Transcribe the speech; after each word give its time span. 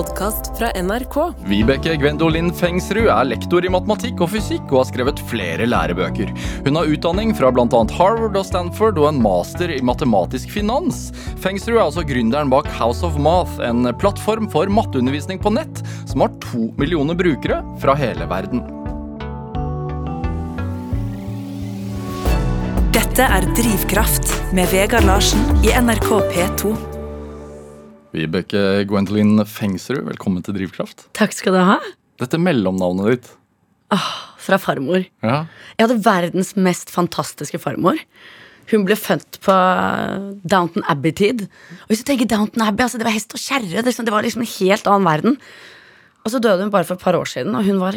podkast 0.00 0.58
fra 0.58 0.70
NRK. 0.82 1.16
Vibeke 1.44 1.92
Gwendolin 2.00 2.48
Fengsrud 2.56 3.10
er 3.12 3.26
lektor 3.28 3.64
i 3.66 3.70
matematikk 3.72 4.22
og 4.24 4.30
fysikk 4.32 4.70
og 4.72 4.78
har 4.78 4.88
skrevet 4.88 5.20
flere 5.28 5.66
lærebøker. 5.68 6.30
Hun 6.64 6.78
har 6.78 6.88
utdanning 6.88 7.34
fra 7.36 7.50
bl.a. 7.52 7.80
Harvard 7.98 8.38
og 8.38 8.46
Stanford 8.48 9.00
og 9.02 9.10
en 9.10 9.20
master 9.20 9.72
i 9.74 9.80
matematisk 9.84 10.54
finans. 10.54 11.10
Fengsrud 11.44 11.76
er 11.76 11.84
altså 11.84 12.06
gründeren 12.08 12.52
bak 12.52 12.70
House 12.78 13.04
of 13.04 13.18
Math, 13.20 13.60
en 13.60 13.90
plattform 14.00 14.48
for 14.52 14.72
matteundervisning 14.72 15.42
på 15.42 15.52
nett 15.52 15.82
som 16.08 16.24
har 16.24 16.32
to 16.48 16.70
millioner 16.80 17.18
brukere 17.18 17.60
fra 17.82 17.96
hele 18.00 18.28
verden. 18.30 18.64
Dette 22.96 23.26
er 23.26 23.52
Drivkraft 23.58 24.32
med 24.56 24.72
Vegard 24.72 25.04
Larsen 25.04 25.44
i 25.60 25.76
NRK 25.76 26.08
P2. 26.32 26.89
Vibeke 28.10 28.82
Gwendolyn 28.90 29.38
Fengsrud, 29.46 30.02
velkommen 30.08 30.42
til 30.42 30.56
Drivkraft. 30.56 31.04
Takk 31.14 31.34
skal 31.36 31.54
du 31.54 31.60
ha. 31.62 31.76
Dette 32.18 32.40
mellomnavnet 32.42 33.12
ditt. 33.12 33.28
Åh, 33.94 34.08
Fra 34.40 34.58
farmor. 34.58 35.04
Ja. 35.22 35.44
Jeg 35.78 35.84
hadde 35.86 36.00
verdens 36.02 36.54
mest 36.58 36.90
fantastiske 36.90 37.60
farmor. 37.62 37.98
Hun 38.70 38.86
ble 38.86 38.96
født 38.98 39.38
på 39.44 39.54
Downton 40.48 40.84
Abbey-tid. 40.90 41.44
Og 41.84 41.92
hvis 41.92 42.02
du 42.02 42.08
tenker 42.08 42.28
Downton 42.30 42.64
Abbey, 42.66 42.86
altså 42.86 42.98
det 42.98 43.06
var 43.06 43.14
hest 43.14 43.34
og 43.36 43.42
kjerre. 43.42 43.84
Det, 43.84 43.94
det 43.94 44.14
var 44.14 44.26
liksom 44.26 44.42
en 44.42 44.52
helt 44.56 44.90
annen 44.90 45.06
verden. 45.10 45.38
Og 46.24 46.34
så 46.34 46.42
døde 46.42 46.64
hun 46.66 46.72
bare 46.74 46.86
for 46.88 46.98
et 46.98 47.04
par 47.04 47.18
år 47.18 47.30
siden, 47.30 47.54
og 47.56 47.66
hun 47.66 47.78
var 47.82 47.96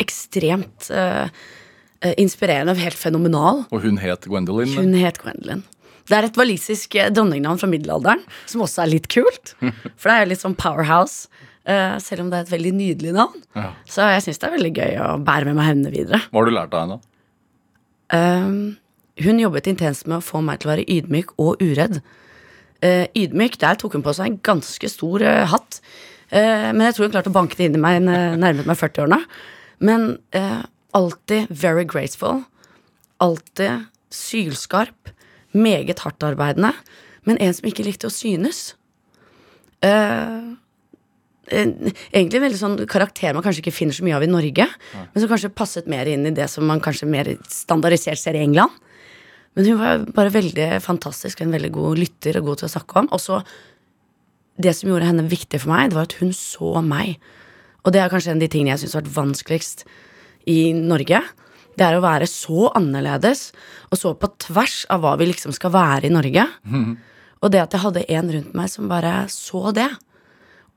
ekstremt 0.00 0.88
eh, 0.90 1.28
inspirerende 2.20 2.74
og 2.74 2.80
helt 2.82 2.98
fenomenal. 2.98 3.64
Og 3.70 3.84
hun 3.84 4.00
het 4.02 4.26
Gwendolyn. 4.28 4.72
Hun 4.78 4.96
het 4.98 5.20
Gwendolyn. 5.22 5.62
Det 6.08 6.16
er 6.18 6.28
et 6.28 6.38
walisisk 6.38 6.94
eh, 7.00 7.10
dronningnavn 7.14 7.60
fra 7.60 7.68
middelalderen, 7.70 8.22
som 8.50 8.64
også 8.66 8.84
er 8.84 8.92
litt 8.92 9.08
kult. 9.12 9.54
For 9.96 10.10
det 10.10 10.16
er 10.16 10.30
litt 10.32 10.44
sånn 10.44 10.58
powerhouse, 10.58 11.28
Uh, 11.64 11.94
selv 11.96 12.20
om 12.20 12.26
det 12.28 12.36
er 12.36 12.44
et 12.44 12.50
veldig 12.52 12.70
nydelig 12.76 13.12
navn. 13.16 13.38
Ja. 13.56 13.70
Så 13.88 14.04
jeg 14.12 14.20
syns 14.26 14.40
det 14.42 14.48
er 14.50 14.52
veldig 14.52 14.70
gøy 14.76 14.98
å 15.00 15.06
bære 15.24 15.46
med 15.48 15.56
meg 15.56 15.68
henne 15.70 15.92
videre. 15.94 16.18
Hva 16.28 16.42
har 16.42 16.50
du 16.50 16.52
lært 16.52 16.74
av 16.76 16.82
henne? 16.82 16.98
Uh, 18.12 19.22
hun 19.24 19.40
jobbet 19.40 19.70
intenst 19.72 20.04
med 20.04 20.18
å 20.18 20.26
få 20.26 20.42
meg 20.44 20.60
til 20.60 20.68
å 20.68 20.72
være 20.74 20.84
ydmyk 20.92 21.32
og 21.40 21.64
uredd. 21.64 22.02
Uh, 22.84 23.06
ydmyk, 23.16 23.56
der 23.64 23.80
tok 23.80 23.96
hun 23.96 24.04
på 24.04 24.12
seg 24.12 24.28
en 24.28 24.36
ganske 24.44 24.90
stor 24.92 25.24
hatt. 25.54 25.80
Men 26.34 26.82
jeg 26.82 26.96
tror 26.96 27.06
hun 27.06 27.14
klarte 27.14 27.30
å 27.30 27.38
banke 27.38 27.56
det 27.56 27.70
inn 27.70 27.76
i 27.78 27.80
meg 27.80 28.00
nærmet 28.02 28.66
meg 28.66 28.76
40-årene. 28.80 29.20
Men 29.86 30.06
alltid 30.96 31.52
very 31.52 31.84
graceful. 31.86 32.42
Alltid 33.22 33.86
sylskarp. 34.10 35.13
Meget 35.54 36.02
hardtarbeidende. 36.04 36.72
Men 37.24 37.40
en 37.40 37.54
som 37.56 37.68
ikke 37.68 37.86
likte 37.86 38.10
å 38.10 38.12
synes. 38.12 38.74
Uh, 39.84 40.54
egentlig 41.50 42.38
en 42.38 42.44
veldig 42.46 42.60
sånn 42.60 42.76
karakter 42.88 43.34
man 43.36 43.44
kanskje 43.44 43.64
ikke 43.64 43.74
finner 43.76 43.96
så 43.96 44.04
mye 44.06 44.16
av 44.16 44.24
i 44.24 44.30
Norge, 44.30 44.64
men 44.94 45.20
som 45.20 45.28
kanskje 45.28 45.52
passet 45.52 45.90
mer 45.90 46.08
inn 46.08 46.24
i 46.24 46.32
det 46.32 46.46
som 46.48 46.64
man 46.64 46.80
kanskje 46.80 47.08
mer 47.10 47.34
standardisert 47.52 48.20
ser 48.20 48.38
i 48.38 48.44
England. 48.46 48.72
Men 49.54 49.68
hun 49.68 49.78
var 49.78 50.06
bare 50.16 50.32
veldig 50.34 50.68
fantastisk, 50.82 51.40
en 51.40 51.52
veldig 51.54 51.70
god 51.74 52.00
lytter 52.00 52.40
og 52.40 52.48
god 52.48 52.62
til 52.62 52.68
å 52.68 52.72
snakke 52.74 53.04
om. 53.04 53.10
Og 53.14 53.22
så 53.22 53.42
det 54.58 54.72
som 54.74 54.90
gjorde 54.90 55.06
henne 55.06 55.28
viktig 55.30 55.60
for 55.62 55.74
meg, 55.74 55.90
det 55.90 55.98
var 55.98 56.08
at 56.08 56.16
hun 56.18 56.32
så 56.34 56.80
meg. 56.82 57.20
Og 57.84 57.94
det 57.94 58.02
er 58.02 58.10
kanskje 58.10 58.32
en 58.32 58.40
av 58.40 58.44
de 58.46 58.50
tingene 58.50 58.74
jeg 58.74 58.84
syns 58.84 58.96
har 58.96 59.04
vært 59.04 59.16
vanskeligst 59.18 59.84
i 60.50 60.58
Norge. 60.74 61.20
Det 61.74 61.84
er 61.86 61.96
å 61.96 62.04
være 62.04 62.26
så 62.30 62.68
annerledes, 62.78 63.48
og 63.90 63.98
så 63.98 64.14
på 64.18 64.30
tvers 64.38 64.84
av 64.92 65.02
hva 65.02 65.16
vi 65.18 65.28
liksom 65.30 65.54
skal 65.56 65.72
være 65.74 66.08
i 66.08 66.14
Norge. 66.14 66.46
Og 67.42 67.50
det 67.52 67.60
at 67.60 67.74
jeg 67.74 67.82
hadde 67.82 68.04
en 68.16 68.30
rundt 68.32 68.54
meg 68.56 68.70
som 68.72 68.88
bare 68.88 69.26
så 69.32 69.72
det, 69.76 69.90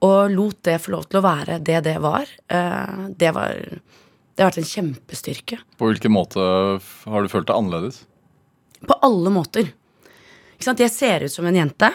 og 0.06 0.30
lot 0.30 0.60
det 0.68 0.78
få 0.84 0.94
lov 0.94 1.08
til 1.10 1.20
å 1.20 1.26
være 1.26 1.58
det 1.66 1.80
det 1.88 1.96
var, 2.04 2.28
eh, 2.54 3.08
det 3.18 3.32
var 3.34 3.56
Det 4.38 4.44
har 4.44 4.52
vært 4.52 4.60
en 4.62 4.70
kjempestyrke. 4.70 5.58
På 5.80 5.88
hvilken 5.90 6.14
måte 6.14 6.38
har 6.38 7.24
du 7.26 7.28
følt 7.28 7.48
deg 7.48 7.56
annerledes? 7.58 8.04
På 8.86 8.94
alle 9.02 9.32
måter. 9.34 9.72
Ikke 10.54 10.68
sant? 10.68 10.80
Jeg 10.80 10.94
ser 10.94 11.26
ut 11.26 11.34
som 11.34 11.48
en 11.50 11.58
jente, 11.58 11.90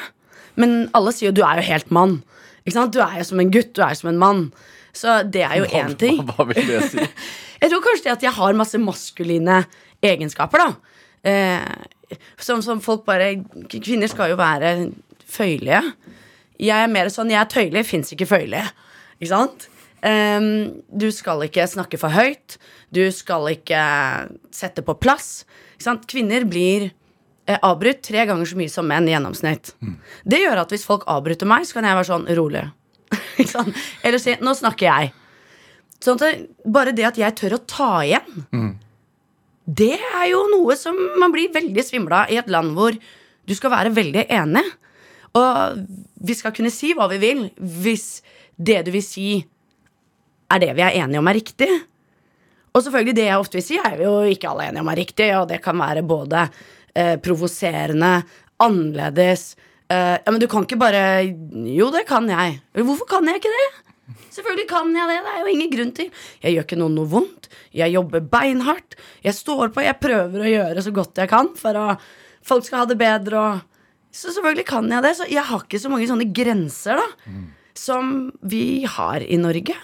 men 0.58 0.90
alle 0.92 1.12
sier 1.12 1.30
jo 1.30 1.36
'du 1.38 1.44
er 1.46 1.60
jo 1.60 1.68
helt 1.70 1.90
mann'. 1.94 2.24
Ikke 2.66 2.74
sant? 2.74 2.92
Du 2.92 2.98
er 2.98 3.18
jo 3.18 3.24
som 3.24 3.38
en 3.38 3.50
gutt, 3.50 3.72
du 3.74 3.82
er 3.82 3.90
jo 3.90 3.94
som 3.94 4.08
en 4.10 4.18
mann. 4.18 4.52
Så 4.92 5.22
det 5.30 5.42
er 5.42 5.56
jo 5.58 5.64
én 5.70 5.96
ting. 5.96 6.18
Hva, 6.18 6.34
hva 6.34 6.44
vil 6.52 6.66
det 6.66 6.90
si? 6.90 6.98
Jeg 7.62 7.70
tror 7.70 7.84
kanskje 7.84 8.08
det 8.08 8.16
at 8.16 8.24
jeg 8.26 8.34
har 8.34 8.58
masse 8.58 8.78
maskuline 8.82 9.62
egenskaper, 10.02 10.64
da. 10.64 10.96
Eh, 11.22 12.18
som, 12.42 12.60
som 12.64 12.80
folk 12.82 13.04
bare 13.06 13.36
Kvinner 13.70 14.10
skal 14.10 14.32
jo 14.32 14.38
være 14.40 14.90
føyelige. 15.30 15.80
Jeg 16.62 16.84
er 16.84 16.90
mer 16.90 17.10
sånn 17.12 17.30
Jeg 17.30 17.40
er 17.40 17.50
tøyelig, 17.50 17.84
fins 17.88 18.10
ikke 18.14 18.28
føyelige. 18.28 18.66
Ikke 19.20 19.30
sant? 19.30 19.68
Ehm, 20.02 20.82
du 20.90 21.08
skal 21.14 21.44
ikke 21.46 21.68
snakke 21.70 22.00
for 22.00 22.12
høyt. 22.14 22.58
Du 22.94 23.04
skal 23.14 23.52
ikke 23.54 23.82
sette 24.54 24.84
på 24.84 24.96
plass. 24.98 25.44
Ikke 25.76 25.86
sant? 25.86 26.06
Kvinner 26.10 26.44
blir 26.50 26.90
eh, 26.90 27.58
avbrutt 27.62 28.02
tre 28.04 28.26
ganger 28.28 28.50
så 28.50 28.58
mye 28.58 28.72
som 28.72 28.88
menn 28.90 29.08
i 29.08 29.14
gjennomsnitt. 29.14 29.74
Det 30.26 30.42
gjør 30.42 30.64
at 30.64 30.74
hvis 30.74 30.86
folk 30.88 31.06
avbryter 31.10 31.48
meg, 31.48 31.66
så 31.68 31.78
kan 31.78 31.88
jeg 31.88 32.00
være 32.00 32.10
sånn 32.10 32.28
rolig. 32.38 32.66
Ikke 33.38 33.50
sant? 33.50 33.82
Eller 34.02 34.22
si 34.22 34.34
'nå 34.40 34.54
snakker 34.58 34.90
jeg'. 34.90 35.21
Sånn 36.02 36.18
at 36.18 36.24
det, 36.24 36.46
bare 36.66 36.94
det 36.96 37.06
at 37.06 37.18
jeg 37.20 37.36
tør 37.38 37.56
å 37.56 37.64
ta 37.70 37.90
igjen, 38.02 38.72
det 39.66 39.94
er 39.94 40.24
jo 40.32 40.40
noe 40.50 40.74
som 40.78 40.96
man 41.22 41.30
blir 41.34 41.52
veldig 41.54 41.84
svimla 41.86 42.24
i 42.32 42.40
et 42.40 42.50
land 42.50 42.74
hvor 42.74 42.96
du 43.46 43.54
skal 43.54 43.70
være 43.74 43.94
veldig 43.94 44.26
enig. 44.34 44.64
Og 45.38 45.86
vi 46.26 46.34
skal 46.36 46.54
kunne 46.56 46.72
si 46.74 46.92
hva 46.98 47.06
vi 47.12 47.20
vil 47.22 47.46
hvis 47.56 48.20
det 48.58 48.82
du 48.86 48.92
vil 48.94 49.04
si, 49.06 49.28
er 50.52 50.60
det 50.60 50.74
vi 50.76 50.84
er 50.84 50.98
enige 51.04 51.22
om 51.22 51.30
er 51.30 51.38
riktig. 51.38 51.70
Og 52.72 52.82
selvfølgelig 52.84 53.16
det 53.16 53.26
jeg 53.28 53.40
ofte 53.40 53.58
vil 53.58 53.66
si, 53.66 53.78
er 53.80 53.96
vi 53.98 54.06
jo 54.08 54.14
ikke 54.32 54.50
alle 54.50 54.68
enige 54.70 54.84
om 54.84 54.90
er 54.92 55.00
riktig, 55.02 55.28
og 55.38 55.48
det 55.50 55.60
kan 55.64 55.78
være 55.80 56.04
både 56.08 56.46
eh, 56.96 57.16
provoserende, 57.22 58.14
annerledes 58.62 59.54
eh, 59.90 60.18
Ja, 60.22 60.30
men 60.30 60.40
du 60.40 60.46
kan 60.50 60.66
ikke 60.66 60.78
bare 60.78 61.24
Jo, 61.24 61.90
det 61.94 62.04
kan 62.08 62.28
jeg. 62.30 62.60
Hvorfor 62.78 63.08
kan 63.10 63.26
jeg 63.28 63.40
ikke 63.40 63.52
det? 63.52 63.91
Selvfølgelig 64.32 64.66
kan 64.68 64.90
jeg 64.96 65.08
det. 65.08 65.18
Det 65.24 65.32
er 65.32 65.40
jo 65.44 65.52
ingen 65.52 65.72
grunn 65.72 65.92
til. 65.96 66.10
Jeg 66.42 66.56
gjør 66.56 66.66
ikke 66.66 66.80
noen 66.80 66.96
noe 66.98 67.10
vondt. 67.12 67.48
Jeg 67.76 67.94
jobber 67.94 68.24
beinhardt. 68.32 68.96
Jeg 69.24 69.36
står 69.38 69.72
på. 69.74 69.84
Jeg 69.84 70.00
prøver 70.02 70.42
å 70.44 70.50
gjøre 70.52 70.84
så 70.84 70.92
godt 70.94 71.22
jeg 71.22 71.30
kan 71.32 71.52
for 71.58 71.78
at 71.78 72.08
folk 72.44 72.66
skal 72.66 72.82
ha 72.82 72.90
det 72.90 72.98
bedre. 73.00 73.44
Så 74.12 74.34
selvfølgelig 74.34 74.66
kan 74.68 74.90
jeg 74.92 75.04
det. 75.06 75.14
Så 75.20 75.28
jeg 75.30 75.46
har 75.48 75.64
ikke 75.64 75.80
så 75.80 75.92
mange 75.92 76.10
sånne 76.10 76.28
grenser 76.34 77.00
da 77.00 77.08
som 77.78 78.28
vi 78.44 78.84
har 78.84 79.24
i 79.24 79.38
Norge. 79.40 79.74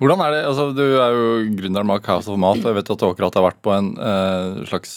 Hvordan 0.00 0.22
er 0.24 0.32
det, 0.34 0.40
altså 0.48 0.72
Du 0.74 0.82
er 0.82 1.14
jo 1.14 1.26
gründeren 1.54 1.86
bak 1.86 2.08
House 2.10 2.30
of 2.32 2.40
Mat. 2.42 2.58
og 2.58 2.72
Jeg 2.72 2.78
vet 2.80 2.90
at 2.90 2.98
du 2.98 3.06
akkurat 3.06 3.38
har 3.38 3.46
vært 3.46 3.62
på 3.62 3.74
en 3.76 3.92
eh, 3.94 4.64
slags 4.66 4.94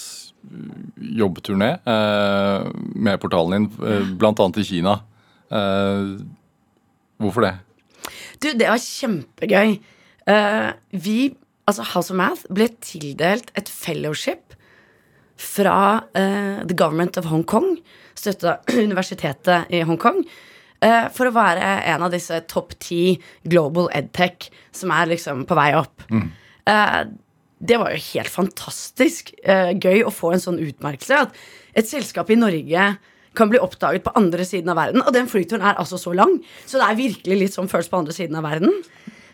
jobbturné 1.19 1.69
eh, 1.85 2.67
med 2.95 3.19
portalen 3.21 3.67
din, 3.67 3.69
eh, 3.85 4.29
annet 4.31 4.57
i 4.57 4.65
Kina. 4.65 4.99
Eh, 5.51 6.15
hvorfor 7.21 7.45
det? 7.45 7.53
Du, 8.39 8.51
det 8.55 8.67
var 8.69 8.81
kjempegøy. 8.81 9.77
Uh, 10.29 10.71
vi, 10.91 11.17
altså 11.69 11.87
House 11.93 12.13
of 12.13 12.19
Math, 12.19 12.45
ble 12.53 12.69
tildelt 12.83 13.51
et 13.59 13.71
fellowship 13.71 14.55
fra 15.39 15.79
uh, 16.15 16.59
The 16.67 16.75
Government 16.75 17.17
of 17.19 17.29
Hong 17.31 17.45
Kong, 17.47 17.77
støttet 18.19 18.51
av 18.51 18.75
universitetet 18.87 19.71
i 19.73 19.81
Hongkong, 19.87 20.21
uh, 20.85 21.07
for 21.15 21.29
å 21.29 21.35
være 21.35 21.71
en 21.93 22.05
av 22.07 22.13
disse 22.13 22.41
topp 22.51 22.77
ti 22.83 23.17
global 23.47 23.91
edtech 23.95 24.51
som 24.75 24.93
er 24.95 25.11
liksom 25.15 25.47
på 25.49 25.57
vei 25.59 25.71
opp. 25.79 26.05
Eh, 26.69 27.03
det 27.59 27.77
var 27.79 27.91
jo 27.91 28.03
helt 28.13 28.31
fantastisk 28.31 29.33
eh, 29.43 29.73
gøy 29.75 30.05
å 30.05 30.13
få 30.13 30.33
en 30.33 30.43
sånn 30.43 30.61
utmerkelse. 30.63 31.25
At 31.25 31.35
et 31.77 31.89
selskap 31.89 32.29
i 32.31 32.39
Norge 32.39 32.85
kan 33.37 33.51
bli 33.51 33.61
oppdaget 33.61 34.05
på 34.05 34.13
andre 34.17 34.45
siden 34.47 34.71
av 34.73 34.79
verden. 34.79 35.03
Og 35.05 35.13
den 35.15 35.29
flyturen 35.29 35.65
er 35.65 35.79
altså 35.79 35.99
så 36.01 36.13
lang, 36.17 36.39
så 36.65 36.81
det 36.81 36.87
er 36.87 36.99
virkelig 36.99 37.39
litt 37.43 37.55
som 37.55 37.69
føles 37.71 37.89
på 37.91 38.01
andre 38.01 38.15
siden 38.15 38.39
av 38.39 38.47
verden. 38.47 38.73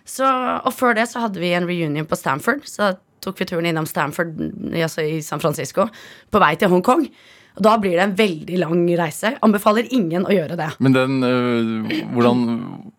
Så, 0.06 0.25
og 0.27 0.74
før 0.75 0.97
det 0.97 1.07
så 1.09 1.24
hadde 1.24 1.42
vi 1.42 1.53
en 1.57 1.65
reunion 1.65 2.07
på 2.07 2.18
Stanford. 2.19 2.65
Så 2.69 2.94
tok 3.25 3.39
vi 3.42 3.47
turen 3.50 3.65
innom 3.71 3.88
Stanford 3.89 4.36
altså 4.75 5.06
i 5.06 5.18
San 5.25 5.42
Francisco 5.42 5.88
på 6.30 6.42
vei 6.44 6.53
til 6.62 6.69
Hongkong. 6.74 7.07
Og 7.56 7.63
da 7.63 7.77
blir 7.80 7.95
det 7.95 8.03
en 8.03 8.18
veldig 8.19 8.57
lang 8.59 8.81
reise. 9.00 9.31
Anbefaler 9.45 9.88
ingen 9.95 10.27
å 10.27 10.33
gjøre 10.33 10.57
det. 10.59 10.68
Men 10.83 10.95
den, 10.95 11.24
øh, 11.24 12.01
hvordan 12.12 12.41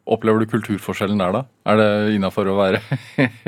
opplever 0.08 0.40
du 0.40 0.49
kulturforskjellen 0.49 1.20
der, 1.20 1.34
da? 1.37 1.42
Er 1.69 1.81
det 1.81 1.90
innafor 2.16 2.49
å 2.49 2.56
være, 2.56 2.81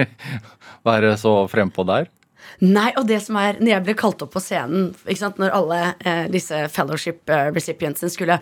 være 0.89 1.15
så 1.21 1.41
frempå 1.49 1.87
der? 1.89 2.11
Nei, 2.59 2.89
og 2.99 3.05
det 3.07 3.21
som 3.23 3.37
er 3.39 3.61
Når 3.61 3.71
jeg 3.71 3.85
ble 3.87 3.95
kalt 3.95 4.23
opp 4.25 4.33
på 4.35 4.41
scenen, 4.43 4.89
ikke 5.07 5.21
sant, 5.21 5.39
når 5.39 5.55
alle 5.55 5.77
eh, 6.03 6.25
disse 6.33 6.65
fellowship 6.75 7.31
eh, 7.31 7.51
recipientsene 7.55 8.11
skulle 8.11 8.41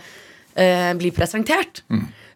eh, 0.56 0.92
bli 0.96 1.10
presentert, 1.12 1.82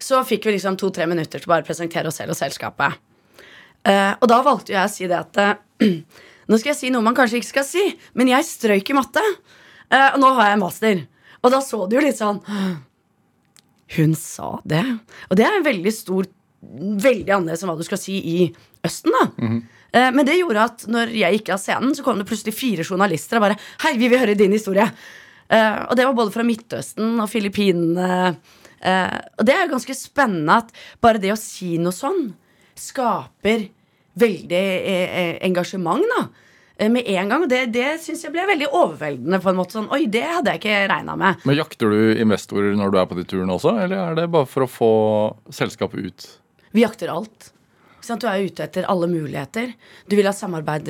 så 0.01 0.21
fikk 0.25 0.47
vi 0.49 0.57
liksom 0.59 0.77
to-tre 0.81 1.07
minutter 1.09 1.41
til 1.41 1.49
bare 1.49 1.65
å 1.65 1.69
presentere 1.69 2.09
oss 2.09 2.21
selv 2.21 2.35
og 2.35 2.37
selskapet. 2.37 2.99
Eh, 3.89 4.13
og 4.21 4.29
da 4.29 4.43
valgte 4.45 4.75
jeg 4.75 4.85
å 4.85 4.93
si 4.93 5.09
det 5.09 5.17
at 5.17 5.41
eh, 5.41 5.57
Nå 6.51 6.59
skal 6.59 6.73
jeg 6.73 6.81
si 6.81 6.89
noe 6.91 7.05
man 7.07 7.15
kanskje 7.15 7.39
ikke 7.39 7.47
skal 7.53 7.65
si, 7.65 7.83
men 8.19 8.27
jeg 8.33 8.43
strøyk 8.49 8.89
i 8.91 8.95
matte. 8.97 9.23
Eh, 9.87 10.09
og 10.17 10.19
nå 10.19 10.33
har 10.35 10.51
jeg 10.51 10.59
master. 10.59 11.03
Og 11.47 11.53
da 11.55 11.61
så 11.63 11.85
du 11.87 11.95
jo 11.95 12.03
litt 12.03 12.19
sånn 12.19 12.41
Hun 13.95 14.17
sa 14.19 14.57
det. 14.67 14.83
Og 15.31 15.39
det 15.39 15.47
er 15.47 15.57
en 15.61 15.67
veldig 15.69 15.93
stor 15.95 16.27
veldig 16.61 17.33
annerledes 17.37 17.63
enn 17.63 17.71
hva 17.71 17.79
du 17.79 17.87
skal 17.87 18.01
si 18.03 18.19
i 18.19 18.41
Østen. 18.85 19.15
da 19.15 19.23
Eh, 19.31 19.63
Men 19.93 20.23
det 20.27 20.37
gjorde 20.39 20.65
at 20.69 20.85
når 20.87 21.11
jeg 21.19 21.39
gikk 21.39 21.49
av 21.55 21.59
scenen, 21.63 21.95
så 21.99 22.05
kom 22.07 22.21
det 22.21 22.27
plutselig 22.29 22.55
fire 22.55 22.85
journalister 22.87 23.41
og 23.41 23.47
bare 23.49 23.57
Hei, 23.83 23.97
vi 23.99 24.07
vil 24.13 24.21
høre 24.23 24.37
din 24.39 24.53
historie. 24.55 24.87
Eh, 25.51 25.79
og 25.91 25.97
det 25.99 26.07
var 26.07 26.15
både 26.15 26.35
fra 26.35 26.45
Midtøsten 26.47 27.17
og 27.19 27.27
Filippinene. 27.33 28.37
Eh, 28.81 29.17
og 29.39 29.47
det 29.49 29.57
er 29.57 29.65
jo 29.67 29.73
ganske 29.75 29.97
spennende 29.99 30.61
at 30.63 30.71
bare 31.03 31.19
det 31.23 31.33
å 31.35 31.39
si 31.41 31.75
noe 31.83 31.93
sånn 31.95 32.31
skaper 32.79 33.67
veldig 34.21 34.61
eh, 34.61 35.19
eh, 35.23 35.35
engasjement, 35.49 36.07
da. 36.15 36.23
Eh, 36.81 36.89
Med 36.89 37.05
en 37.11 37.29
gang. 37.29 37.43
Og 37.45 37.51
det, 37.51 37.65
det 37.75 37.89
syns 38.05 38.23
jeg 38.25 38.33
ble 38.35 38.47
veldig 38.49 38.71
overveldende. 38.71 39.41
på 39.43 39.51
en 39.53 39.59
måte 39.59 39.77
sånn, 39.77 39.91
Oi, 39.93 40.05
det 40.07 40.23
hadde 40.25 40.55
jeg 40.55 40.63
ikke 40.63 40.79
regna 40.95 41.17
med. 41.19 41.43
Men 41.45 41.59
Jakter 41.59 41.93
du 41.93 42.15
investorer 42.23 42.77
når 42.79 42.95
du 42.95 43.01
er 43.03 43.11
på 43.11 43.19
de 43.19 43.27
turene 43.29 43.59
også, 43.59 43.75
eller 43.85 44.05
er 44.07 44.21
det 44.23 44.31
bare 44.33 44.49
for 44.49 44.65
å 44.67 44.71
få 44.71 44.93
selskapet 45.55 46.07
ut? 46.07 46.29
Vi 46.71 46.87
jakter 46.87 47.11
alt. 47.13 47.51
Du 48.01 48.27
er 48.27 48.45
ute 48.47 48.65
etter 48.65 48.87
alle 48.89 49.07
muligheter. 49.11 49.73
Du 50.09 50.17
vil 50.17 50.25
ha 50.27 50.33
samarbeid, 50.33 50.89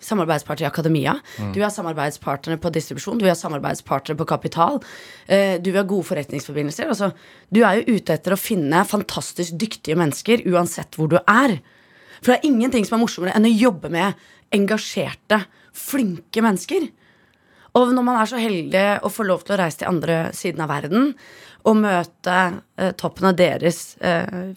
samarbeidspartner 0.00 0.66
i 0.66 0.68
akademia. 0.68 1.14
Du 1.38 1.58
vil 1.58 1.64
ha 1.66 1.70
samarbeidspartnere 1.74 2.58
på 2.62 2.70
distribusjon. 2.74 3.18
Du 3.18 3.24
vil 3.26 3.32
ha 3.32 3.38
samarbeidspartnere 3.38 4.18
på 4.18 4.26
kapital. 4.28 4.80
eh, 5.26 5.58
Du 5.58 5.70
vil 5.72 5.80
ha 5.80 5.86
gode 5.86 6.04
forretningsforbindelser. 6.06 6.88
Altså, 6.88 7.12
du 7.50 7.62
er 7.64 7.80
jo 7.82 7.96
ute 7.96 8.14
etter 8.14 8.32
å 8.32 8.38
finne 8.38 8.84
fantastisk 8.86 9.52
dyktige 9.58 9.96
mennesker 9.96 10.46
uansett 10.46 10.94
hvor 10.96 11.08
du 11.08 11.16
er. 11.26 11.58
For 12.22 12.32
det 12.32 12.38
er 12.40 12.48
ingenting 12.50 12.84
som 12.86 12.98
er 12.98 13.04
morsommere 13.04 13.34
enn 13.36 13.46
å 13.46 13.58
jobbe 13.58 13.90
med 13.90 14.14
engasjerte, 14.54 15.44
flinke 15.72 16.42
mennesker. 16.42 16.88
Og 17.74 17.92
når 17.94 18.02
man 18.02 18.16
er 18.20 18.26
så 18.26 18.38
heldig 18.40 18.86
å 19.04 19.10
få 19.12 19.26
lov 19.28 19.44
til 19.44 19.54
å 19.54 19.58
reise 19.60 19.78
til 19.78 19.88
andre 19.90 20.32
siden 20.34 20.60
av 20.64 20.68
verden 20.72 21.14
og 21.68 21.76
møte 21.76 22.36
eh, 22.78 22.92
toppen 22.98 23.28
av 23.28 23.36
deres 23.36 23.96
eh, 24.00 24.54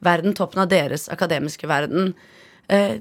finansverden, 0.00 0.34
toppen 0.34 0.62
av 0.62 0.68
deres 0.68 1.08
akademiske 1.08 1.66
verden, 1.68 2.14
eh, 2.68 2.98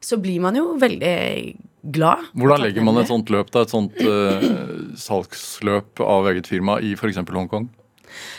så 0.00 0.16
blir 0.20 0.40
man 0.40 0.54
jo 0.56 0.76
veldig 0.78 1.56
glad. 1.92 2.18
Hvordan 2.34 2.60
legger 2.62 2.82
man 2.84 2.98
et 2.98 3.08
sånt 3.08 3.28
løp, 3.30 3.50
da? 3.50 3.62
Et 3.62 3.70
sånt 3.70 3.92
eh, 4.00 4.96
salgsløp 4.96 6.00
av 6.00 6.26
eget 6.30 6.46
firma 6.46 6.80
i 6.80 6.92
f.eks. 6.94 7.16
Hongkong? 7.16 7.68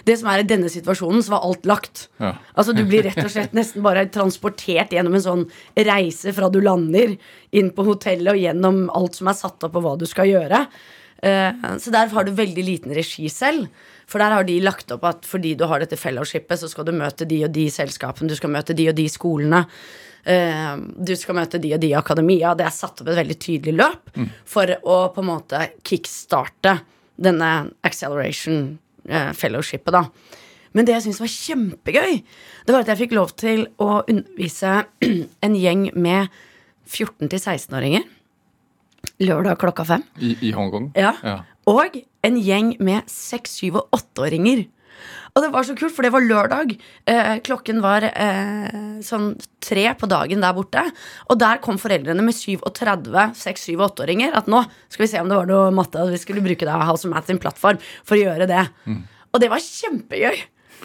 Det 0.05 0.19
som 0.19 0.29
er 0.29 0.43
i 0.43 0.45
denne 0.45 0.69
situasjonen, 0.69 1.23
så 1.23 1.31
var 1.33 1.45
alt 1.47 1.65
lagt. 1.65 2.07
Ja. 2.19 2.35
Altså 2.55 2.75
Du 2.75 2.83
blir 2.85 3.03
rett 3.03 3.17
og 3.23 3.31
slett 3.31 3.53
nesten 3.57 3.81
bare 3.83 4.05
transportert 4.05 4.91
gjennom 4.93 5.15
en 5.15 5.23
sånn 5.23 5.45
reise 5.75 6.33
fra 6.33 6.49
du 6.49 6.59
lander, 6.61 7.15
inn 7.51 7.71
på 7.73 7.85
hotellet 7.87 8.35
og 8.35 8.37
gjennom 8.43 8.83
alt 8.93 9.15
som 9.17 9.31
er 9.31 9.39
satt 9.39 9.63
opp, 9.65 9.79
og 9.79 9.83
hva 9.87 9.95
du 9.97 10.05
skal 10.05 10.29
gjøre. 10.29 10.67
Eh, 11.23 11.51
Så 11.79 11.91
der 11.91 12.07
har 12.13 12.23
du 12.27 12.31
veldig 12.35 12.63
liten 12.67 12.93
regi 12.93 13.29
selv. 13.31 13.67
For 14.13 14.21
der 14.21 14.35
har 14.37 14.45
de 14.45 14.59
lagt 14.61 14.91
opp 14.93 15.03
at 15.09 15.25
fordi 15.25 15.55
du 15.57 15.65
har 15.71 15.81
dette 15.81 15.97
fellowshipet, 15.97 16.59
så 16.61 16.69
skal 16.69 16.85
du 16.85 16.91
møte 16.93 17.25
de 17.25 17.39
og 17.47 17.51
de 17.55 17.63
selskapene, 17.73 18.29
du 18.29 18.37
skal 18.37 18.51
møte 18.53 18.75
de 18.77 18.85
og 18.91 18.95
de 18.99 19.07
skolene. 19.09 19.63
eh, 20.29 20.75
Du 21.01 21.15
skal 21.17 21.35
møte 21.39 21.59
de 21.59 21.73
og 21.73 21.81
de 21.81 21.89
akademia. 21.97 22.53
Det 22.55 22.67
er 22.67 22.75
satt 22.77 23.01
opp 23.01 23.09
et 23.09 23.17
veldig 23.17 23.39
tydelig 23.41 23.73
løp 23.79 24.13
for 24.45 24.69
å 24.85 24.99
på 25.15 25.23
en 25.23 25.31
måte 25.31 25.63
kickstarte 25.83 26.77
denne 27.17 27.49
acceleration 27.83 28.77
eh, 29.09 29.31
fellowshipet, 29.33 29.91
da. 29.93 30.05
Men 30.73 30.85
det 30.85 30.93
jeg 30.95 31.03
syntes 31.07 31.19
var 31.21 31.33
kjempegøy, 31.33 32.13
det 32.65 32.73
var 32.73 32.81
at 32.81 32.87
jeg 32.93 33.01
fikk 33.03 33.11
lov 33.17 33.33
til 33.37 33.67
å 33.81 34.03
undervise 34.09 34.85
en 35.45 35.55
gjeng 35.57 35.89
med 35.97 36.29
14-16-åringer 36.89 38.03
lørdag 39.23 39.59
klokka 39.61 39.85
fem. 39.85 40.03
I, 40.19 40.33
i 40.41 40.51
Hongkong? 40.55 40.91
Ja. 40.97 41.13
Ja. 41.23 41.35
Og 41.69 41.99
en 42.23 42.39
gjeng 42.39 42.73
med 42.83 43.09
6-, 43.11 43.59
7- 43.69 43.77
og 43.79 43.93
8-åringer. 43.95 44.65
Og 45.33 45.41
det 45.41 45.49
var 45.49 45.65
så 45.65 45.73
kult, 45.73 45.93
for 45.95 46.05
det 46.05 46.11
var 46.13 46.21
lørdag. 46.21 46.75
Eh, 47.09 47.31
klokken 47.45 47.79
var 47.81 48.05
eh, 48.05 48.99
sånn 49.01 49.31
tre 49.63 49.87
på 49.97 50.09
dagen 50.11 50.43
der 50.43 50.53
borte. 50.53 50.83
Og 51.33 51.39
der 51.41 51.61
kom 51.63 51.79
foreldrene 51.81 52.21
med 52.25 52.37
37, 52.37 53.09
6-, 53.39 53.65
7- 53.73 53.79
og 53.79 53.87
8-åringer. 53.87 54.35
At 54.37 54.49
nå 54.51 54.61
skal 54.93 55.05
vi 55.05 55.09
se 55.09 55.23
om 55.23 55.31
det 55.31 55.39
var 55.39 55.49
noe 55.49 55.71
matte. 55.73 56.03
Og 56.03 56.13
vi 56.13 56.21
skulle 56.21 56.43
bruke 56.45 56.67
det 56.67 56.81
House 56.85 57.07
of 57.07 57.15
Math 57.15 57.31
sin 57.31 57.41
plattform 57.41 57.81
for 58.03 58.19
å 58.19 58.21
gjøre 58.21 58.49
det. 58.51 58.67
Og 59.33 59.41
det 59.41 59.49
var 59.49 59.63
kjempegøy. 59.65 60.43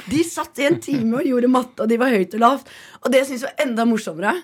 De 0.08 0.22
satt 0.24 0.60
i 0.62 0.68
en 0.68 0.78
time 0.80 1.18
og 1.18 1.26
gjorde 1.26 1.50
matte, 1.52 1.82
og 1.84 1.90
de 1.90 1.98
var 2.00 2.14
høyt 2.14 2.36
og 2.38 2.40
lavt. 2.40 2.72
Og 3.02 3.12
det 3.12 3.20
jeg 3.20 3.28
syntes 3.32 3.48
var 3.50 3.64
enda 3.66 3.84
morsommere, 3.88 4.34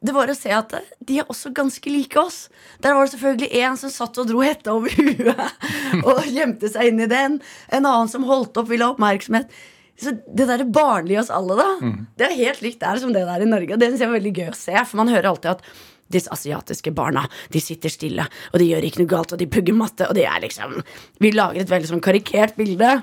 det 0.00 0.14
var 0.16 0.30
å 0.32 0.36
se 0.36 0.52
at 0.54 0.72
de 1.04 1.18
er 1.20 1.28
også 1.28 1.52
ganske 1.56 1.92
like 1.92 2.16
oss. 2.20 2.46
Der 2.80 2.96
var 2.96 3.04
det 3.04 3.12
selvfølgelig 3.14 3.50
en 3.64 3.76
som 3.80 3.92
satt 3.92 4.20
og 4.22 4.30
dro 4.30 4.40
hetta 4.44 4.72
over 4.78 4.94
huet 4.96 5.42
og 6.08 6.24
gjemte 6.30 6.70
seg 6.72 6.92
inn 6.92 7.04
i 7.04 7.10
den. 7.10 7.36
En 7.68 7.84
annen 7.84 8.08
som 8.08 8.24
holdt 8.28 8.56
opp, 8.56 8.70
ville 8.70 8.86
ha 8.86 8.94
oppmerksomhet. 8.94 9.52
Så 10.00 10.14
det 10.24 10.46
der 10.48 10.64
barnlige 10.64 11.20
hos 11.20 11.32
alle, 11.34 11.58
da, 11.58 11.92
det 12.16 12.30
er 12.30 12.38
helt 12.38 12.62
likt 12.64 12.80
der 12.80 13.00
som 13.02 13.12
det 13.12 13.26
der 13.28 13.44
i 13.44 13.48
Norge. 13.48 13.74
Og 13.76 13.80
det 13.82 13.90
synes 13.90 14.00
jeg 14.00 14.08
er 14.08 14.16
veldig 14.16 14.36
gøy 14.38 14.48
å 14.48 14.56
se, 14.56 14.76
for 14.88 15.02
man 15.02 15.12
hører 15.12 15.28
alltid 15.34 15.50
at 15.58 15.66
disse 16.10 16.32
asiatiske 16.32 16.90
barna 16.96 17.26
de 17.52 17.60
sitter 17.62 17.92
stille, 17.92 18.24
og 18.50 18.58
de 18.58 18.70
gjør 18.70 18.86
ikke 18.88 19.02
noe 19.02 19.10
galt, 19.12 19.34
og 19.36 19.38
de 19.38 19.46
pugger 19.52 19.76
matte, 19.76 20.08
og 20.08 20.16
de 20.16 20.24
er 20.26 20.40
liksom 20.42 20.80
Vi 21.20 21.34
lager 21.36 21.60
et 21.62 21.70
veldig 21.70 21.92
sånn 21.92 22.02
karikert 22.02 22.56
bilde. 22.58 22.96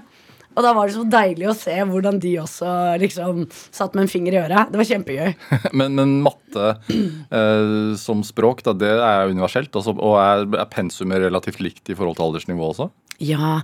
Og 0.57 0.65
da 0.65 0.73
var 0.73 0.89
det 0.89 0.95
så 0.95 1.05
deilig 1.05 1.47
å 1.51 1.55
se 1.57 1.75
hvordan 1.85 2.17
de 2.23 2.33
også 2.41 2.71
liksom 3.01 3.43
satt 3.53 3.93
med 3.93 4.07
en 4.07 4.11
finger 4.11 4.33
i 4.33 4.39
øret. 4.41 4.71
Det 4.73 4.81
var 4.81 4.89
kjempegøy. 4.89 5.35
Men, 5.77 5.93
men 5.99 6.15
matte 6.25 6.71
eh, 6.89 7.93
som 7.99 8.23
språk, 8.25 8.63
da, 8.65 8.73
det 8.73 8.89
er 8.89 9.29
universelt? 9.29 9.75
Altså, 9.77 9.93
og 9.93 10.17
er, 10.21 10.47
er 10.57 10.69
pensumet 10.71 11.21
relativt 11.21 11.61
likt 11.61 11.91
i 11.91 11.97
forhold 11.97 12.17
til 12.17 12.27
aldersnivå 12.27 12.71
også? 12.71 12.89
Ja, 13.23 13.59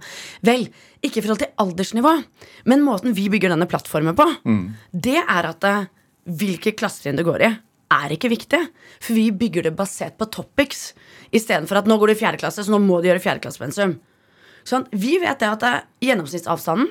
vel, 0.45 0.67
ikke 1.05 1.19
i 1.19 1.23
forhold 1.25 1.41
til 1.43 1.51
aldersnivå, 1.61 2.13
men 2.69 2.85
måten 2.85 3.13
vi 3.17 3.27
bygger 3.33 3.53
denne 3.53 3.67
plattformen 3.69 4.17
på, 4.17 4.25
det 4.93 5.19
er 5.21 5.49
at 5.49 5.67
eh, 5.69 5.85
hvilke 6.41 6.73
klassetrinn 6.77 7.19
du 7.19 7.25
går 7.27 7.45
i, 7.45 7.51
er 7.93 8.15
ikke 8.15 8.31
viktig. 8.33 8.61
For 9.03 9.17
vi 9.17 9.27
bygger 9.35 9.67
det 9.67 9.75
basert 9.77 10.17
på 10.19 10.29
topics, 10.33 10.91
istedenfor 11.33 11.81
at 11.81 11.89
nå 11.89 11.97
går 11.99 12.11
du 12.11 12.15
i 12.15 12.21
fjerde 12.21 12.41
klasse, 12.41 12.65
så 12.65 12.73
nå 12.73 12.81
må 12.83 13.01
du 13.01 13.09
gjøre 13.09 13.23
fjerdeklassepensum. 13.23 13.97
Sånn, 14.67 14.87
vi 14.91 15.17
vet 15.21 15.41
det 15.41 15.49
at 15.49 15.63
det 15.63 15.73
gjennomsnittsavstanden 16.07 16.89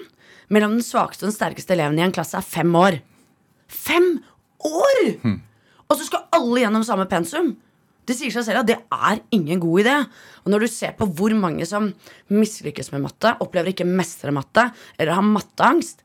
mellom 0.52 0.76
den 0.76 0.84
svakeste 0.84 1.24
og 1.24 1.30
den 1.30 1.36
sterkeste 1.36 1.74
eleven 1.76 1.98
i 1.98 2.04
en 2.04 2.14
klasse 2.14 2.36
er 2.38 2.46
fem 2.46 2.72
år. 2.76 2.98
Fem 3.72 4.14
år! 4.69 5.02
Og 5.88 5.98
så 5.98 6.06
skal 6.08 6.26
alle 6.36 6.62
gjennom 6.64 6.84
samme 6.86 7.08
pensum. 7.08 7.54
Det 8.08 8.16
sier 8.19 8.32
seg 8.34 8.44
selv 8.46 8.62
at 8.62 8.69
det 8.69 8.78
er 8.90 9.20
ingen 9.34 9.60
god 9.62 9.84
idé. 9.84 9.96
Og 10.42 10.52
når 10.52 10.64
du 10.64 10.72
ser 10.72 10.94
på 10.98 11.06
hvor 11.06 11.34
mange 11.38 11.66
som 11.69 11.92
mislykkes 12.32 12.90
med 12.94 13.04
matte, 13.04 13.36
opplever 13.44 13.72
ikke 13.72 13.86
mestre 13.86 14.34
matte, 14.34 14.70
eller 14.98 15.14
har 15.16 15.26
matteangst, 15.26 16.02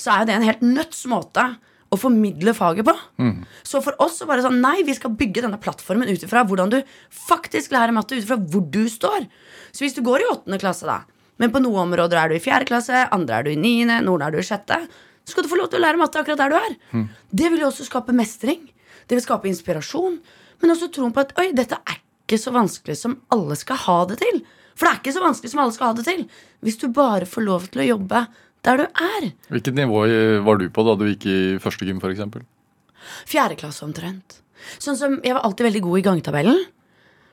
så 0.00 0.12
er 0.12 0.22
jo 0.22 0.28
det 0.30 0.36
en 0.36 0.46
helt 0.46 0.62
nøtts 0.64 1.02
måte 1.10 1.46
å 1.90 1.98
formidle 1.98 2.52
faget 2.54 2.86
på. 2.86 2.94
Så 3.66 3.80
for 3.82 3.96
oss 4.02 4.20
så 4.20 4.26
bare 4.28 4.44
sånn 4.44 4.60
Nei, 4.62 4.80
vi 4.86 4.94
skal 4.94 5.10
bygge 5.18 5.42
denne 5.42 5.58
plattformen 5.62 6.08
ut 6.10 6.22
ifra 6.22 6.44
hvordan 6.46 6.70
du 6.70 6.78
faktisk 7.10 7.72
lærer 7.74 7.94
matte, 7.96 8.14
ut 8.14 8.22
ifra 8.24 8.38
hvor 8.38 8.62
du 8.70 8.84
står. 8.88 9.26
Så 9.74 9.82
hvis 9.84 9.96
du 9.96 10.02
går 10.06 10.22
i 10.22 10.28
åttende 10.30 10.60
klasse, 10.62 10.86
da, 10.86 11.00
men 11.40 11.50
på 11.54 11.62
noen 11.62 11.88
områder 11.88 12.20
er 12.20 12.28
du 12.30 12.36
i 12.36 12.42
fjerde 12.42 12.68
klasse, 12.68 13.06
andre 13.10 13.40
er 13.40 13.46
du 13.46 13.50
i 13.54 13.58
niende, 13.58 14.00
noen 14.06 14.22
er 14.22 14.30
du 14.34 14.38
i 14.38 14.46
sjette, 14.46 14.76
så 15.24 15.34
skal 15.34 15.46
du 15.46 15.50
få 15.50 15.58
lov 15.58 15.70
til 15.72 15.80
å 15.80 15.84
lære 15.84 15.98
matte 16.00 16.20
akkurat 16.20 16.38
der 16.40 16.52
du 16.52 16.56
er. 16.58 16.76
Det 17.30 17.50
vil 17.52 17.62
jo 17.64 17.70
også 17.70 17.86
skape 17.86 18.14
mestring. 18.16 18.62
Det 19.06 19.18
vil 19.18 19.24
skape 19.24 19.50
inspirasjon. 19.50 20.20
Men 20.62 20.74
også 20.74 20.90
troen 20.94 21.12
på 21.14 21.22
at 21.24 21.34
oi, 21.40 21.50
dette 21.56 21.76
er 21.80 21.98
ikke 22.24 22.38
så 22.38 22.52
vanskelig 22.54 22.96
som 22.98 23.18
alle 23.34 23.56
skal 23.58 23.78
ha 23.88 23.98
det 24.10 24.20
til. 24.22 24.40
For 24.78 24.86
det 24.86 24.92
er 24.92 25.00
ikke 25.02 25.14
så 25.16 25.22
vanskelig 25.24 25.50
som 25.52 25.62
alle 25.64 25.74
skal 25.76 25.90
ha 25.90 25.96
det 25.98 26.06
til. 26.06 26.22
Hvis 26.64 26.78
du 26.80 26.86
bare 26.94 27.26
får 27.28 27.44
lov 27.46 27.66
til 27.72 27.82
å 27.82 27.88
jobbe 27.92 28.22
der 28.66 28.82
du 28.82 28.84
er. 28.86 29.30
Hvilket 29.52 29.76
nivå 29.78 30.04
var 30.44 30.60
du 30.60 30.66
på 30.72 30.84
da 30.86 30.96
du 31.00 31.06
gikk 31.08 31.26
i 31.30 31.38
første 31.62 31.86
gym, 31.88 32.00
f.eks.? 32.02 32.44
Fjerde 33.30 33.56
klasse 33.60 33.84
omtrent. 33.86 34.40
Sånn 34.78 34.98
som, 34.98 35.16
Jeg 35.24 35.36
var 35.36 35.46
alltid 35.46 35.70
veldig 35.70 35.82
god 35.86 35.98
i 35.98 36.04
gangtabellen. 36.04 36.60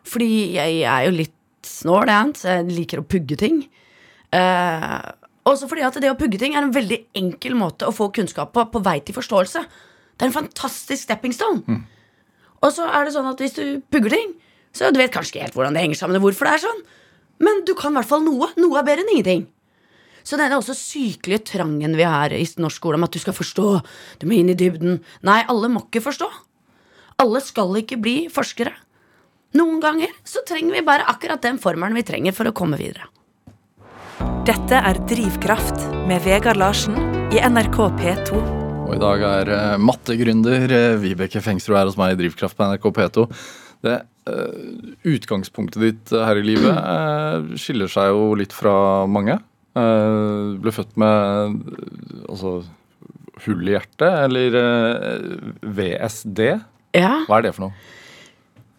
Fordi 0.07 0.29
jeg 0.55 0.81
er 0.87 1.07
jo 1.07 1.15
litt 1.17 1.35
snål, 1.67 2.07
jeg, 2.07 2.35
så 2.39 2.53
jeg 2.55 2.69
liker 2.71 3.01
å 3.01 3.07
pugge 3.07 3.35
ting. 3.39 3.61
Eh, 4.31 4.99
også 5.47 5.67
fordi 5.67 5.83
at 5.87 5.99
det 6.03 6.11
å 6.11 6.17
pugge 6.19 6.39
ting 6.39 6.55
er 6.55 6.63
en 6.63 6.73
veldig 6.75 7.01
enkel 7.19 7.55
måte 7.59 7.87
å 7.87 7.95
få 7.95 8.09
kunnskap 8.15 8.53
på 8.55 8.63
på 8.71 8.81
vei 8.83 8.99
til 9.03 9.15
forståelse. 9.17 9.63
Det 10.15 10.25
er 10.25 10.31
en 10.31 10.35
fantastisk 10.35 11.03
stepping 11.03 11.35
stone. 11.35 11.81
Og 12.63 12.71
så 12.73 12.87
er 12.87 13.05
det 13.05 13.13
sånn 13.15 13.27
at 13.29 13.43
hvis 13.43 13.55
du 13.57 13.81
pugger 13.93 14.15
ting, 14.15 14.33
så 14.73 14.91
du 14.91 14.99
vet 14.99 15.11
kanskje 15.13 15.35
ikke 15.35 15.45
helt 15.45 15.57
hvordan 15.57 15.75
det 15.77 15.83
henger 15.83 15.99
sammen, 15.99 16.17
og 16.17 16.25
hvorfor 16.25 16.47
det 16.47 16.55
er 16.55 16.63
sånn, 16.65 16.81
men 17.43 17.61
du 17.67 17.75
kan 17.77 17.93
i 17.93 17.99
hvert 17.99 18.09
fall 18.09 18.23
noe. 18.25 18.49
Noe 18.57 18.79
er 18.79 18.87
bedre 18.87 19.03
enn 19.05 19.13
ingenting. 19.13 19.45
Så 20.27 20.35
denne 20.35 20.57
også 20.59 20.75
sykelige 20.75 21.45
trangen 21.53 21.93
vi 21.95 22.03
har 22.03 22.33
i 22.35 22.43
norsk 22.59 22.81
skole 22.81 22.99
om 22.99 23.05
at 23.07 23.13
du 23.15 23.21
skal 23.23 23.35
forstå, 23.35 23.67
du 24.19 24.27
må 24.27 24.35
inn 24.35 24.51
i 24.51 24.57
dybden. 24.59 24.99
Nei, 25.27 25.39
alle 25.47 25.69
må 25.71 25.85
ikke 25.85 26.03
forstå. 26.09 26.27
Alle 27.23 27.39
skal 27.41 27.79
ikke 27.79 27.99
bli 28.01 28.17
forskere. 28.33 28.73
Noen 29.55 29.79
ganger 29.81 30.11
så 30.27 30.43
trenger 30.47 30.75
vi 30.75 30.83
bare 30.85 31.07
akkurat 31.07 31.41
den 31.45 31.61
formelen 31.63 31.95
vi 31.95 32.03
trenger 32.05 32.35
for 32.35 32.49
å 32.49 32.55
komme 32.55 32.79
videre. 32.79 33.07
Dette 34.47 34.79
er 34.79 34.99
Drivkraft 35.07 35.87
med 36.09 36.23
Vegard 36.27 36.59
Larsen 36.59 36.99
i 37.31 37.39
NRK 37.39 37.79
P2. 37.99 38.43
Og 38.87 38.93
i 38.95 39.01
dag 39.01 39.23
er 39.27 39.49
uh, 39.51 39.79
mattegründer 39.83 40.71
eh, 40.71 40.99
Vibeke 41.01 41.41
Fengsrud 41.43 41.75
her 41.75 41.89
hos 41.89 41.97
meg 41.99 42.13
i 42.13 42.19
Drivkraft 42.21 42.55
på 42.55 42.67
NRK 42.67 42.87
P2. 42.99 43.25
Det 43.85 43.97
eh, 43.97 45.11
Utgangspunktet 45.11 45.83
ditt 45.83 46.13
eh, 46.15 46.23
her 46.23 46.39
i 46.39 46.45
livet 46.45 46.71
eh, 46.71 47.57
skiller 47.59 47.91
seg 47.91 48.11
jo 48.13 48.31
litt 48.39 48.55
fra 48.55 49.05
mange. 49.09 49.37
Eh, 49.77 50.55
Du 50.55 50.63
ble 50.63 50.73
født 50.73 50.97
med 50.99 51.61
eh, 51.77 52.25
altså 52.31 52.57
hull 53.45 53.67
i 53.69 53.75
hjertet, 53.75 54.09
eller 54.25 54.55
uh, 54.57 55.51
VSD? 55.77 56.39
Ja. 56.97 57.11
Hva 57.27 57.37
er 57.37 57.45
det 57.45 57.51
for 57.53 57.67
noe? 57.67 57.75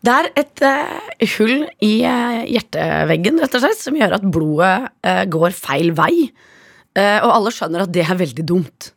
Det 0.03 0.15
er 0.15 0.29
et 0.41 0.63
uh, 0.67 1.13
hull 1.37 1.61
i 1.87 1.93
eh, 2.07 2.41
hjerteveggen, 2.57 3.39
rett 3.43 3.55
og 3.55 3.63
slett, 3.63 3.79
som 3.79 3.99
gjør 3.99 4.17
at 4.19 4.27
blodet 4.27 4.73
eh, 5.07 5.23
går 5.31 5.55
feil 5.55 5.93
vei. 5.99 6.27
Eh, 6.99 7.19
og 7.23 7.31
alle 7.37 7.53
skjønner 7.55 7.85
at 7.87 7.95
det 7.95 8.03
er 8.03 8.19
veldig 8.19 8.47
dumt. 8.51 8.91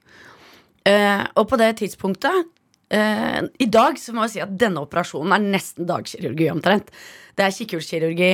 Eh, 0.89 1.21
og 1.37 1.45
på 1.51 1.59
det 1.61 1.75
tidspunktet 1.77 2.47
eh, 2.89 3.41
I 3.61 3.67
dag 3.69 3.99
så 4.01 4.15
må 4.17 4.23
jeg 4.25 4.33
si 4.33 4.41
at 4.41 4.55
denne 4.57 4.81
operasjonen 4.81 5.35
er 5.37 5.43
nesten 5.59 5.85
dagkirurgi 5.89 6.47
omtrent. 6.49 6.89
Det 7.37 7.45
er 7.45 7.53
kikkhullskirurgi. 7.53 8.31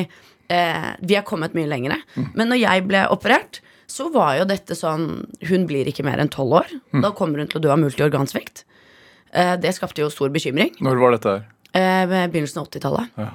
Eh, 0.48 0.92
vi 1.00 1.18
har 1.18 1.26
kommet 1.28 1.56
mye 1.58 1.68
lenger. 1.70 1.98
Men 2.34 2.52
når 2.52 2.62
jeg 2.62 2.86
ble 2.88 3.04
operert, 3.12 3.62
så 3.88 4.10
var 4.12 4.36
jo 4.36 4.48
dette 4.48 4.76
sånn 4.76 5.26
Hun 5.48 5.66
blir 5.68 5.88
ikke 5.88 6.04
mer 6.04 6.20
enn 6.20 6.32
tolv 6.32 6.62
år. 6.62 6.72
Da 7.04 7.14
kommer 7.16 7.40
hun 7.40 7.52
til 7.52 7.62
å 7.62 7.64
dø 7.64 7.74
av 7.74 7.82
multiorgansvikt. 7.82 8.64
Eh, 9.32 9.56
det 9.60 9.76
skapte 9.76 10.04
jo 10.04 10.12
stor 10.14 10.32
bekymring. 10.34 10.74
Når 10.84 11.04
var 11.04 11.16
dette 11.16 11.36
her? 11.36 11.46
Eh, 11.74 12.06
ved 12.10 12.32
begynnelsen 12.34 12.62
av 12.62 12.70
80-tallet. 12.70 13.20
Ja. 13.20 13.32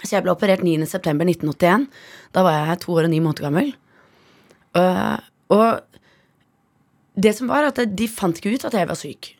Så 0.00 0.14
jeg 0.14 0.24
ble 0.24 0.32
operert 0.32 0.64
9.9.1981. 0.64 1.88
Da 2.34 2.44
var 2.46 2.56
jeg 2.56 2.80
to 2.84 2.94
år 2.94 3.08
og 3.08 3.12
ni 3.12 3.20
måneder 3.20 3.48
gammel. 3.48 3.74
Uh, 4.76 5.18
og 5.50 5.82
det 7.20 7.34
som 7.36 7.50
var, 7.50 7.66
at 7.68 7.82
de 7.84 8.06
fant 8.08 8.38
ikke 8.38 8.54
ut 8.54 8.64
at 8.68 8.76
jeg 8.78 8.88
var 8.88 8.96
syk. 8.96 9.32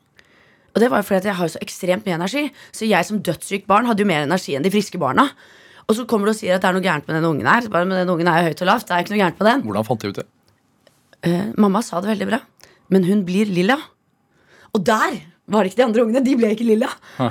Og 0.74 0.82
det 0.82 0.90
var 0.90 1.00
jo 1.00 1.06
fordi 1.08 1.22
at 1.22 1.30
jeg 1.30 1.38
har 1.38 1.50
så 1.50 1.62
ekstremt 1.64 2.06
mye 2.06 2.18
energi. 2.18 2.44
Så 2.76 2.88
jeg 2.88 3.08
som 3.08 3.22
dødssykt 3.24 3.70
barn 3.70 3.88
hadde 3.88 4.04
jo 4.04 4.10
mer 4.10 4.26
energi 4.26 4.54
enn 4.56 4.66
de 4.66 4.72
friske 4.74 5.00
barna. 5.00 5.30
Og 5.90 5.96
så 5.98 6.06
kommer 6.06 6.30
du 6.30 6.34
og 6.34 6.38
sier 6.38 6.54
at 6.54 6.62
det 6.62 6.68
er 6.70 6.76
noe 6.76 6.84
gærent 6.84 7.08
med 7.08 7.18
den 7.18 7.26
ungen 7.26 7.48
her. 7.50 7.66
Bare, 7.72 7.88
men 7.88 7.98
den 7.98 8.12
ungen 8.12 8.28
er 8.30 8.44
jo 8.44 8.52
høyt 8.52 8.62
og 8.62 8.68
lavt. 8.70 8.86
Det 8.86 8.94
er 8.94 9.02
ikke 9.02 9.14
noe 9.16 9.22
gærent 9.24 9.40
med 9.40 9.48
den. 9.48 9.64
Hvordan 9.66 9.88
fant 9.88 10.04
de 10.04 10.12
ut 10.12 10.20
det? 10.20 10.26
Eh, 11.26 11.48
mamma 11.60 11.82
sa 11.82 11.98
det 12.00 12.12
veldig 12.12 12.28
bra. 12.30 12.38
Men 12.94 13.08
hun 13.08 13.24
blir 13.26 13.50
lilla. 13.50 13.76
Og 14.70 14.84
der 14.86 15.18
var 15.50 15.66
det 15.66 15.72
ikke 15.72 15.80
de 15.80 15.86
andre 15.88 16.04
ungene. 16.06 16.22
De 16.24 16.36
ble 16.38 16.52
ikke 16.54 16.68
lilla. 16.68 16.92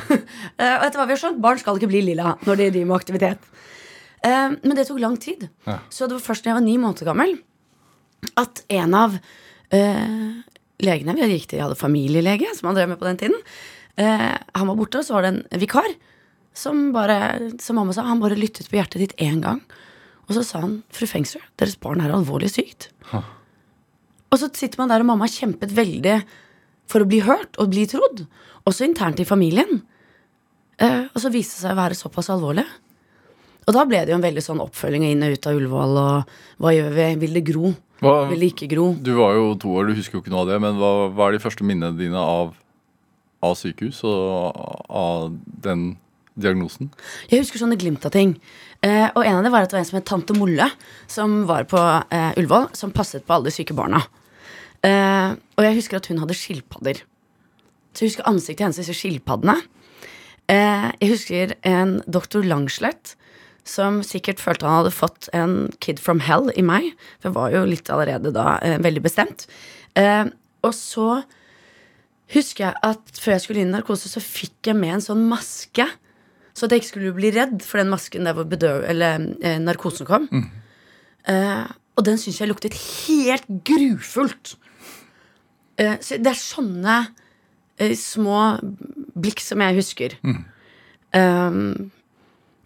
Eh, 0.60 0.74
og 0.75 0.84
etter 0.84 1.00
hva 1.00 1.06
vi 1.08 1.16
har 1.16 1.22
skjønt, 1.22 1.39
barn 1.39 1.60
skal 1.62 1.78
ikke 1.80 1.88
bli 1.88 2.01
lilla 2.04 2.34
når 2.44 2.58
de 2.60 2.66
driver 2.74 2.88
med 2.89 2.98
aktivitet. 2.98 3.46
Eh, 4.28 4.50
men 4.60 4.75
det 4.75 4.89
tok 4.89 5.00
lang 5.00 5.16
tid. 5.24 5.48
Ja. 5.63 5.78
Så 5.88 6.10
det 6.10 6.18
var 6.18 6.25
først 6.25 6.44
da 6.44 6.51
jeg 6.51 6.60
var 6.60 6.66
ni 6.66 6.75
måneder 6.82 7.08
gammel, 7.08 7.38
at 8.44 8.60
en 8.75 8.98
av 8.98 9.16
eh, 9.72 10.44
legene 10.84 11.16
Vi 11.16 11.30
gikk 11.32 11.48
til, 11.48 11.62
jeg 11.62 11.68
hadde 11.70 11.80
familielege, 11.80 12.51
som 12.58 12.68
han 12.70 12.75
drev 12.75 12.92
med 12.92 13.00
på 13.00 13.08
den 13.08 13.22
tiden. 13.24 13.39
Eh, 13.96 14.36
han 14.36 14.68
var 14.68 14.80
borte, 14.80 15.00
og 15.00 15.08
så 15.08 15.16
var 15.16 15.24
det 15.24 15.32
en 15.32 15.63
vikar 15.63 15.88
som 16.60 16.89
bare, 16.96 17.18
som 17.63 17.80
mamma 17.80 17.96
sa, 17.96 18.04
han 18.08 18.22
bare 18.22 18.38
lyttet 18.39 18.68
på 18.70 18.78
hjertet 18.80 19.01
ditt 19.04 19.16
én 19.24 19.39
gang. 19.44 19.62
Og 20.28 20.36
så 20.38 20.44
sa 20.46 20.62
han, 20.66 20.80
fru 20.94 21.08
Fengsrud, 21.10 21.46
deres 21.58 21.78
barn 21.82 22.04
er 22.04 22.12
alvorlig 22.13 22.51
sykt. 22.54 22.92
Og 24.30 24.38
så 24.38 24.50
sitter 24.54 24.78
man 24.84 24.92
der, 24.92 25.01
og 25.01 25.10
mamma 25.10 25.25
har 25.25 25.34
kjempet 25.34 25.72
veldig 25.74 26.20
for 26.89 27.01
å 27.01 27.08
bli 27.10 27.24
hørt 27.25 27.58
og 27.62 27.72
bli 27.74 27.88
trodd. 27.89 28.28
Også 28.70 28.86
internt 28.86 29.22
i 29.24 29.25
familien. 29.25 29.82
Eh, 30.78 31.08
og 31.10 31.18
så 31.24 31.32
viste 31.34 31.58
det 31.58 31.63
seg 31.66 31.74
å 31.74 31.80
være 31.80 31.98
såpass 31.98 32.30
alvorlig. 32.34 32.66
Og 33.68 33.74
da 33.75 33.84
ble 33.89 34.04
det 34.06 34.13
jo 34.13 34.18
en 34.20 34.25
veldig 34.25 34.42
sånn 34.46 34.62
oppfølging 34.63 35.04
inn 35.10 35.25
og 35.25 35.34
ut 35.36 35.48
av 35.50 35.58
Ullevål. 35.58 35.98
Og 36.01 36.62
hva 36.63 36.74
gjør 36.74 36.94
vi? 36.96 37.08
Vil 37.25 37.36
det 37.38 37.44
gro? 37.50 37.74
Hva, 38.00 38.13
Vil 38.30 38.46
det 38.46 38.51
ikke 38.54 38.70
gro? 38.72 38.86
du 38.96 39.12
var 39.18 39.34
jo 39.36 39.50
to 39.60 39.74
år, 39.75 39.89
du 39.89 39.98
husker 39.98 40.18
jo 40.18 40.22
ikke 40.24 40.32
noe 40.32 40.46
av 40.46 40.51
det, 40.54 40.60
men 40.63 40.78
hva, 40.80 40.92
hva 41.12 41.25
er 41.28 41.36
de 41.36 41.42
første 41.44 41.66
minnene 41.68 41.98
dine 42.00 42.22
av, 42.22 42.54
av 43.44 43.58
sykehus 43.60 44.00
og 44.08 44.56
av 44.88 45.34
den 45.66 45.98
diagnosen? 46.41 46.91
Jeg 47.31 47.43
husker 47.43 47.62
sånne 47.62 47.77
glimt 47.79 48.05
av 48.08 48.13
ting. 48.15 48.36
Eh, 48.86 49.08
og 49.12 49.24
en 49.25 49.39
av 49.39 49.46
det 49.46 49.51
var 49.53 49.65
at 49.65 49.74
det 49.74 49.79
var 49.79 49.84
en 49.84 49.89
som 49.91 50.00
het 50.00 50.08
tante 50.10 50.36
Molle, 50.38 50.69
som 51.12 51.41
var 51.50 51.67
på 51.69 51.79
eh, 51.79 52.31
Ullevål, 52.39 52.69
som 52.77 52.96
passet 52.96 53.25
på 53.27 53.36
alle 53.36 53.50
de 53.50 53.55
syke 53.55 53.75
barna. 53.77 54.03
Eh, 54.86 55.36
og 55.58 55.65
jeg 55.65 55.79
husker 55.81 56.00
at 56.00 56.08
hun 56.12 56.22
hadde 56.24 56.38
skilpadder. 56.38 57.03
Så 57.93 58.05
jeg 58.05 58.13
husker 58.13 58.29
ansiktet 58.29 58.65
hennes, 58.65 58.79
disse 58.79 58.96
skilpaddene. 58.96 59.58
Eh, 60.50 60.89
jeg 61.01 61.13
husker 61.13 61.55
en 61.67 62.00
doktor 62.10 62.46
Langslett 62.48 63.15
som 63.69 64.00
sikkert 64.05 64.41
følte 64.41 64.65
han 64.65 64.79
hadde 64.81 64.96
fått 64.96 65.27
en 65.36 65.58
kid 65.84 66.00
from 66.01 66.24
hell 66.25 66.50
i 66.58 66.63
meg. 66.65 66.93
For 67.19 67.29
jeg 67.29 67.38
var 67.38 67.53
jo 67.53 67.65
litt 67.69 67.91
allerede 67.93 68.34
da 68.36 68.58
eh, 68.65 68.79
veldig 68.81 69.03
bestemt. 69.05 69.46
Eh, 70.00 70.25
og 70.65 70.74
så 70.75 71.22
husker 72.34 72.69
jeg 72.69 72.77
at 72.86 73.19
før 73.19 73.36
jeg 73.36 73.46
skulle 73.46 73.63
inn 73.63 73.72
i 73.72 73.77
narkose, 73.77 74.10
så 74.12 74.22
fikk 74.24 74.72
jeg 74.72 74.77
med 74.79 74.98
en 74.98 75.05
sånn 75.05 75.25
maske. 75.29 75.86
Så 76.60 76.68
at 76.68 76.74
jeg 76.75 76.82
ikke 76.82 76.92
skulle 76.92 77.16
bli 77.16 77.30
redd 77.32 77.62
for 77.63 77.80
den 77.80 77.92
masken 77.92 78.28
der 78.28 78.36
hvor 78.36 78.48
bedøv, 78.50 78.82
eller, 78.92 79.30
eh, 79.39 79.62
narkosen 79.63 80.08
kom. 80.10 80.28
Eh, 81.30 81.63
og 81.96 82.04
den 82.08 82.20
syns 82.20 82.39
jeg 82.42 82.50
luktet 82.51 82.75
helt 82.75 83.48
grufullt. 83.68 84.58
Eh, 85.80 85.96
så 86.04 86.20
det 86.20 86.34
er 86.34 86.39
sånne 86.39 86.98
eh, 87.80 87.96
små 87.96 88.60
blikk 89.16 89.44
som 89.44 89.63
jeg 89.63 89.78
husker. 89.80 90.18
Um, 91.16 91.89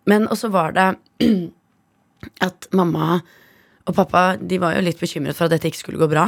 men 0.10 0.26
også 0.28 0.50
var 0.54 0.74
det 0.76 0.90
at 2.48 2.68
mamma 2.76 3.22
og 3.84 3.96
pappa 3.96 4.24
De 4.40 4.58
var 4.60 4.76
jo 4.76 4.82
litt 4.84 5.00
bekymret 5.00 5.36
for 5.38 5.48
at 5.48 5.54
dette 5.56 5.70
ikke 5.70 5.82
skulle 5.82 6.02
gå 6.02 6.10
bra. 6.12 6.28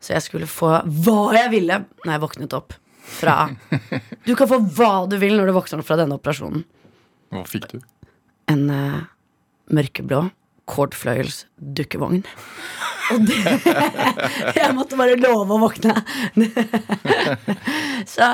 Så 0.00 0.14
jeg 0.14 0.24
skulle 0.24 0.48
få 0.50 0.78
hva 1.04 1.20
jeg 1.36 1.52
ville 1.52 1.82
når 2.04 2.14
jeg 2.14 2.24
våknet 2.24 2.56
opp 2.56 2.74
fra 3.04 3.50
Du 4.26 4.34
kan 4.36 4.48
få 4.48 4.60
hva 4.76 4.94
du 5.08 5.18
vil 5.20 5.36
når 5.36 5.50
du 5.50 5.56
våkner 5.56 5.82
opp 5.82 5.88
fra 5.88 5.98
denne 6.00 6.16
operasjonen. 6.18 6.64
Hva 7.34 7.44
fikk 7.50 7.68
du? 7.74 7.80
En 8.52 8.66
uh, 8.70 9.04
mørkeblå 9.74 10.28
kordfløyels 10.70 11.44
dukkevogn. 11.76 12.22
Og 13.12 13.26
det 13.28 13.36
Jeg 14.56 14.72
måtte 14.76 14.96
bare 14.96 15.18
love 15.20 15.56
å 15.56 15.60
våkne. 15.66 15.96
Så 18.14 18.28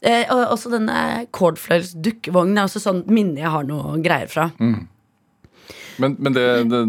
eh, 0.00 0.30
og 0.30 0.44
Også 0.54 0.70
denne 0.72 1.26
kordfløyels 1.34 1.96
dukkevogn 1.98 2.54
er 2.56 2.68
også 2.68 2.82
sånn 2.84 3.02
minne 3.10 3.42
jeg 3.42 3.54
har 3.54 3.66
noe 3.66 3.98
greier 4.04 4.30
fra. 4.30 4.50
Men, 4.60 6.14
men 6.16 6.36
det, 6.36 6.46
det, 6.70 6.84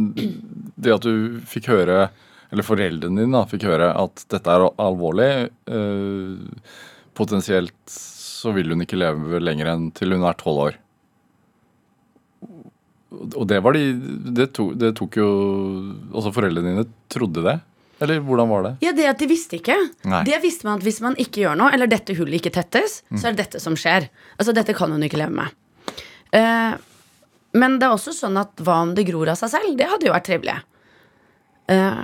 det 0.77 0.93
at 0.93 1.07
du 1.07 1.41
fikk 1.49 1.71
høre, 1.73 2.05
eller 2.53 2.67
foreldrene 2.67 3.23
dine 3.23 3.33
da, 3.33 3.47
fikk 3.49 3.65
høre 3.67 3.91
at 3.97 4.25
dette 4.31 4.53
er 4.53 4.69
alvorlig 4.81 5.31
eh, 5.49 6.77
Potensielt 7.11 7.91
så 7.91 8.53
vil 8.55 8.71
hun 8.71 8.81
ikke 8.85 8.97
leve 8.97 9.41
lenger 9.43 9.67
enn 9.73 9.89
til 9.93 10.15
hun 10.15 10.23
er 10.25 10.37
tolv 10.39 10.61
år. 10.69 10.77
Og 13.11 13.43
det 13.47 13.59
var 13.63 13.75
de 13.75 13.81
det 14.31 14.47
tok, 14.55 14.71
det 14.79 14.93
tok 14.95 15.17
jo 15.19 15.27
Altså 16.13 16.31
foreldrene 16.31 16.71
dine 16.71 16.85
trodde 17.11 17.43
det? 17.43 17.57
Eller 18.01 18.21
hvordan 18.25 18.49
var 18.49 18.63
det? 18.65 18.71
Ja, 18.81 18.93
det 18.97 19.09
at 19.11 19.19
de 19.21 19.27
visste 19.29 19.59
ikke. 19.59 19.75
Nei. 20.09 20.23
Det 20.25 20.39
visste 20.41 20.65
man 20.65 20.79
at 20.79 20.85
hvis 20.87 21.01
man 21.03 21.17
ikke 21.21 21.43
gjør 21.43 21.59
noe, 21.59 21.69
eller 21.75 21.89
dette 21.91 22.15
hullet 22.17 22.39
ikke 22.39 22.53
tettes, 22.55 23.03
så 23.13 23.27
er 23.29 23.35
det 23.35 23.43
dette 23.43 23.61
som 23.61 23.75
skjer. 23.77 24.07
Altså, 24.39 24.55
dette 24.57 24.73
kan 24.73 24.89
hun 24.89 25.05
ikke 25.05 25.19
leve 25.21 25.35
med. 25.37 25.53
Eh, 26.33 26.73
men 27.61 27.77
det 27.77 27.85
er 27.85 27.93
også 27.93 28.15
sånn 28.15 28.39
at 28.41 28.63
hva 28.65 28.79
om 28.87 28.95
det 28.97 29.05
gror 29.05 29.29
av 29.29 29.37
seg 29.37 29.53
selv? 29.53 29.75
Det 29.77 29.85
hadde 29.91 30.09
jo 30.09 30.15
vært 30.15 30.27
trivelig. 30.31 30.57
Eh, 31.69 32.01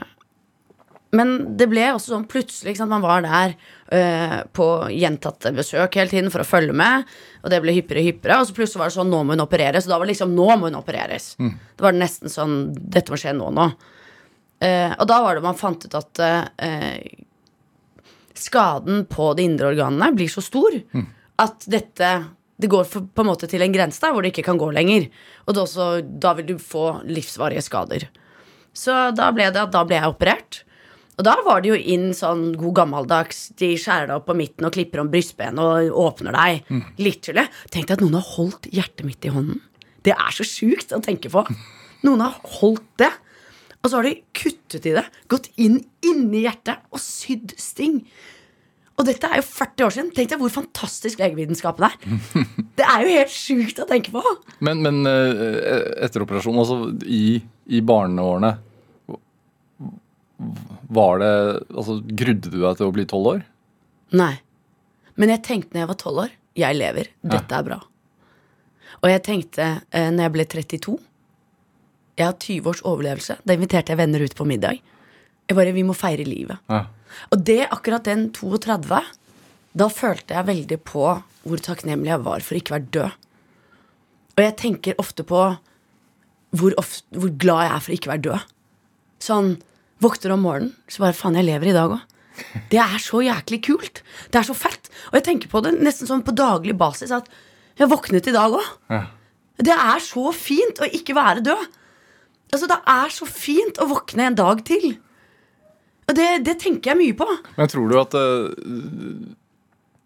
men 1.16 1.34
det 1.58 1.70
ble 1.72 1.86
også 1.94 2.12
sånn 2.12 2.26
plutselig 2.30 2.74
ikke 2.74 2.82
sant, 2.82 2.92
Man 2.92 3.06
var 3.06 3.24
der 3.24 3.54
eh, 3.96 4.40
på 4.56 4.68
gjentatte 4.92 5.54
besøk 5.56 5.96
hele 6.00 6.12
tiden 6.12 6.32
for 6.34 6.44
å 6.44 6.48
følge 6.48 6.76
med. 6.76 7.08
Og 7.44 7.54
det 7.54 7.62
ble 7.64 7.76
hyppigere 7.78 8.04
og 8.04 8.10
hyppigere. 8.10 8.40
Og 8.42 8.50
så 8.50 8.58
plutselig 8.58 8.82
var 8.82 8.92
det 8.92 8.98
sånn 8.98 9.14
nå 9.14 9.22
må 9.24 9.38
hun 9.38 9.46
opereres. 9.46 9.88
Og 9.88 9.94
da 9.94 10.00
var 10.00 10.08
det 10.08 10.16
liksom 10.16 10.36
nå 10.36 10.48
må 10.58 10.68
hun 10.68 10.80
opereres. 10.80 11.30
Det 11.40 11.86
var 11.86 11.96
nesten 11.96 12.34
sånn 12.34 12.58
dette 12.76 13.14
må 13.14 13.20
skje 13.22 13.36
nå 13.38 13.52
nå. 13.56 13.70
Uh, 14.58 14.90
og 14.98 15.06
da 15.06 15.20
var 15.22 15.38
det 15.38 15.46
man 15.46 15.58
fant 15.58 15.84
ut 15.86 15.96
at 16.00 16.20
uh, 16.26 16.96
skaden 18.34 19.04
på 19.06 19.30
de 19.38 19.46
indre 19.46 19.70
organene 19.70 20.16
blir 20.18 20.32
så 20.34 20.42
stor 20.42 20.74
at 21.38 21.68
dette 21.70 22.10
det 22.58 22.70
går 22.74 22.88
for, 22.90 23.06
på 23.06 23.22
en 23.22 23.30
måte 23.30 23.46
til 23.50 23.62
en 23.62 23.74
grense 23.74 24.02
der 24.02 24.16
hvor 24.16 24.26
det 24.26 24.32
ikke 24.34 24.48
kan 24.48 24.58
gå 24.58 24.72
lenger. 24.74 25.12
Og 25.46 25.54
da, 25.54 25.66
også, 25.68 26.02
da 26.02 26.34
vil 26.40 26.48
du 26.48 26.56
få 26.58 27.04
livsvarige 27.06 27.62
skader. 27.62 28.08
Så 28.74 28.96
da 29.14 29.30
ble 29.34 29.52
det 29.54 29.62
at 29.62 29.74
da 29.74 29.84
ble 29.86 30.00
jeg 30.00 30.10
operert. 30.10 30.64
Og 31.18 31.26
da 31.26 31.34
var 31.46 31.64
det 31.64 31.72
jo 31.72 31.78
inn 31.78 32.12
sånn 32.14 32.52
god 32.60 32.76
gammeldags 32.78 33.48
De 33.58 33.72
skjærer 33.80 34.12
deg 34.12 34.20
opp 34.20 34.28
på 34.30 34.36
midten 34.38 34.68
og 34.68 34.76
klipper 34.76 35.02
om 35.02 35.10
brystbenet 35.14 35.62
og 35.64 35.98
åpner 36.04 36.36
deg. 36.38 36.70
Literally. 37.02 37.48
Tenk 37.74 37.90
deg 37.90 37.98
at 37.98 38.04
noen 38.06 38.20
har 38.20 38.34
holdt 38.36 38.70
hjertet 38.70 39.06
mitt 39.08 39.26
i 39.26 39.34
hånden. 39.34 39.64
Det 40.06 40.14
er 40.14 40.36
så 40.36 40.46
sjukt 40.48 40.94
å 40.94 41.02
tenke 41.04 41.32
på. 41.34 41.42
Noen 42.06 42.22
har 42.22 42.38
holdt 42.60 42.86
det. 43.02 43.10
Og 43.82 43.90
så 43.90 44.00
har 44.00 44.08
de 44.08 44.18
kuttet 44.36 44.86
i 44.90 44.94
det, 44.96 45.06
gått 45.32 45.50
inn 45.62 45.80
inni 46.06 46.44
hjertet 46.46 46.86
og 46.94 47.02
sydd 47.02 47.54
sting. 47.62 48.02
Og 48.98 49.06
dette 49.06 49.30
er 49.30 49.40
jo 49.40 49.46
40 49.46 49.86
år 49.86 49.94
siden. 49.94 50.14
Tenk 50.16 50.32
deg 50.32 50.42
hvor 50.42 50.54
fantastisk 50.54 51.22
legevitenskapen 51.22 51.86
er. 51.86 51.98
Det 52.78 52.86
er 52.86 53.04
jo 53.04 53.14
helt 53.14 53.34
sjukt 53.34 53.82
å 53.82 53.86
tenke 53.90 54.14
på. 54.14 54.22
Men, 54.66 54.82
men 54.86 55.06
eh, 55.10 55.84
etter 56.06 56.26
operasjonen, 56.26 56.62
altså 56.62 56.80
i, 57.06 57.40
i 57.74 57.82
barneårene 57.86 58.56
Var 60.38 61.22
det 61.22 61.32
Altså, 61.74 61.98
grudde 62.06 62.52
du 62.54 62.60
deg 62.62 62.78
til 62.78 62.90
å 62.90 62.94
bli 62.96 63.06
tolv 63.10 63.32
år? 63.34 63.46
Nei. 64.18 64.36
Men 65.18 65.34
jeg 65.34 65.44
tenkte 65.48 65.74
når 65.74 65.84
jeg 65.84 65.92
var 65.92 66.00
12 66.04 66.22
år 66.24 66.36
jeg 66.58 66.78
lever. 66.78 67.12
Dette 67.22 67.54
er 67.54 67.66
bra. 67.68 67.78
Og 69.04 69.12
jeg 69.12 69.24
tenkte 69.26 69.66
eh, 69.94 70.10
når 70.10 70.24
jeg 70.24 70.34
ble 70.34 70.46
32 70.50 70.96
Jeg 72.18 72.26
har 72.26 72.38
20 72.42 72.70
års 72.72 72.82
overlevelse. 72.82 73.38
Da 73.46 73.54
inviterte 73.58 73.94
jeg 73.94 74.00
venner 74.00 74.24
ut 74.26 74.36
på 74.38 74.48
middag. 74.50 74.82
Jeg 75.48 75.58
bare, 75.58 75.74
Vi 75.76 75.86
må 75.86 75.94
feire 75.94 76.26
livet. 76.26 76.58
Ja. 76.70 76.88
Og 77.32 77.44
det 77.46 77.68
akkurat 77.72 78.08
den 78.08 78.30
32, 78.34 79.02
da 79.78 79.88
følte 79.94 80.36
jeg 80.36 80.50
veldig 80.50 80.80
på 80.86 81.06
hvor 81.48 81.64
takknemlig 81.64 82.12
jeg 82.12 82.26
var 82.26 82.44
for 82.44 82.58
ikke 82.58 82.74
å 82.74 82.78
være 82.78 82.92
død. 82.98 83.28
Og 84.38 84.44
jeg 84.44 84.56
tenker 84.60 85.00
ofte 85.02 85.24
på 85.28 85.44
hvor, 86.58 86.74
ofte, 86.80 87.06
hvor 87.16 87.32
glad 87.40 87.68
jeg 87.68 87.74
er 87.76 87.86
for 87.86 87.96
ikke 87.96 88.10
å 88.10 88.14
være 88.16 88.26
død. 88.28 88.52
Sånn, 89.24 89.54
Våkner 90.04 90.36
om 90.36 90.46
morgenen, 90.46 90.76
så 90.92 91.04
bare 91.06 91.18
faen, 91.18 91.38
jeg 91.40 91.48
lever 91.48 91.72
i 91.72 91.76
dag 91.76 91.96
òg. 91.98 92.16
Det 92.70 92.78
er 92.78 93.00
så 93.02 93.24
jæklig 93.26 93.62
kult. 93.66 94.04
Det 94.30 94.40
er 94.40 94.46
så 94.46 94.54
fett. 94.58 94.92
Og 95.10 95.18
jeg 95.18 95.26
tenker 95.26 95.50
på 95.50 95.62
det 95.66 95.74
nesten 95.82 96.10
sånn 96.10 96.26
på 96.26 96.36
daglig 96.38 96.76
basis 96.78 97.14
at 97.16 97.30
jeg 97.78 97.90
våknet 97.90 98.30
i 98.30 98.36
dag 98.36 98.54
òg. 98.60 98.68
Ja. 98.94 99.04
Det 99.58 99.74
er 99.74 100.04
så 100.06 100.30
fint 100.38 100.82
å 100.82 100.90
ikke 101.00 101.16
være 101.18 101.42
død. 101.46 101.66
Altså, 102.54 102.70
Det 102.70 102.78
er 102.94 103.12
så 103.12 103.26
fint 103.26 103.82
å 103.82 103.90
våkne 103.90 104.30
en 104.30 104.38
dag 104.38 104.62
til. 104.68 104.94
Og 106.08 106.16
det, 106.16 106.28
det 106.48 106.60
tenker 106.62 106.94
jeg 106.94 107.02
mye 107.02 107.18
på. 107.18 107.28
Men 107.58 107.72
tror 107.72 107.90
du 107.90 107.98
at 108.00 108.14
uh, 108.16 108.48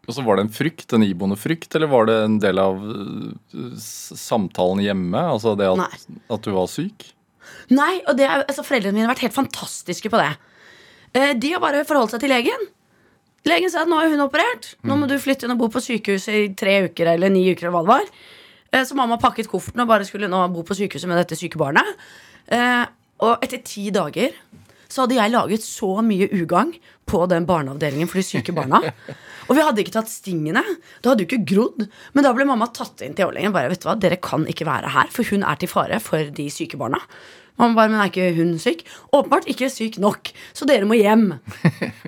altså 0.07 0.23
Var 0.25 0.39
det 0.39 0.45
en 0.47 0.55
frykt, 0.55 0.95
en 0.95 1.05
iboende 1.05 1.37
frykt, 1.37 1.75
eller 1.77 1.91
var 1.91 2.07
det 2.09 2.17
en 2.23 2.39
del 2.41 2.61
av 2.63 2.79
uh, 2.81 3.75
samtalen 3.77 4.81
hjemme? 4.83 5.21
Altså 5.35 5.53
det 5.59 5.69
at, 5.69 6.07
at 6.31 6.47
du 6.47 6.55
var 6.55 6.71
syk? 6.71 7.11
Nei, 7.71 8.01
og 8.07 8.17
det 8.19 8.27
altså 8.27 8.63
Foreldrene 8.67 8.93
mine 8.97 9.07
har 9.07 9.13
vært 9.13 9.25
helt 9.27 9.37
fantastiske 9.37 10.11
på 10.11 10.19
det. 10.19 10.31
Eh, 11.15 11.33
de 11.39 11.53
har 11.53 11.63
bare 11.63 11.85
forholdt 11.87 12.11
seg 12.15 12.23
til 12.25 12.31
legen. 12.33 12.67
Legen 13.47 13.71
sa 13.73 13.81
at 13.85 13.89
nå 13.89 13.97
er 14.03 14.11
hun 14.13 14.21
operert. 14.27 14.73
Nå 14.85 14.97
må 14.99 15.07
du 15.09 15.15
flytte 15.19 15.47
inn 15.47 15.55
og 15.55 15.61
bo 15.63 15.69
på 15.73 15.81
sykehuset 15.81 16.35
i 16.35 16.49
tre 16.57 16.83
uker 16.89 17.13
eller 17.15 17.31
ni 17.33 17.45
uker. 17.51 17.67
eller 17.67 17.77
hva 17.79 17.83
det 17.87 17.93
var 17.95 18.13
Eh, 18.73 18.83
Så 18.87 18.95
mamma 18.95 19.17
pakket 19.19 19.49
kofferten 19.51 19.81
og 19.81 19.87
bare 19.89 20.05
skulle 20.07 20.29
nå 20.31 20.47
bo 20.53 20.61
på 20.63 20.75
sykehuset 20.77 21.07
med 21.09 21.17
dette 21.19 21.35
syke 21.35 21.57
barnet. 21.59 21.83
Eh, 22.47 22.85
Og 23.19 23.37
etter 23.43 23.59
ti 23.63 23.89
dager 23.91 24.31
så 24.91 25.05
hadde 25.05 25.17
jeg 25.17 25.31
laget 25.31 25.63
så 25.65 25.93
mye 26.05 26.27
ugagn 26.35 26.73
på 27.07 27.23
den 27.31 27.47
barneavdelingen 27.47 28.09
for 28.11 28.19
de 28.19 28.25
syke 28.27 28.55
barna. 28.55 28.81
Og 29.47 29.57
vi 29.57 29.63
hadde 29.63 29.83
ikke 29.83 29.95
tatt 29.97 30.11
stingene. 30.11 30.63
Det 31.01 31.11
hadde 31.11 31.25
jo 31.25 31.29
ikke 31.29 31.45
grodd. 31.53 31.85
Men 32.15 32.27
da 32.27 32.31
ble 32.35 32.47
mamma 32.47 32.69
tatt 32.75 33.03
inn 33.05 33.15
til 33.17 33.27
overlegen. 33.27 33.53
Bare, 33.55 33.71
vet 33.71 33.83
du 33.83 33.87
hva, 33.89 33.97
Dere 33.99 34.19
kan 34.23 34.47
ikke 34.51 34.67
være 34.67 34.91
her, 34.93 35.11
for 35.11 35.27
hun 35.31 35.45
er 35.47 35.59
til 35.59 35.71
fare 35.71 35.99
for 36.03 36.31
de 36.35 36.47
syke 36.53 36.79
barna. 36.79 37.01
Mamma 37.59 37.77
bare, 37.77 37.91
men 37.91 38.01
er 38.01 38.11
ikke 38.11 38.29
hun 38.37 38.55
syk? 38.61 38.83
Åpenbart 39.11 39.49
ikke 39.51 39.69
syk 39.71 39.99
nok, 40.01 40.31
så 40.55 40.65
dere 40.69 40.87
må 40.87 40.95
hjem. 40.97 41.27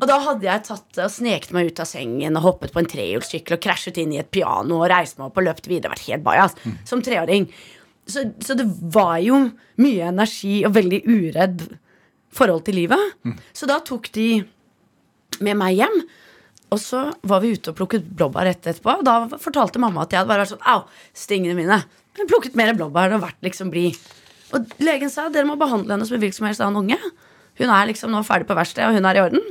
Og 0.01 0.07
da 0.09 0.17
hadde 0.23 0.47
jeg 0.47 0.65
tatt 0.69 1.03
og 1.03 1.11
sneket 1.11 1.53
meg 1.55 1.71
ut 1.71 1.83
av 1.83 1.89
sengen 1.89 2.39
og 2.39 2.47
hoppet 2.47 2.73
på 2.73 2.81
en 2.81 2.89
trehjulssykkel 2.89 3.57
og 3.57 3.63
krasjet 3.63 3.99
inn 4.01 4.15
i 4.15 4.21
et 4.23 4.31
piano 4.33 4.79
og 4.79 4.89
reist 4.91 5.19
meg 5.19 5.29
opp 5.29 5.39
og 5.41 5.47
løpt 5.49 5.69
videre. 5.71 5.93
Vært 5.93 6.07
helt 6.07 6.25
bajas 6.25 6.55
som 6.89 7.03
treåring. 7.05 7.49
Så, 8.07 8.25
så 8.43 8.55
det 8.59 8.65
var 8.91 9.19
jo 9.23 9.45
mye 9.79 10.09
energi 10.09 10.61
og 10.67 10.73
veldig 10.75 11.03
uredd 11.07 11.67
forhold 12.35 12.65
til 12.67 12.77
livet. 12.81 13.15
Så 13.53 13.69
da 13.69 13.79
tok 13.85 14.11
de 14.15 14.27
med 15.43 15.57
meg 15.59 15.79
hjem. 15.79 15.97
Og 16.73 16.79
så 16.81 17.03
var 17.29 17.43
vi 17.43 17.53
ute 17.53 17.69
og 17.69 17.77
plukket 17.77 18.05
blåbær 18.17 18.47
rett 18.49 18.65
etterpå. 18.65 18.97
Og 19.01 19.05
da 19.05 19.37
fortalte 19.41 19.81
mamma 19.81 20.05
at 20.05 20.13
jeg 20.13 20.23
hadde 20.23 20.31
bare 20.31 20.45
vært 20.45 20.53
sånn 20.55 20.69
Au, 20.73 20.85
stingene 21.13 21.57
mine. 21.57 21.83
Jeg 22.17 22.29
plukket 22.29 22.57
mer 22.57 22.73
blåbær 22.77 23.13
og 23.17 23.25
vært 23.25 23.45
liksom 23.45 23.69
blid. 23.73 23.97
Og 24.53 24.73
legen 24.81 25.09
sa 25.09 25.27
dere 25.33 25.49
må 25.49 25.57
behandle 25.57 25.95
henne 25.95 26.05
som 26.05 26.17
en 26.17 26.21
hvilken 26.23 26.39
som 26.39 26.47
helst 26.49 26.63
annen 26.65 26.81
unge. 26.83 27.13
Hun 27.61 27.69
er 27.69 27.89
liksom 27.89 28.13
nå 28.13 28.21
ferdig 28.25 28.49
på 28.49 28.57
verkstedet, 28.57 28.89
og 28.89 28.97
hun 28.97 29.05
er 29.09 29.19
i 29.19 29.21
orden. 29.21 29.43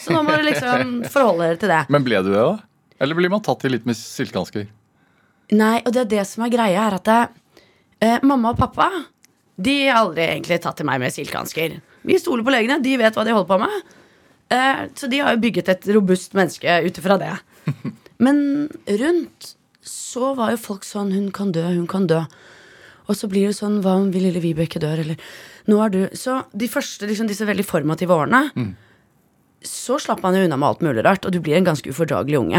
Så 0.00 0.12
nå 0.12 0.22
må 0.24 0.32
dere 0.32 0.48
liksom 0.48 1.04
forholde 1.12 1.48
dere 1.50 1.60
til 1.60 1.72
det. 1.72 1.82
Men 1.92 2.06
ble 2.06 2.20
du 2.24 2.30
det, 2.32 2.40
da? 2.40 2.56
Eller 3.04 3.18
blir 3.18 3.32
man 3.32 3.42
tatt 3.44 3.64
i 3.66 3.72
litt 3.72 3.88
med 3.88 3.98
silkehansker? 3.98 4.68
Nei, 5.52 5.78
og 5.84 5.92
det 5.92 6.04
er 6.04 6.12
det 6.12 6.26
som 6.28 6.44
er 6.46 6.52
greia, 6.52 6.86
er 6.86 6.96
at 6.96 7.08
det, 7.08 7.64
eh, 8.00 8.22
mamma 8.24 8.54
og 8.54 8.60
pappa 8.60 8.88
De 9.60 9.74
har 9.86 10.00
aldri 10.00 10.24
egentlig 10.24 10.56
tatt 10.64 10.80
til 10.80 10.86
meg 10.88 11.02
med 11.02 11.12
silkehansker. 11.14 11.76
Vi 12.04 12.18
stoler 12.20 12.44
på 12.46 12.52
legene, 12.54 12.80
de 12.84 12.96
vet 13.00 13.16
hva 13.16 13.24
de 13.26 13.34
holder 13.34 13.50
på 13.50 13.58
med. 13.62 13.92
Eh, 14.54 14.82
så 14.98 15.08
de 15.10 15.20
har 15.24 15.34
jo 15.34 15.42
bygget 15.44 15.70
et 15.72 15.88
robust 15.96 16.36
menneske 16.36 16.78
ut 16.84 17.00
ifra 17.00 17.18
det. 17.20 17.32
Men 18.24 18.68
rundt 19.00 19.54
så 19.84 20.32
var 20.38 20.52
jo 20.54 20.60
folk 20.60 20.84
sånn 20.86 21.10
Hun 21.12 21.26
kan 21.34 21.50
dø, 21.52 21.64
hun 21.74 21.88
kan 21.90 22.06
dø. 22.08 22.22
Og 23.04 23.18
så 23.18 23.28
blir 23.28 23.50
det 23.50 23.56
sånn 23.58 23.80
Hva 23.84 23.96
om 24.00 24.06
vi 24.14 24.22
lille 24.22 24.40
Vibeke 24.40 24.80
dør, 24.80 25.02
eller 25.02 25.18
Nå 25.68 25.80
er 25.84 25.92
du 25.92 25.98
Så 26.16 26.38
de 26.56 26.68
første, 26.72 27.04
liksom 27.10 27.28
disse 27.28 27.44
veldig 27.44 27.66
formative 27.68 28.16
årene 28.16 28.46
så 29.64 29.94
slapp 29.96 30.20
man 30.20 30.34
jo 30.36 30.42
unna 30.44 30.58
med 30.60 30.68
alt 30.68 30.82
mulig 30.84 31.00
rart, 31.06 31.24
og 31.24 31.32
du 31.32 31.38
blir 31.40 31.56
en 31.56 31.64
ganske 31.64 31.88
ufordragelig 31.88 32.36
unge 32.36 32.58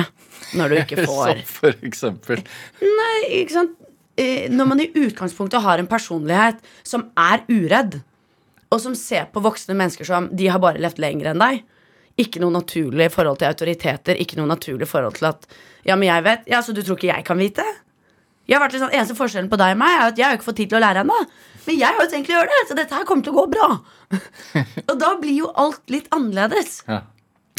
når 0.57 0.71
du 0.71 0.77
ikke 0.79 1.03
får 1.05 1.43
Som 1.43 1.51
for 1.53 1.85
eksempel. 1.85 2.41
Nei, 2.81 3.19
ikke 3.43 3.53
sant 3.59 3.75
Eh, 4.15 4.49
Når 4.51 4.67
man 4.69 4.79
i 4.79 4.91
utgangspunktet 4.95 5.63
har 5.63 5.79
en 5.81 5.89
personlighet 5.91 6.61
som 6.87 7.09
er 7.19 7.43
uredd, 7.51 7.99
og 8.75 8.83
som 8.83 8.97
ser 8.99 9.29
på 9.31 9.43
voksne 9.43 9.77
mennesker 9.77 10.07
som 10.07 10.27
de 10.35 10.49
har 10.51 10.61
bare 10.63 10.81
levd 10.83 11.01
lenger 11.01 11.31
enn 11.31 11.41
deg 11.41 11.63
Ikke 12.21 12.41
noe 12.43 12.53
naturlig 12.55 13.09
forhold 13.11 13.41
til 13.41 13.49
autoriteter, 13.49 14.19
ikke 14.19 14.37
noe 14.39 14.51
naturlig 14.51 14.87
forhold 14.91 15.17
til 15.19 15.31
at 15.31 15.49
Ja, 15.87 15.95
men 15.95 16.09
jeg 16.09 16.27
vet 16.27 16.47
Ja, 16.51 16.61
så 16.61 16.75
du 16.75 16.83
tror 16.83 16.99
ikke 16.99 17.11
jeg 17.13 17.27
kan 17.27 17.39
vite? 17.39 17.65
Jeg 18.45 18.59
har 18.59 18.65
vært 18.67 18.75
litt 18.75 18.83
sånn, 18.83 18.93
Eneste 18.93 19.17
forskjellen 19.17 19.49
på 19.49 19.59
deg 19.59 19.73
og 19.73 19.81
meg 19.81 19.97
er 19.97 20.07
at 20.11 20.21
jeg 20.21 20.27
har 20.27 20.37
ikke 20.37 20.49
fått 20.51 20.59
tid 20.61 20.69
til 20.69 20.77
å 20.77 20.83
lære 20.83 21.01
ennå. 21.01 21.17
Men 21.65 21.79
jeg 21.79 21.97
har 21.97 22.03
jo 22.03 22.11
tenkt 22.11 22.29
å 22.29 22.35
gjøre 22.35 22.51
det, 22.51 22.61
så 22.69 22.77
dette 22.77 22.93
her 22.93 23.07
kommer 23.09 23.25
til 23.25 23.33
å 23.33 23.39
gå 23.39 23.45
bra. 23.55 23.69
og 24.91 24.95
da 25.01 25.09
blir 25.17 25.39
jo 25.39 25.47
alt 25.63 25.81
litt 25.89 26.11
annerledes. 26.13 26.75
Ja. 26.85 26.99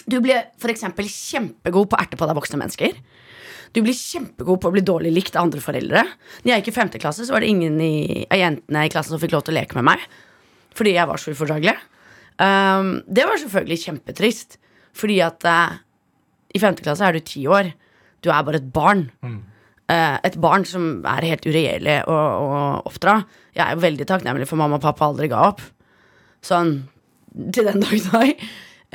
Du 0.06 0.20
blir 0.22 0.44
f.eks. 0.62 0.84
kjempegod 1.10 1.90
på 1.90 1.98
å 1.98 2.04
erte 2.04 2.18
på 2.18 2.28
deg 2.30 2.38
voksne 2.38 2.60
mennesker. 2.62 2.94
Du 3.74 3.82
blir 3.82 3.96
kjempegod 3.98 4.60
på 4.62 4.70
å 4.70 4.76
bli 4.76 4.84
dårlig 4.86 5.10
likt 5.12 5.34
av 5.34 5.48
andre 5.48 5.60
foreldre. 5.64 6.04
Når 6.44 6.52
jeg 6.52 6.62
gikk 6.62 6.70
i 6.70 6.76
femte 6.78 7.00
klasse, 7.02 7.26
så 7.26 7.34
var 7.34 7.42
det 7.42 7.50
ingen 7.50 7.80
i, 7.82 8.22
av 8.30 8.38
jentene 8.38 8.86
i 8.86 8.92
klassen 8.94 9.16
som 9.16 9.22
fikk 9.22 9.34
lov 9.34 9.42
til 9.48 9.56
å 9.56 9.58
leke 9.58 9.76
med 9.80 9.88
meg. 9.90 10.06
Fordi 10.76 10.94
jeg 10.96 11.08
var 11.08 11.20
så 11.20 11.32
ufordragelig. 11.32 11.76
Um, 12.36 13.00
det 13.08 13.24
var 13.24 13.40
selvfølgelig 13.40 13.82
kjempetrist. 13.86 14.58
Fordi 14.96 15.18
at 15.24 15.46
uh, 15.48 15.76
i 16.56 16.62
femte 16.62 16.84
klasse 16.84 17.04
er 17.04 17.16
du 17.16 17.24
ti 17.24 17.46
år. 17.48 17.72
Du 18.24 18.30
er 18.32 18.44
bare 18.46 18.60
et 18.60 18.72
barn. 18.72 19.06
Eh, 19.86 20.16
et 20.26 20.36
barn 20.42 20.64
som 20.66 21.04
er 21.06 21.28
helt 21.28 21.44
uregjerlig 21.46 22.00
å, 22.10 22.14
å 22.16 22.60
oppdra. 22.88 23.20
Jeg 23.54 23.62
er 23.62 23.76
jo 23.76 23.84
veldig 23.84 24.06
takknemlig 24.08 24.48
for 24.50 24.58
mamma 24.58 24.80
og 24.80 24.82
pappa 24.82 25.06
aldri 25.06 25.28
ga 25.30 25.44
opp. 25.52 25.62
Sånn 26.44 26.72
til 27.54 27.68
den 27.68 27.84
dag 27.84 27.94
i 27.94 28.02
dag. 28.06 28.46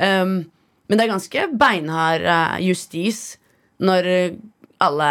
Um, 0.02 0.34
men 0.88 0.98
det 0.98 1.06
er 1.06 1.12
ganske 1.14 1.46
beinhard 1.60 2.26
uh, 2.26 2.58
justis 2.60 3.38
når 3.80 4.08
alle 4.82 5.10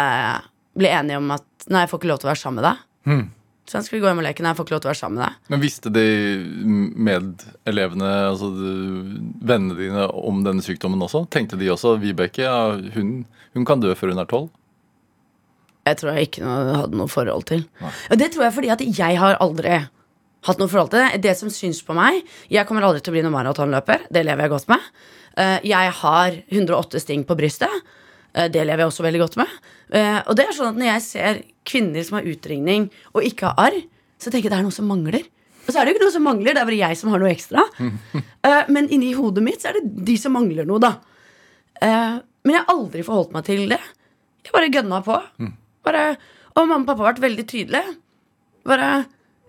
blir 0.78 0.92
enige 0.92 1.18
om 1.22 1.32
at 1.34 1.48
Nei, 1.70 1.84
jeg 1.84 1.92
får 1.92 2.00
ikke 2.00 2.08
lov 2.10 2.16
til 2.18 2.26
å 2.26 2.30
være 2.32 2.40
sammen 2.40 2.58
med 2.58 2.64
deg. 2.66 2.78
Sånn 3.70 3.84
skal 3.86 3.96
vi 3.96 4.02
gå 4.02 4.08
hjem 4.10 4.18
og 4.18 4.24
leke. 4.26 4.42
Nei, 4.42 4.50
jeg 4.50 4.58
får 4.58 4.66
ikke 4.66 4.74
lov 4.74 4.80
til 4.82 4.88
å 4.88 4.92
være 4.92 4.98
sammen 4.98 5.20
med 5.20 5.24
deg. 5.28 5.50
Men 5.52 5.60
visste 5.62 5.90
de 5.94 6.06
medelevene, 7.06 8.10
altså 8.32 8.48
vennene 9.46 9.76
dine, 9.78 10.08
om 10.10 10.42
denne 10.46 10.64
sykdommen 10.64 11.04
også? 11.06 11.24
Tenkte 11.32 11.58
de 11.60 11.70
også 11.72 11.94
Vibeke, 12.02 12.42
ja, 12.42 12.74
hun, 12.96 13.22
hun 13.54 13.68
kan 13.68 13.82
dø 13.82 13.94
før 13.98 14.12
hun 14.14 14.22
er 14.22 14.28
tolv? 14.30 14.50
Jeg 15.86 15.98
tror 15.98 16.14
jeg 16.14 16.28
ikke 16.28 16.44
noe, 16.46 16.76
hadde 16.78 16.98
noe 17.00 17.10
forhold 17.10 17.46
til. 17.48 17.64
Og 17.82 18.18
det 18.20 18.30
tror 18.34 18.46
jeg 18.46 18.54
fordi 18.58 18.70
at 18.74 18.84
jeg 18.86 19.18
har 19.18 19.38
aldri 19.42 19.80
hatt 20.46 20.60
noe 20.62 20.70
forhold 20.70 20.92
til 20.92 21.02
det. 21.02 21.22
Det 21.24 21.32
som 21.38 21.50
syns 21.54 21.80
på 21.86 21.94
meg 21.94 22.20
Jeg 22.50 22.66
kommer 22.68 22.86
aldri 22.86 23.02
til 23.02 23.10
å 23.10 23.16
bli 23.16 23.24
noen 23.24 23.34
maratonløper. 23.34 24.08
Det 24.10 24.22
lever 24.26 24.46
jeg 24.46 24.52
godt 24.54 24.70
med. 24.70 24.86
Eh, 25.38 25.58
Jeg 25.70 25.90
har 26.02 26.38
108 26.50 27.02
sting 27.02 27.24
på 27.26 27.38
brystet. 27.38 27.70
Eh, 28.34 28.48
Det 28.48 28.64
lever 28.66 28.78
jeg 28.84 28.88
også 28.92 29.04
veldig 29.04 29.20
godt 29.24 29.36
med. 29.36 29.48
Eh, 29.92 30.22
Og 30.26 30.36
det 30.36 30.46
er 30.48 30.52
sånn 30.56 30.72
at 30.72 30.80
når 30.80 30.88
jeg 30.92 31.02
ser 31.02 31.42
kvinner 31.68 32.04
som 32.04 32.18
har 32.18 32.24
utringning 32.28 32.90
og 33.14 33.22
ikke 33.28 33.50
har 33.52 33.54
arr, 33.70 33.80
så 34.18 34.30
tenker 34.30 34.48
jeg 34.48 34.52
det 34.54 34.58
er 34.60 34.66
noe 34.68 34.72
som 34.74 34.86
mangler. 34.88 35.24
Og 35.62 35.70
så 35.70 35.78
er 35.78 35.84
det 35.84 35.92
jo 35.92 35.96
ikke 35.98 36.04
noe 36.08 36.14
som 36.16 36.24
mangler, 36.26 36.54
det 36.54 36.62
er 36.62 36.66
bare 36.66 36.80
jeg 36.90 36.96
som 36.98 37.10
har 37.12 37.18
noe 37.22 37.30
ekstra. 37.34 37.62
Eh, 38.44 38.64
Men 38.68 38.88
inni 38.90 39.12
hodet 39.14 39.42
mitt 39.44 39.60
så 39.62 39.68
er 39.70 39.78
det 39.80 40.04
de 40.04 40.16
som 40.18 40.32
mangler 40.34 40.66
noe, 40.66 40.80
da. 40.82 40.96
Men 41.82 42.54
jeg 42.54 42.58
har 42.64 42.72
aldri 42.74 43.02
forholdt 43.06 43.32
meg 43.34 43.44
til 43.46 43.68
det. 43.70 43.78
Jeg 44.42 44.52
bare 44.54 44.70
gønna 44.74 44.98
på. 45.06 45.14
Bare, 45.86 46.16
og 46.56 46.66
mamma 46.66 46.82
og 46.82 46.86
pappa 46.88 47.02
har 47.04 47.12
vært 47.12 47.22
veldig 47.22 47.44
tydelige. 47.46 47.94
Bare 48.66 48.88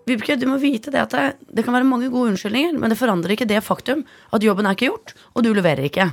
Vibeke, 0.06 0.36
du 0.38 0.46
må 0.50 0.58
vite 0.60 0.92
det 0.92 1.00
at 1.02 1.14
det, 1.16 1.24
det 1.56 1.64
kan 1.66 1.74
være 1.74 1.88
mange 1.88 2.10
gode 2.12 2.34
unnskyldninger, 2.34 2.76
men 2.78 2.90
det 2.92 2.98
forandrer 3.00 3.34
ikke 3.38 3.48
det 3.48 3.62
faktum 3.64 4.02
at 4.36 4.44
jobben 4.44 4.68
er 4.68 4.76
ikke 4.76 4.90
gjort, 4.92 5.14
og 5.34 5.44
du 5.46 5.54
leverer 5.56 5.86
ikke. 5.88 6.10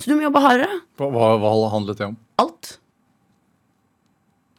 Så 0.00 0.10
du 0.10 0.16
må 0.16 0.24
jobbe 0.26 0.42
hardere. 0.42 0.80
Hva, 0.98 1.08
hva, 1.10 1.52
handlet 1.72 2.00
det 2.00 2.08
om? 2.10 2.16
Alt. 2.42 2.76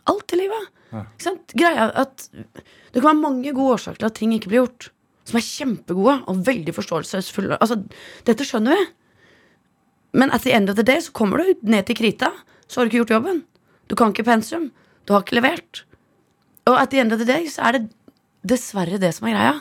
Alt 0.10 0.36
i 0.36 0.40
livet. 0.40 0.72
Ikke 0.96 1.26
sant? 1.26 1.56
Greia 1.58 1.90
at 1.98 2.28
Det 2.32 3.02
kan 3.02 3.10
være 3.10 3.20
mange 3.20 3.52
gode 3.56 3.76
årsaker 3.76 4.00
til 4.00 4.08
at 4.08 4.16
ting 4.20 4.36
ikke 4.36 4.52
blir 4.52 4.64
gjort. 4.64 4.90
Som 5.26 5.40
er 5.40 5.48
kjempegode 5.48 6.16
og 6.30 6.46
veldig 6.48 6.76
forståelsesfulle. 6.78 7.58
Altså, 7.58 7.82
dette 8.28 8.46
skjønner 8.48 8.78
vi. 8.78 8.86
Men 10.16 10.32
at 10.32 10.46
the 10.46 10.54
end 10.56 10.72
of 10.72 10.78
the 10.78 10.86
day 10.86 11.02
så 11.04 11.12
kommer 11.12 11.42
du 11.42 11.68
ned 11.68 11.90
til 11.90 11.98
krita, 12.00 12.32
så 12.70 12.80
har 12.80 12.86
du 12.86 12.94
ikke 12.94 13.02
gjort 13.04 13.16
jobben. 13.18 13.42
Du 13.92 13.96
kan 14.00 14.14
ikke 14.14 14.28
pensum. 14.30 14.70
Du 15.06 15.14
har 15.14 15.26
ikke 15.26 15.42
levert. 15.42 15.84
Og 16.70 16.78
at 16.80 16.94
the 16.94 17.02
end 17.02 17.14
of 17.14 17.20
the 17.20 17.28
day 17.28 17.50
så 17.52 17.68
er 17.68 17.78
det 17.78 17.90
dessverre 18.48 19.02
det 19.02 19.12
som 19.18 19.28
er 19.28 19.36
greia. 19.36 19.58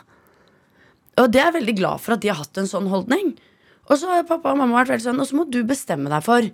Og 1.20 1.32
det 1.32 1.40
er 1.40 1.50
jeg 1.50 1.58
veldig 1.58 1.74
glad 1.80 2.02
for 2.04 2.14
at 2.14 2.22
de 2.22 2.30
har 2.30 2.38
hatt 2.38 2.60
en 2.60 2.70
sånn 2.70 2.88
holdning. 2.92 3.34
Og 3.84 3.98
så 4.00 4.10
har 4.10 4.28
pappa 4.28 4.52
og 4.52 4.60
mamma 4.60 4.80
vært 4.80 4.94
veldig 4.94 5.06
sånn, 5.08 5.20
og 5.20 5.28
så 5.28 5.36
må 5.38 5.46
du 5.52 5.60
bestemme 5.68 6.12
deg 6.12 6.24
for 6.24 6.46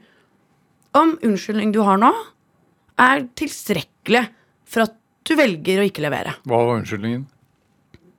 om 0.98 1.12
unnskyldning 1.22 1.70
du 1.74 1.82
har 1.86 2.00
nå, 2.02 2.10
er 3.00 3.22
tilstrekkelig 3.38 4.24
for 4.66 4.88
at 4.88 4.96
du 5.28 5.36
velger 5.38 5.82
å 5.82 5.86
ikke 5.86 6.02
levere. 6.02 6.34
Hva 6.48 6.58
var 6.66 6.80
unnskyldningen? 6.80 7.22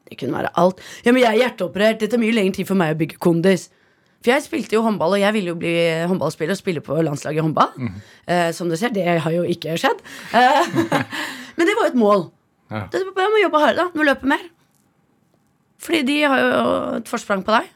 Det 0.08 0.18
kunne 0.20 0.38
være 0.40 0.52
alt. 0.60 0.80
Ja, 1.06 1.12
men 1.12 1.24
jeg 1.24 1.32
er 1.32 1.42
hjerteoperert. 1.46 2.00
Det 2.02 2.10
tar 2.12 2.20
mye 2.22 2.36
lengre 2.36 2.58
tid 2.60 2.68
for 2.68 2.80
meg 2.80 2.94
å 2.94 3.00
bygge 3.00 3.20
kondis. 3.24 3.70
For 4.22 4.34
jeg 4.34 4.44
spilte 4.46 4.76
jo 4.76 4.84
håndball, 4.86 5.16
og 5.16 5.22
jeg 5.24 5.34
ville 5.34 5.54
jo 5.54 5.58
bli 5.60 5.74
håndballspiller 6.12 6.54
og 6.54 6.60
spille 6.60 6.84
på 6.86 6.98
landslaget 7.08 7.42
i 7.42 7.46
håndball. 7.46 7.72
Eh, 8.28 8.50
som 8.56 8.70
du 8.70 8.76
ser, 8.78 8.94
det 8.94 9.06
har 9.24 9.34
jo 9.34 9.44
ikke 9.50 9.78
skjedd. 9.82 10.04
Eh, 10.38 10.76
men 11.58 11.68
det 11.68 11.76
var 11.78 11.88
jo 11.88 11.92
et 11.94 12.00
mål. 12.00 12.26
Ja. 12.72 12.86
Jeg 12.94 13.08
må 13.12 13.42
jobbe 13.42 13.64
hardere, 13.64 13.86
da. 13.88 13.88
Du 13.92 14.00
må 14.00 14.08
løpe 14.08 14.30
mer. 14.30 14.44
Fordi 15.82 16.04
de 16.06 16.18
har 16.30 16.44
jo 16.44 16.52
et 17.00 17.10
forsprang 17.10 17.42
på 17.48 17.56
deg. 17.56 17.72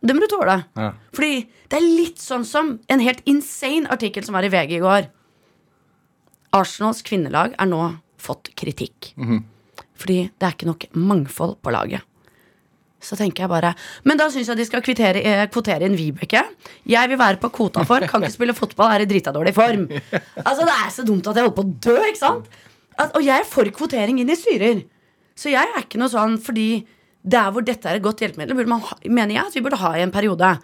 Det 0.00 0.16
må 0.16 0.22
du 0.24 0.28
tåle. 0.32 0.56
Ja. 0.80 0.92
Fordi 1.16 1.42
det 1.70 1.78
er 1.78 1.86
litt 1.86 2.20
sånn 2.22 2.44
som 2.48 2.78
en 2.90 3.02
helt 3.04 3.20
insane 3.28 3.90
artikkel 3.92 4.24
som 4.24 4.36
var 4.36 4.46
i 4.46 4.52
VG 4.52 4.78
i 4.78 4.84
går. 4.84 5.08
Arsenals 6.56 7.02
kvinnelag 7.06 7.54
er 7.60 7.68
nå 7.70 7.82
fått 8.20 8.50
kritikk. 8.58 9.12
Fordi 10.00 10.22
det 10.32 10.46
er 10.46 10.56
ikke 10.56 10.70
nok 10.70 10.86
mangfold 10.96 11.58
på 11.62 11.74
laget. 11.74 12.06
Så 13.00 13.16
tenker 13.16 13.46
jeg 13.46 13.48
bare 13.48 13.70
Men 14.04 14.18
da 14.20 14.26
syns 14.28 14.50
jeg 14.50 14.58
de 14.58 14.64
skal 14.68 14.82
kvittere, 14.84 15.22
eh, 15.24 15.46
kvotere 15.48 15.86
inn 15.88 15.96
Vibeke. 15.96 16.42
Jeg 16.84 17.08
vil 17.08 17.16
være 17.20 17.40
på 17.40 17.48
kvota 17.48 17.84
for. 17.88 18.04
Kan 18.04 18.20
ikke 18.20 18.34
spille 18.34 18.56
fotball, 18.56 18.92
er 18.92 19.04
i 19.04 19.08
drita 19.08 19.32
dårlig 19.32 19.54
form. 19.56 19.86
Altså 20.44 20.66
Det 20.68 20.74
er 20.74 20.90
så 20.92 21.04
dumt 21.06 21.26
at 21.26 21.36
jeg 21.36 21.44
holder 21.46 21.56
på 21.56 21.64
å 21.64 21.80
dø, 21.80 21.96
ikke 22.10 22.20
sant? 22.20 22.50
At, 22.98 23.14
og 23.16 23.24
jeg 23.24 23.40
er 23.40 23.48
for 23.48 23.64
kvotering 23.64 24.20
inn 24.20 24.28
i 24.28 24.36
styrer. 24.36 24.84
Så 25.34 25.48
jeg 25.48 25.64
er 25.64 25.80
ikke 25.80 26.00
noe 26.00 26.12
sånn 26.12 26.36
fordi 26.44 26.84
der 27.22 27.50
hvor 27.52 27.64
dette 27.64 27.88
er 27.88 27.98
et 27.98 28.04
godt 28.04 28.22
hjelpemiddel, 28.22 28.56
burde 28.56 28.70
man 28.72 28.84
mener 29.04 29.34
jeg 29.36 29.50
at 29.50 29.56
vi 29.56 29.64
burde 29.64 29.80
ha 29.80 29.92
i 29.96 30.04
en 30.04 30.14
periode. 30.14 30.54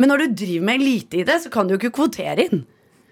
Men 0.00 0.10
når 0.10 0.24
du 0.24 0.38
driver 0.44 0.68
med 0.70 0.82
lite 0.82 1.20
i 1.20 1.26
det, 1.26 1.40
så 1.42 1.52
kan 1.52 1.66
du 1.66 1.74
jo 1.74 1.80
ikke 1.80 1.94
kvotere 1.94 2.48
inn. 2.48 2.64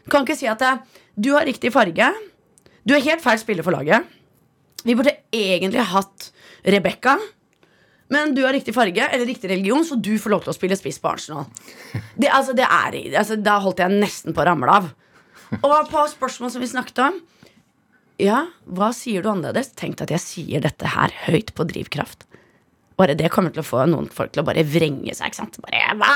Du 0.03 0.11
kan 0.11 0.25
ikke 0.25 0.39
si 0.39 0.49
at 0.51 0.63
eh, 0.67 0.81
du 1.15 1.33
har 1.37 1.47
riktig 1.47 1.71
farge. 1.75 2.09
Du 2.83 2.97
er 2.97 3.05
helt 3.05 3.23
feil 3.23 3.39
spiller 3.39 3.67
for 3.67 3.77
laget. 3.77 4.09
Vi 4.83 4.97
burde 4.99 5.15
egentlig 5.31 5.85
hatt 5.93 6.33
Rebekka. 6.67 7.19
Men 8.13 8.35
du 8.37 8.43
har 8.45 8.53
riktig 8.53 8.75
farge 8.77 9.07
eller 9.07 9.25
riktig 9.29 9.49
religion, 9.51 9.85
så 9.89 9.97
du 9.97 10.19
får 10.21 10.33
lov 10.33 10.43
til 10.45 10.53
å 10.53 10.57
spille 10.57 10.77
spiss 10.77 10.99
på 11.01 11.13
Arsenal. 11.15 11.47
Det, 12.17 12.29
altså, 12.29 12.53
det 12.57 12.67
er, 12.67 12.99
altså, 13.17 13.39
da 13.41 13.57
holdt 13.63 13.81
jeg 13.81 14.03
nesten 14.03 14.37
på 14.37 14.43
å 14.43 14.49
ramle 14.51 14.75
av. 14.81 14.91
Og 15.63 15.73
på 15.89 16.03
spørsmål 16.13 16.53
som 16.53 16.65
vi 16.65 16.69
snakket 16.69 17.01
om 17.07 17.17
Ja, 18.23 18.45
hva 18.71 18.93
sier 18.95 19.25
du 19.25 19.33
annerledes? 19.33 19.73
Tenk 19.79 20.01
at 20.05 20.13
jeg 20.15 20.23
sier 20.23 20.63
dette 20.63 20.93
her 20.95 21.15
høyt 21.25 21.51
på 21.57 21.67
drivkraft. 21.67 22.27
Bare 23.01 23.17
det 23.19 23.33
kommer 23.35 23.51
til 23.55 23.65
å 23.65 23.67
få 23.67 23.83
noen 23.91 24.07
folk 24.13 24.35
til 24.35 24.45
å 24.45 24.47
bare 24.47 24.63
vrenge 24.69 25.15
seg. 25.17 25.33
ikke 25.33 25.41
sant? 25.41 25.59
Bare, 25.65 25.97
hva? 25.99 26.13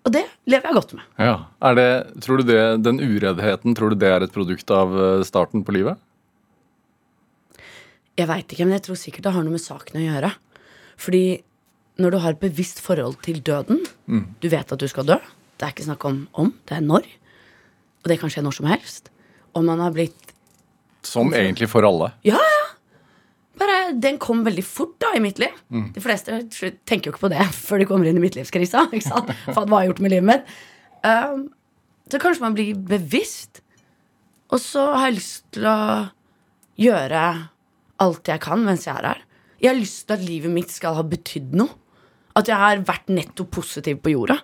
Og 0.00 0.12
det 0.14 0.22
lever 0.48 0.68
jeg 0.70 0.76
godt 0.76 0.92
med. 0.96 1.08
Ja. 1.20 1.34
Er 1.68 1.76
det, 1.76 1.88
tror 2.24 2.40
du 2.40 2.48
det, 2.48 2.60
Den 2.84 3.00
ureddheten, 3.00 3.74
tror 3.76 3.92
du 3.92 4.00
det 4.00 4.08
er 4.08 4.24
et 4.24 4.32
produkt 4.32 4.72
av 4.72 4.94
eh, 4.96 5.24
starten 5.28 5.64
på 5.64 5.74
livet? 5.76 6.00
Jeg 8.16 8.28
veit 8.28 8.48
ikke, 8.52 8.66
men 8.66 8.76
jeg 8.76 8.84
tror 8.88 8.98
sikkert 9.00 9.28
det 9.28 9.34
har 9.36 9.44
noe 9.44 9.56
med 9.56 9.62
saken 9.62 10.00
å 10.00 10.04
gjøre. 10.04 10.32
Fordi 11.00 11.24
når 12.00 12.14
du 12.14 12.18
har 12.24 12.34
et 12.34 12.42
bevisst 12.42 12.80
forhold 12.80 13.18
til 13.24 13.42
døden 13.44 13.82
Du 14.40 14.48
vet 14.48 14.72
at 14.72 14.80
du 14.80 14.88
skal 14.88 15.06
dø. 15.08 15.16
Det 15.56 15.66
er 15.66 15.72
ikke 15.74 15.88
snakk 15.88 16.04
om 16.08 16.22
om, 16.32 16.52
det 16.68 16.78
er 16.78 16.84
når. 16.84 17.06
Og 18.00 18.08
det 18.08 18.18
kan 18.20 18.32
skje 18.32 18.44
når 18.44 18.56
som 18.56 18.68
helst. 18.72 19.10
Og 19.54 19.64
man 19.68 19.80
har 19.84 19.92
blitt 19.92 20.29
Som 21.06 21.34
egentlig 21.36 21.70
for 21.72 21.86
alle. 21.86 22.12
Ja, 22.26 22.40
ja! 22.40 22.66
Bare, 23.60 23.92
den 24.00 24.16
kom 24.22 24.40
veldig 24.46 24.64
fort 24.64 24.94
da 25.02 25.10
i 25.16 25.20
mitt 25.20 25.40
liv. 25.40 25.52
De 25.94 26.00
fleste 26.00 26.38
tenker 26.88 27.10
jo 27.10 27.14
ikke 27.14 27.26
på 27.26 27.32
det 27.32 27.44
før 27.66 27.82
de 27.82 27.88
kommer 27.88 28.08
inn 28.08 28.20
i 28.20 28.22
midtlivskrisa. 28.22 28.86
Ikke 28.88 29.08
sant? 29.08 29.32
For 29.50 29.64
hva 29.64 29.80
har 29.80 29.84
jeg 29.84 29.92
gjort 29.92 30.04
med 30.06 30.14
livet 30.14 30.28
mitt? 30.30 30.54
Um, 31.04 31.42
så 32.10 32.20
kanskje 32.22 32.44
man 32.44 32.56
blir 32.56 32.78
bevisst. 32.88 33.60
Og 34.50 34.62
så 34.62 34.86
har 34.94 35.10
jeg 35.10 35.18
lyst 35.20 35.44
til 35.54 35.68
å 35.68 35.80
gjøre 36.80 37.24
alt 38.00 38.30
jeg 38.32 38.42
kan 38.42 38.64
mens 38.64 38.86
jeg 38.88 38.96
er 38.96 39.10
her. 39.12 39.20
Jeg 39.60 39.74
har 39.74 39.78
lyst 39.78 40.06
til 40.08 40.16
at 40.16 40.24
livet 40.24 40.54
mitt 40.54 40.72
skal 40.72 40.96
ha 40.96 41.04
betydd 41.06 41.52
noe. 41.60 41.76
At 42.38 42.48
jeg 42.48 42.56
har 42.56 42.80
vært 42.86 43.10
netto 43.12 43.44
positiv 43.50 44.00
på 44.00 44.14
jorda. 44.14 44.38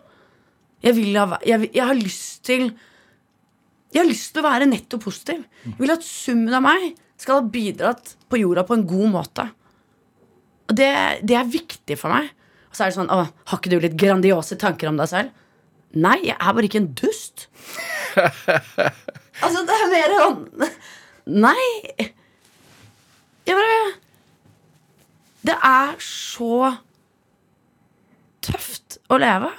Jeg, 0.85 0.99
ha, 1.16 1.38
jeg, 1.47 1.71
jeg 1.73 1.87
har 1.88 1.97
lyst 1.97 2.42
til 2.47 2.69
Jeg 3.94 4.03
har 4.03 4.09
lyst 4.09 4.33
til 4.35 4.42
å 4.42 4.49
være 4.49 4.68
netto 4.68 4.99
positiv. 5.03 5.44
Jeg 5.64 5.79
vil 5.79 5.94
at 5.94 6.05
summen 6.05 6.57
av 6.59 6.64
meg 6.64 6.94
skal 7.20 7.40
ha 7.40 7.51
bidratt 7.53 8.14
på 8.29 8.40
jorda 8.40 8.66
på 8.66 8.77
en 8.77 8.87
god 8.88 9.12
måte. 9.14 9.46
Og 10.66 10.77
det, 10.77 10.90
det 11.27 11.38
er 11.38 11.49
viktig 11.49 11.96
for 12.01 12.12
meg. 12.12 12.29
Og 12.68 12.77
så 12.77 12.85
er 12.85 12.90
det 12.90 12.99
sånn 12.99 13.12
Å, 13.12 13.22
har 13.25 13.61
ikke 13.61 13.72
du 13.72 13.79
litt 13.81 13.96
grandiose 13.99 14.59
tanker 14.61 14.90
om 14.90 14.99
deg 15.01 15.11
selv? 15.12 15.44
Nei, 15.96 16.18
jeg 16.27 16.37
er 16.37 16.57
bare 16.57 16.68
ikke 16.68 16.83
en 16.83 16.90
dust. 16.99 17.46
altså, 18.16 19.62
det 19.68 19.77
er 19.77 19.92
mer 19.92 20.16
sånn 20.16 20.42
Nei. 21.27 21.68
Jeg 23.46 23.57
bare 23.57 23.79
Det 25.46 25.57
er 25.57 25.96
så 26.03 26.75
tøft 28.46 28.99
å 29.11 29.18
leve. 29.18 29.51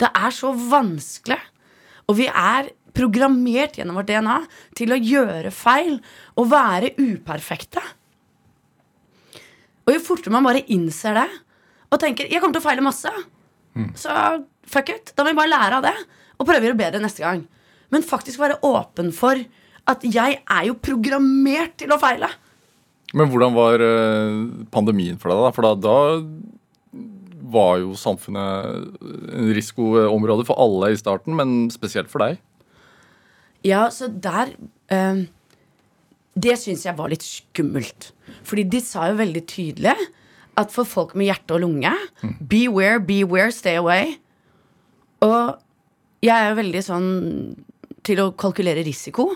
Det 0.00 0.08
er 0.12 0.32
så 0.32 0.52
vanskelig. 0.52 1.40
Og 2.06 2.18
vi 2.20 2.28
er 2.30 2.70
programmert 2.96 3.78
gjennom 3.78 3.98
vårt 4.00 4.10
DNA 4.10 4.40
til 4.78 4.94
å 4.94 5.00
gjøre 5.00 5.52
feil 5.54 5.98
og 6.36 6.50
være 6.50 6.94
uperfekte. 6.98 7.82
Og 9.86 9.94
jo 9.94 10.02
fortere 10.02 10.34
man 10.34 10.46
bare 10.46 10.64
innser 10.72 11.14
det 11.20 11.28
og 11.92 12.00
tenker 12.02 12.26
'jeg 12.26 12.40
kommer 12.40 12.58
til 12.58 12.64
å 12.64 12.68
feile 12.68 12.82
masse', 12.82 13.12
så 13.94 14.44
fuck 14.66 14.88
it. 14.88 15.12
Da 15.14 15.22
må 15.22 15.30
vi 15.30 15.40
bare 15.40 15.52
lære 15.52 15.76
av 15.78 15.82
det 15.82 15.96
og 16.40 16.46
prøve 16.46 16.64
å 16.64 16.68
gjøre 16.70 16.80
bedre 16.80 17.00
neste 17.00 17.22
gang. 17.22 17.46
Men 17.90 18.02
faktisk 18.02 18.40
være 18.40 18.60
åpen 18.66 19.12
for 19.12 19.38
at 19.86 20.02
jeg 20.02 20.40
er 20.42 20.64
jo 20.66 20.74
programmert 20.74 21.76
til 21.78 21.92
å 21.94 22.00
feile. 22.00 22.28
Men 23.14 23.30
hvordan 23.30 23.54
var 23.54 23.80
eh, 23.80 24.64
pandemien 24.74 25.18
for 25.20 25.30
deg, 25.30 25.44
da? 25.44 25.52
For 25.54 25.62
da, 25.62 25.74
da 25.78 25.98
var 27.46 27.78
jo 27.78 27.94
samfunnet 27.94 28.98
en 29.30 29.52
risikoområde 29.54 30.46
for 30.48 30.58
alle 30.58 30.90
i 30.90 30.98
starten, 30.98 31.36
men 31.38 31.70
spesielt 31.70 32.10
for 32.10 32.24
deg. 32.24 32.40
Ja, 33.66 33.86
så 33.90 34.08
der 34.08 34.54
eh, 34.92 35.24
Det 36.36 36.54
syns 36.60 36.84
jeg 36.86 36.96
var 36.98 37.10
litt 37.10 37.24
skummelt. 37.24 38.12
Fordi 38.46 38.66
de 38.70 38.80
sa 38.84 39.08
jo 39.10 39.18
veldig 39.18 39.42
tydelig 39.48 39.96
at 40.56 40.72
for 40.72 40.88
folk 40.88 41.14
med 41.16 41.28
hjerte 41.28 41.56
og 41.56 41.62
lunge 41.64 41.92
Beware, 42.40 43.00
beware, 43.04 43.52
stay 43.52 43.76
away. 43.80 44.14
Og 45.24 45.56
jeg 46.24 46.34
er 46.34 46.50
jo 46.50 46.60
veldig 46.60 46.82
sånn 46.84 47.08
til 48.06 48.22
å 48.22 48.30
kalkulere 48.38 48.84
risiko. 48.86 49.30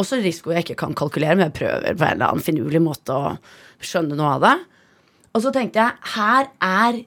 Også 0.00 0.18
risiko 0.20 0.52
jeg 0.52 0.66
ikke 0.66 0.78
kan 0.84 0.96
kalkulere, 0.96 1.36
men 1.36 1.48
jeg 1.48 1.56
prøver 1.60 1.96
på 1.96 2.04
en 2.04 2.16
eller 2.16 2.30
annen 2.30 2.44
finurlig 2.44 2.82
måte 2.84 3.14
å 3.14 3.36
skjønne 3.84 4.16
noe 4.18 4.34
av 4.36 4.44
det. 4.44 4.56
Og 5.36 5.44
så 5.44 5.52
tenkte 5.52 5.82
jeg 5.82 6.12
her 6.16 6.50
er 6.64 7.02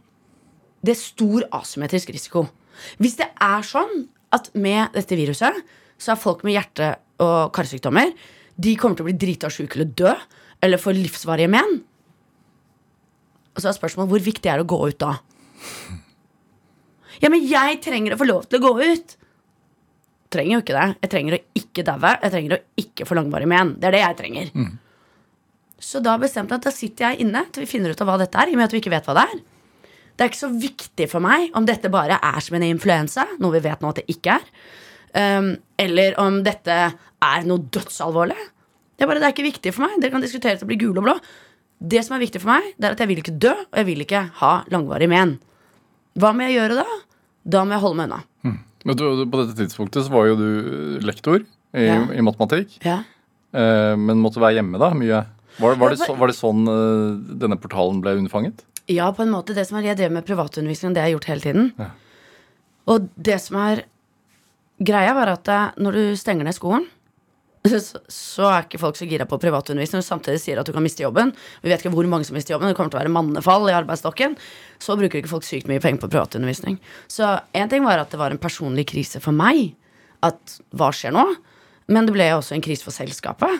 det 0.86 0.95
stor 0.97 1.45
asymmetrisk 1.60 2.12
risiko. 2.13 2.45
Hvis 3.01 3.17
det 3.19 3.27
er 3.43 3.65
sånn 3.65 4.08
at 4.36 4.51
med 4.53 4.93
dette 4.95 5.17
viruset 5.17 5.58
så 5.99 6.13
er 6.13 6.21
folk 6.21 6.45
med 6.47 6.55
hjerte- 6.55 6.95
og 7.19 7.51
karsykdommer 7.55 8.13
De 8.59 8.75
kommer 8.79 8.95
til 8.95 9.03
å 9.03 9.09
bli 9.09 9.17
drita 9.19 9.49
sjuke 9.51 9.75
eller 9.75 9.91
dø 9.99 10.13
eller 10.63 10.79
få 10.81 10.91
livsvarige 10.95 11.51
men. 11.51 11.77
Og 13.55 13.62
så 13.63 13.69
er 13.69 13.77
spørsmålet 13.77 14.12
hvor 14.12 14.23
viktig 14.23 14.51
er 14.51 14.59
det 14.59 14.65
å 14.67 14.71
gå 14.71 14.79
ut 14.89 14.99
da? 14.99 15.13
Ja, 17.23 17.31
men 17.31 17.43
jeg 17.47 17.79
trenger 17.83 18.15
å 18.15 18.19
få 18.19 18.27
lov 18.27 18.47
til 18.47 18.59
å 18.59 18.65
gå 18.65 18.73
ut. 18.83 19.15
Trenger 20.31 20.57
jo 20.57 20.62
ikke 20.63 20.75
det. 20.75 20.88
Jeg 21.03 21.12
trenger 21.13 21.35
å 21.35 21.39
ikke 21.62 21.85
daue. 21.88 22.12
Jeg 22.23 22.33
trenger 22.35 22.55
å 22.55 22.59
ikke 22.83 23.07
få 23.07 23.17
langvarige 23.17 23.51
men. 23.51 23.73
Det 23.79 23.89
er 23.89 23.95
det 23.95 24.03
jeg 24.03 24.19
trenger. 24.19 24.51
Så 25.79 26.01
da 26.03 26.17
bestemte 26.19 26.55
jeg 26.55 26.59
at 26.59 26.67
da 26.67 26.75
sitter 26.75 27.07
jeg 27.07 27.23
inne 27.23 27.45
til 27.51 27.63
vi 27.63 27.71
finner 27.71 27.95
ut 27.95 28.03
av 28.03 28.12
hva 28.12 28.19
dette 28.19 28.39
er. 28.39 28.51
I 28.51 28.55
og 28.55 28.59
med 28.59 28.67
at 28.67 28.75
vi 28.75 28.83
ikke 28.83 28.93
vet 28.93 29.07
hva 29.07 29.15
det 29.15 29.25
er. 29.31 29.41
Det 30.19 30.25
er 30.25 30.31
ikke 30.33 30.43
så 30.43 30.51
viktig 30.51 31.07
for 31.07 31.23
meg 31.23 31.55
om 31.55 31.67
dette 31.67 31.91
bare 31.91 32.19
er 32.19 32.43
som 32.43 32.57
en 32.57 32.67
influensa, 32.67 33.23
noe 33.39 33.55
vi 33.55 33.63
vet 33.63 33.79
nå 33.79 33.91
at 33.93 34.01
det 34.01 34.09
ikke 34.12 34.35
er. 34.35 34.47
Um, 35.15 35.55
eller 35.81 36.15
om 36.21 36.41
dette 36.45 36.75
er 37.19 37.45
noe 37.49 37.63
dødsalvorlig. 37.73 38.37
Det 38.99 39.05
er 39.05 39.09
bare, 39.09 39.21
det 39.23 39.29
er 39.29 39.33
ikke 39.35 39.47
viktig 39.47 39.73
for 39.73 39.87
meg. 39.87 39.99
Dere 40.03 40.11
kan 40.13 40.21
diskutere 40.23 40.59
til 40.59 40.67
å 40.67 40.69
bli 40.69 40.77
gule 40.81 40.99
og 41.01 41.05
blå. 41.07 41.15
Det 41.79 42.01
som 42.05 42.17
er 42.17 42.23
viktig 42.25 42.41
for 42.43 42.51
meg, 42.51 42.73
det 42.77 42.89
er 42.89 42.95
at 42.97 42.99
jeg 43.03 43.09
vil 43.09 43.21
ikke 43.21 43.37
dø, 43.39 43.53
og 43.55 43.77
jeg 43.79 43.87
vil 43.87 44.03
ikke 44.03 44.23
ha 44.41 44.51
langvarig 44.73 45.07
men. 45.09 45.37
Hva 46.19 46.33
må 46.35 46.43
jeg 46.49 46.57
gjøre 46.59 46.81
da? 46.81 46.85
Da 47.47 47.61
må 47.65 47.77
jeg 47.77 47.83
holde 47.85 47.99
meg 48.01 48.09
unna. 48.11 48.23
Men 48.87 48.95
du, 48.95 49.03
på 49.27 49.39
dette 49.41 49.57
tidspunktet 49.59 50.05
så 50.05 50.11
var 50.13 50.27
jo 50.29 50.35
du 50.39 50.99
lektor 51.03 51.41
i, 51.41 51.83
Ja. 51.83 51.97
i 52.15 52.21
matematikk, 52.23 52.77
Ja. 52.85 53.01
eh, 53.53 53.95
men 53.99 54.21
måtte 54.23 54.39
være 54.39 54.59
hjemme 54.59 54.79
da 54.79 54.91
mye. 54.95 55.25
Var, 55.59 55.75
var, 55.75 55.89
det, 55.95 56.07
var 56.07 56.27
det 56.31 56.35
sånn 56.37 56.61
eh, 56.67 57.35
denne 57.41 57.57
portalen 57.59 57.99
ble 58.03 58.13
unnfanget? 58.19 58.63
Ja, 58.87 59.09
på 59.11 59.23
en 59.25 59.31
måte. 59.31 59.53
Det 59.53 59.67
som 59.67 59.77
er, 59.77 59.83
Jeg 59.91 59.97
drev 59.99 60.11
med 60.15 60.25
privatundervisning, 60.25 60.93
det 60.95 61.01
har 61.03 61.09
jeg 61.11 61.17
gjort 61.19 61.27
hele 61.31 61.41
tiden. 61.43 61.73
Ja. 61.77 61.89
Og 62.87 63.09
det 63.19 63.39
som 63.43 63.57
er 63.61 63.83
greia, 64.79 65.13
var 65.17 65.33
at 65.35 65.51
eh, 65.51 65.67
når 65.83 65.99
du 65.99 66.03
stenger 66.19 66.47
ned 66.47 66.57
skolen, 66.57 66.87
så, 67.67 68.45
er 68.47 68.63
ikke 68.63 68.79
folk 68.79 68.95
så 68.95 69.07
gira 69.09 69.27
på 69.27 69.39
privatundervisning 69.41 69.99
og 69.99 70.07
samtidig 70.07 70.39
sier 70.41 70.61
at 70.61 70.67
du 70.67 70.71
kan 70.75 70.83
miste 70.83 71.03
jobben. 71.03 71.33
Vi 71.63 71.71
vet 71.71 71.83
ikke 71.83 71.91
hvor 71.91 72.07
mange 72.09 72.27
som 72.27 72.37
mister 72.37 72.55
jobben. 72.55 72.71
Det 72.71 72.77
kommer 72.77 72.93
til 72.93 72.99
å 72.99 73.03
være 73.03 73.13
mannefall 73.13 73.67
i 73.67 73.75
arbeidsstokken. 73.75 74.37
Så 74.79 74.95
bruker 74.99 75.19
ikke 75.19 75.31
folk 75.33 75.47
sykt 75.47 75.67
mye 75.71 75.83
penger 75.83 76.05
på 76.05 76.11
privatundervisning. 76.13 76.79
Så 77.11 77.35
én 77.57 77.71
ting 77.71 77.83
var 77.87 77.99
at 77.99 78.13
det 78.13 78.21
var 78.21 78.31
en 78.31 78.41
personlig 78.41 78.87
krise 78.93 79.19
for 79.23 79.35
meg. 79.35 79.73
At 80.25 80.59
hva 80.75 80.91
skjer 80.95 81.13
nå? 81.15 81.25
Men 81.91 82.07
det 82.07 82.15
ble 82.15 82.29
også 82.35 82.55
en 82.55 82.63
krise 82.63 82.85
for 82.85 82.95
selskapet. 82.95 83.59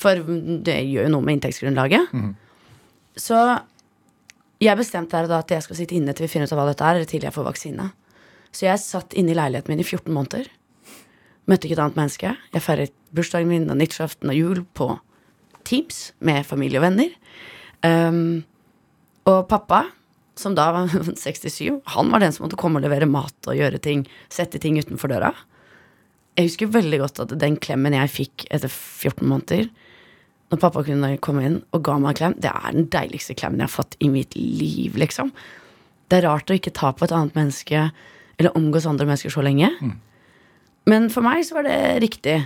For 0.00 0.20
det 0.64 0.80
gjør 0.88 1.08
jo 1.08 1.12
noe 1.12 1.24
med 1.24 1.38
inntektsgrunnlaget. 1.38 2.12
Så 3.20 3.40
Jeg 4.56 4.72
bestemte 4.78 5.12
her 5.12 5.26
og 5.26 5.28
da 5.28 5.42
at 5.42 5.50
jeg 5.52 5.64
skal 5.66 5.76
sitte 5.76 5.92
inne 5.98 6.14
til 6.16 6.24
vi 6.24 6.30
finner 6.32 6.48
ut 6.48 6.52
av 6.54 6.62
hva 6.62 6.70
dette 6.70 6.80
er, 6.80 6.96
eller 6.96 7.08
til 7.10 7.24
jeg 7.26 7.34
får 7.34 7.44
vaksine. 7.44 7.90
Så 8.56 8.64
jeg 8.64 8.80
satt 8.80 9.16
inne 9.18 9.34
i 9.34 9.36
leiligheten 9.36 9.72
min 9.72 9.82
i 9.82 9.86
14 9.86 10.08
måneder. 10.14 10.46
Møtte 11.46 11.68
ikke 11.68 11.76
et 11.76 11.82
annet 11.84 11.98
menneske. 11.98 12.32
Jeg 12.54 12.64
feiret 12.64 12.94
bursdagen 13.14 13.50
min 13.50 13.68
og 13.68 13.76
nyttårsaften 13.78 14.32
og 14.32 14.38
jul 14.38 14.62
på 14.76 14.94
Teams 15.66 16.14
med 16.24 16.46
familie 16.48 16.80
og 16.80 16.86
venner. 16.86 17.12
Um, 17.84 18.46
og 19.28 19.44
pappa, 19.50 19.82
som 20.38 20.56
da 20.56 20.70
var 20.72 20.88
67, 21.26 21.82
han 21.92 22.14
var 22.14 22.24
den 22.24 22.32
som 22.32 22.46
måtte 22.46 22.58
komme 22.60 22.80
og 22.80 22.86
levere 22.86 23.10
mat 23.10 23.50
og 23.50 23.58
gjøre 23.58 23.82
ting. 23.82 24.06
Sette 24.32 24.62
ting 24.62 24.78
utenfor 24.80 25.12
døra. 25.12 25.34
Jeg 26.36 26.50
husker 26.50 26.72
veldig 26.72 27.02
godt 27.02 27.22
at 27.24 27.36
den 27.40 27.60
klemmen 27.60 27.96
jeg 27.96 28.12
fikk 28.12 28.48
etter 28.52 28.72
14 28.72 29.24
måneder, 29.24 29.68
når 30.52 30.60
pappa 30.62 30.82
kunne 30.86 31.16
komme 31.24 31.42
inn 31.42 31.56
og 31.74 31.80
ga 31.86 31.96
meg 31.98 32.12
en 32.12 32.18
klem, 32.18 32.34
det 32.44 32.52
er 32.52 32.74
den 32.74 32.90
deiligste 32.92 33.34
klemmen 33.34 33.62
jeg 33.62 33.66
har 33.66 33.72
fått 33.72 33.96
i 34.04 34.10
mitt 34.12 34.36
liv, 34.38 34.94
liksom. 35.00 35.32
Det 36.06 36.20
er 36.20 36.28
rart 36.28 36.52
å 36.52 36.54
ikke 36.54 36.74
ta 36.76 36.92
på 36.94 37.06
et 37.06 37.14
annet 37.16 37.34
menneske 37.34 37.88
eller 38.38 38.56
omgås 38.58 38.86
andre 38.86 39.06
mennesker 39.08 39.32
så 39.32 39.44
lenge. 39.44 39.70
Men 40.86 41.08
for 41.10 41.24
meg 41.26 41.42
så 41.46 41.58
var 41.58 41.66
det 41.66 41.78
riktig, 42.04 42.36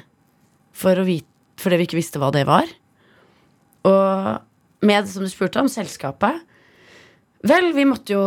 for 0.73 1.03
vite, 1.05 1.29
fordi 1.61 1.77
vi 1.77 1.89
ikke 1.89 1.99
visste 1.99 2.21
hva 2.23 2.31
det 2.33 2.47
var. 2.49 2.69
Og 3.89 4.87
med, 4.87 5.09
som 5.09 5.25
du 5.25 5.33
spurte 5.33 5.61
om, 5.61 5.69
selskapet 5.69 6.47
Vel, 7.41 7.71
vi 7.73 7.87
måtte 7.89 8.13
jo 8.13 8.23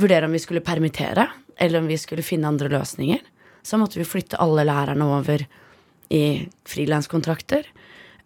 vurdere 0.00 0.24
om 0.24 0.32
vi 0.32 0.40
skulle 0.40 0.64
permittere, 0.64 1.26
eller 1.60 1.82
om 1.82 1.88
vi 1.88 1.98
skulle 2.00 2.24
finne 2.24 2.48
andre 2.48 2.70
løsninger. 2.72 3.20
Så 3.60 3.76
måtte 3.76 4.00
vi 4.00 4.06
flytte 4.08 4.40
alle 4.40 4.64
lærerne 4.64 5.04
over 5.04 5.44
i 6.08 6.22
frilanskontrakter. 6.64 7.68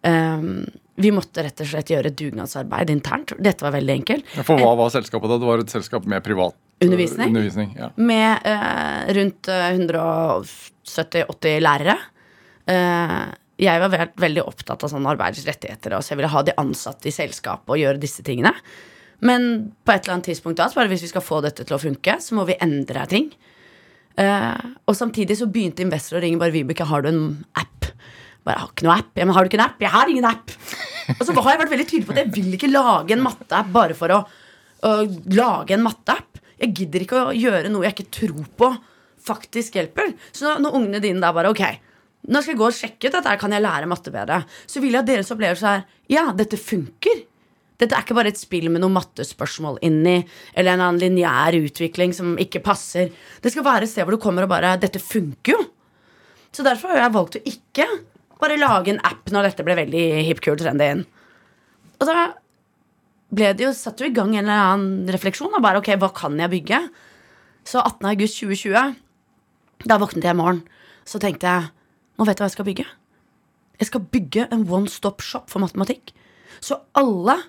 Um, 0.07 0.63
vi 0.95 1.11
måtte 1.11 1.43
rett 1.43 1.59
og 1.59 1.67
slett 1.67 1.91
gjøre 1.91 2.13
dugnadsarbeid 2.15 2.93
internt. 2.93 3.33
Dette 3.35 3.65
var 3.65 3.75
veldig 3.75 3.97
enkelt. 3.97 4.31
For 4.47 4.61
hva 4.61 4.71
var 4.79 4.93
selskapet 4.93 5.31
da? 5.31 5.39
Det 5.41 5.49
var 5.49 5.63
et 5.63 5.75
selskap 5.75 6.07
med 6.07 6.23
privat 6.23 6.55
Undervisning? 6.81 7.29
undervisning 7.31 7.75
ja. 7.77 7.91
Med 7.95 8.47
eh, 8.49 9.13
rundt 9.15 9.47
eh, 9.47 9.69
170-80 9.77 11.61
lærere. 11.63 11.97
Eh, 12.65 13.21
jeg 13.63 13.83
var 13.83 13.91
veld, 13.93 14.15
veldig 14.19 14.43
opptatt 14.49 14.83
av 14.83 14.91
sånne 14.91 15.13
arbeidsrettigheter, 15.13 15.95
så 16.01 16.13
jeg 16.13 16.19
ville 16.19 16.33
ha 16.33 16.41
de 16.43 16.55
ansatte 16.59 17.07
i 17.07 17.13
selskapet 17.13 17.75
og 17.75 17.79
gjøre 17.79 18.01
disse 18.01 18.25
tingene. 18.25 18.51
Men 19.23 19.71
på 19.85 19.93
et 19.93 20.03
eller 20.03 20.17
annet 20.17 20.31
tidspunkt 20.33 20.59
da, 20.59 20.67
så 20.67 20.81
bare 20.81 20.91
hvis 20.91 21.05
vi 21.05 21.11
skal 21.13 21.23
få 21.23 21.39
dette 21.45 21.63
til 21.63 21.77
å 21.77 21.81
funke, 21.81 22.17
så 22.19 22.35
må 22.35 22.47
vi 22.49 22.57
endre 22.63 23.05
ting. 23.11 23.29
Eh, 24.19 24.65
og 24.85 24.97
samtidig 24.97 25.37
så 25.39 25.47
begynte 25.49 25.85
investorer 25.85 26.21
å 26.21 26.25
ringe 26.25 26.41
bare 26.41 26.53
Vibeke, 26.53 26.87
har 26.89 27.05
du 27.05 27.09
en 27.13 27.23
app? 27.59 27.87
Bare, 28.43 28.57
jeg 28.57 28.63
har 28.65 28.73
ikke 28.73 28.87
noe 28.87 28.97
app. 28.99 29.11
Ja, 29.15 29.25
men 29.25 29.37
har 29.37 29.45
du 29.45 29.49
ikke 29.51 29.59
en 29.61 29.65
app? 29.69 29.79
Jeg 29.79 29.93
har 29.93 30.11
ingen 30.11 30.27
app. 30.27 30.53
Og 31.15 31.23
så 31.23 31.35
har 31.37 31.53
jeg 31.53 31.61
vært 31.63 31.73
veldig 31.73 31.87
tydelig 31.87 32.09
på 32.09 32.15
at 32.15 32.21
jeg 32.23 32.33
vil 32.35 32.57
ikke 32.57 32.71
lage 32.73 33.15
en 33.15 33.23
matteapp 33.23 33.71
bare 33.73 33.95
for 33.97 34.11
å, 34.11 34.19
å 34.83 34.91
lage 35.37 35.77
en 35.77 35.85
matteapp. 35.85 36.32
Jeg 36.63 36.75
gidder 36.79 37.03
ikke 37.03 37.19
å 37.19 37.35
gjøre 37.35 37.71
noe 37.71 37.83
jeg 37.87 37.97
ikke 37.97 38.11
tror 38.19 38.45
på 38.59 38.69
faktisk 39.23 39.75
hjelper. 39.79 40.13
Så 40.35 40.55
når, 40.61 40.77
ungene 40.79 41.01
dine 41.03 41.23
da 41.23 41.33
bare 41.35 41.51
ok, 41.51 41.63
nå 42.31 42.39
skal 42.39 42.53
jeg 42.53 42.61
gå 42.61 42.69
og 42.69 42.77
sjekke 42.77 43.09
ut 43.09 43.11
dette, 43.17 43.27
her, 43.27 43.39
kan 43.39 43.51
jeg 43.51 43.63
lære 43.63 43.89
matte 43.91 44.13
bedre, 44.13 44.41
så 44.67 44.83
vil 44.83 44.95
jeg 44.95 45.03
at 45.03 45.09
deres 45.09 45.31
opplevelse 45.35 45.75
er 45.75 45.85
ja, 46.11 46.25
dette 46.35 46.59
funker. 46.59 47.23
Dette 47.81 47.97
er 47.97 48.05
ikke 48.05 48.15
bare 48.15 48.31
et 48.31 48.39
spill 48.39 48.69
med 48.71 48.83
noen 48.83 48.95
mattespørsmål 48.95 49.81
inni, 49.83 50.21
eller 50.53 50.75
en 50.75 50.85
annen 50.85 51.01
lineær 51.01 51.57
utvikling 51.57 52.13
som 52.15 52.37
ikke 52.39 52.61
passer. 52.63 53.11
Det 53.43 53.51
skal 53.51 53.65
være 53.65 53.87
et 53.87 53.91
sted 53.91 54.07
hvor 54.07 54.15
du 54.15 54.23
kommer 54.23 54.45
og 54.45 54.53
bare 54.53 54.77
Dette 54.79 55.01
funker 55.03 55.57
jo. 55.57 55.65
Så 56.53 56.63
derfor 56.63 56.93
har 56.93 57.01
jeg 57.01 57.15
valgt 57.15 57.39
å 57.39 57.43
ikke 57.49 57.87
bare 58.39 58.59
lage 58.59 58.93
en 58.93 59.01
app 59.07 59.31
når 59.33 59.49
dette 59.49 59.65
ble 59.65 59.75
veldig 59.79 60.05
hip, 60.27 60.39
kul, 60.43 60.55
trendy. 60.59 60.91
Og 61.97 62.07
da 62.07 62.27
ble 63.33 63.53
det 63.57 63.65
jo, 63.65 63.73
satt 63.75 64.01
jo 64.01 64.09
i 64.09 64.13
gang 64.15 64.33
en 64.35 64.45
eller 64.45 64.73
annen 64.73 65.13
refleksjon. 65.13 65.53
Og 65.53 65.63
bare, 65.63 65.81
ok, 65.81 65.93
hva 66.01 66.11
kan 66.15 66.37
jeg 66.39 66.51
bygge? 66.53 66.81
Så 67.67 67.79
18. 67.81 68.09
august 68.11 68.41
2020, 68.41 68.97
da 69.87 69.99
våknet 70.01 70.27
jeg 70.27 70.35
i 70.35 70.39
morgen, 70.39 70.61
så 71.07 71.19
tenkte 71.21 71.49
jeg 71.49 71.71
nå 72.19 72.27
vet 72.27 72.37
jeg 72.37 72.43
hva 72.43 72.49
jeg 72.49 72.55
skal 72.57 72.67
bygge. 72.67 72.85
Jeg 73.81 73.89
skal 73.89 74.05
bygge 74.13 74.45
en 74.53 74.67
one 74.69 74.91
stop 74.91 75.23
shop 75.25 75.49
for 75.51 75.63
matematikk. 75.63 76.13
Så 76.63 76.77
alle 76.99 77.39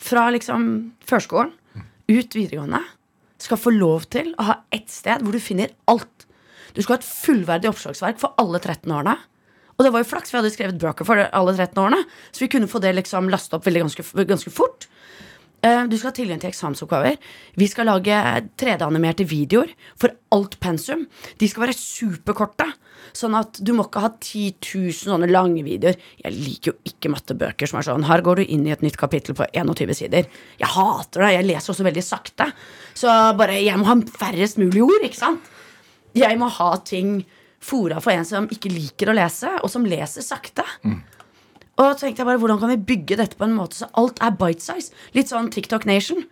fra 0.00 0.28
liksom 0.32 0.62
førskolen 1.04 1.52
ut 2.10 2.36
videregående 2.36 2.80
skal 3.40 3.60
få 3.60 3.72
lov 3.74 4.06
til 4.12 4.32
å 4.38 4.46
ha 4.48 4.56
ett 4.74 4.88
sted 4.92 5.24
hvor 5.24 5.34
du 5.34 5.42
finner 5.42 5.72
alt. 5.90 6.26
Du 6.76 6.82
skal 6.82 6.96
ha 6.96 7.00
et 7.00 7.08
fullverdig 7.08 7.70
oppslagsverk 7.72 8.20
for 8.22 8.36
alle 8.40 8.60
13 8.60 8.92
årene. 8.94 9.16
Og 9.76 9.86
det 9.86 9.92
var 9.94 10.02
jo 10.02 10.10
flaks, 10.10 10.30
vi 10.30 10.36
hadde 10.36 10.52
skrevet 10.52 10.80
bøker 10.80 11.08
for 11.08 11.24
alle 11.24 11.54
13 11.56 11.78
årene. 11.80 12.02
Så 12.30 12.44
vi 12.44 12.50
kunne 12.52 12.68
få 12.70 12.82
det 12.84 12.92
liksom 12.98 13.30
lastet 13.32 13.56
opp 13.56 13.66
veldig 13.66 13.86
ganske, 13.86 14.04
ganske 14.28 14.52
fort. 14.52 14.86
Eh, 15.62 15.84
Du 15.88 15.96
skal 15.98 16.10
ha 16.10 16.16
tilgang 16.16 16.40
til 16.40 16.50
eksamensoppgaver. 16.50 17.16
Vi 17.60 17.66
skal 17.68 17.86
lage 17.90 18.16
3D-animerte 18.56 19.26
videoer 19.28 19.72
for 20.00 20.14
alt 20.32 20.58
pensum. 20.60 21.06
De 21.38 21.48
skal 21.48 21.66
være 21.66 21.76
superkorte. 21.76 22.66
Sånn 23.16 23.34
at 23.34 23.58
du 23.64 23.72
må 23.74 23.84
ikke 23.88 24.02
ha 24.04 24.10
10 24.12 24.54
000 24.60 24.92
sånne 24.94 25.28
lange 25.30 25.64
videoer. 25.66 25.96
Jeg 26.22 26.32
liker 26.36 26.72
jo 26.72 26.76
ikke 26.92 27.10
mattebøker 27.12 27.66
som 27.68 27.80
er 27.80 27.88
sånn 27.88 28.04
Her 28.06 28.22
går 28.22 28.36
du 28.40 28.44
inn 28.44 28.66
i 28.68 28.72
et 28.72 28.82
nytt 28.84 28.96
kapittel 29.00 29.34
på 29.34 29.48
21 29.52 29.94
sider. 29.98 30.28
Jeg 30.60 30.68
hater 30.76 31.24
det. 31.26 31.32
Jeg 31.34 31.48
leser 31.50 31.74
også 31.74 31.86
veldig 31.88 32.04
sakte. 32.06 32.50
Så 32.94 33.08
bare 33.36 33.58
jeg 33.60 33.76
må 33.80 33.88
ha 33.90 33.96
færrest 34.20 34.60
mulig 34.62 34.82
ord, 34.86 35.04
ikke 35.04 35.16
sant? 35.20 35.40
Jeg 36.14 36.38
må 36.38 36.48
ha 36.48 36.72
ting 36.84 37.20
fora 37.60 38.00
for 38.00 38.12
en 38.14 38.24
som 38.24 38.48
ikke 38.48 38.70
liker 38.72 39.10
å 39.12 39.16
lese, 39.16 39.50
og 39.60 39.68
som 39.70 39.84
leser 39.84 40.24
sakte. 40.24 40.64
Og 41.80 41.94
så 41.94 42.04
tenkte 42.04 42.20
jeg 42.22 42.28
bare, 42.28 42.40
hvordan 42.42 42.60
kan 42.60 42.72
vi 42.74 42.82
bygge 42.92 43.16
dette 43.22 43.38
på 43.40 43.46
en 43.46 43.56
måte 43.56 43.78
så 43.80 43.88
alt 44.00 44.20
er 44.20 44.36
bite 44.36 44.64
size? 44.64 44.92
Litt 45.16 45.32
sånn 45.32 45.48
TikTok 45.52 45.86
Nation. 45.88 46.26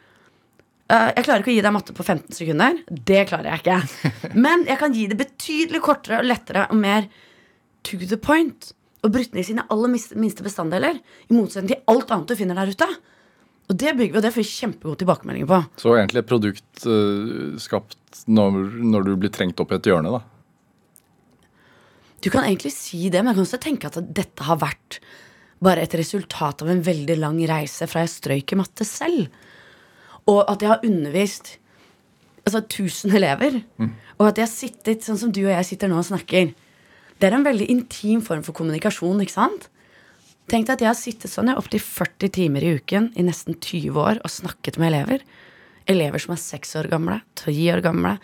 Eh, 0.92 1.10
jeg 1.16 1.24
klarer 1.24 1.44
ikke 1.44 1.52
å 1.52 1.56
gi 1.56 1.64
deg 1.64 1.74
matte 1.74 1.94
på 1.96 2.04
15 2.04 2.36
sekunder. 2.36 2.82
Det 2.88 3.22
klarer 3.30 3.52
jeg 3.52 3.62
ikke. 3.62 3.78
Men 4.46 4.66
jeg 4.68 4.80
kan 4.80 4.96
gi 4.96 5.06
det 5.08 5.18
betydelig 5.20 5.82
kortere 5.84 6.20
og 6.20 6.28
lettere 6.28 6.66
og 6.68 6.80
mer 6.80 7.08
to 7.88 8.00
the 8.04 8.20
point. 8.20 8.72
Og 9.06 9.12
brutt 9.14 9.32
ned 9.32 9.44
i 9.44 9.48
sine 9.50 9.64
aller 9.72 9.92
minste 9.92 10.44
bestanddeler. 10.44 10.98
I 11.28 11.36
motsetning 11.36 11.72
til 11.72 11.84
alt 11.92 12.10
annet 12.12 12.32
du 12.32 12.36
finner 12.38 12.58
der 12.58 12.72
ute. 12.74 12.88
Og 13.68 13.76
det 13.76 13.92
bygger 13.98 14.14
vi, 14.14 14.16
og 14.16 14.24
det 14.24 14.32
får 14.32 14.42
vi 14.42 14.48
kjempegode 14.48 15.00
tilbakemeldinger 15.02 15.48
på. 15.48 15.60
Så 15.80 15.92
egentlig 15.94 16.22
et 16.22 16.28
produkt 16.30 16.86
uh, 16.88 17.56
skapt 17.60 18.22
når, 18.24 18.56
når 18.80 19.04
du 19.04 19.14
blir 19.20 19.32
trengt 19.32 19.60
opp 19.60 19.74
i 19.74 19.76
et 19.76 19.88
hjørne, 19.90 20.12
da. 20.16 20.22
Du 22.24 22.30
kan 22.32 22.48
egentlig 22.48 22.72
si 22.74 23.10
det, 23.12 23.20
men 23.20 23.30
jeg 23.30 23.38
kan 23.38 23.44
også 23.44 23.60
tenke 23.62 23.90
at 23.92 24.00
dette 24.16 24.46
har 24.48 24.58
vært 24.58 24.98
bare 25.64 25.82
et 25.82 25.94
resultat 25.98 26.62
av 26.62 26.70
en 26.70 26.82
veldig 26.84 27.16
lang 27.18 27.38
reise 27.50 27.88
fra 27.90 28.04
jeg 28.04 28.14
strøyk 28.14 28.54
i 28.54 28.58
matte 28.60 28.86
selv. 28.86 29.26
Og 30.28 30.44
at 30.44 30.62
jeg 30.62 30.70
har 30.70 30.84
undervist 30.86 31.56
altså 32.46 32.62
1000 32.64 33.16
elever. 33.16 33.60
Og 34.18 34.28
at 34.28 34.38
jeg 34.38 34.46
har 34.46 34.52
sittet 34.52 35.04
sånn 35.06 35.20
som 35.20 35.32
du 35.34 35.42
og 35.46 35.52
jeg 35.52 35.68
sitter 35.72 35.90
nå 35.90 35.98
og 36.00 36.08
snakker. 36.08 36.54
Det 37.18 37.26
er 37.26 37.34
en 37.34 37.46
veldig 37.46 37.66
intim 37.72 38.22
form 38.22 38.44
for 38.46 38.56
kommunikasjon, 38.56 39.20
ikke 39.24 39.34
sant? 39.34 39.68
Tenk 40.48 40.68
deg 40.68 40.78
at 40.78 40.84
jeg 40.84 40.88
har 40.88 40.96
sittet 40.96 41.32
sånn 41.32 41.50
opptil 41.52 41.82
40 41.82 42.32
timer 42.32 42.64
i 42.64 42.76
uken 42.78 43.10
i 43.20 43.24
nesten 43.26 43.58
20 43.58 43.98
år 44.00 44.20
og 44.22 44.32
snakket 44.32 44.78
med 44.80 44.94
elever. 44.94 45.24
Elever 45.88 46.22
som 46.22 46.32
er 46.36 46.40
6 46.40 46.76
år 46.80 46.88
gamle, 46.92 47.18
10 47.42 47.58
år 47.74 47.82
gamle, 47.84 48.14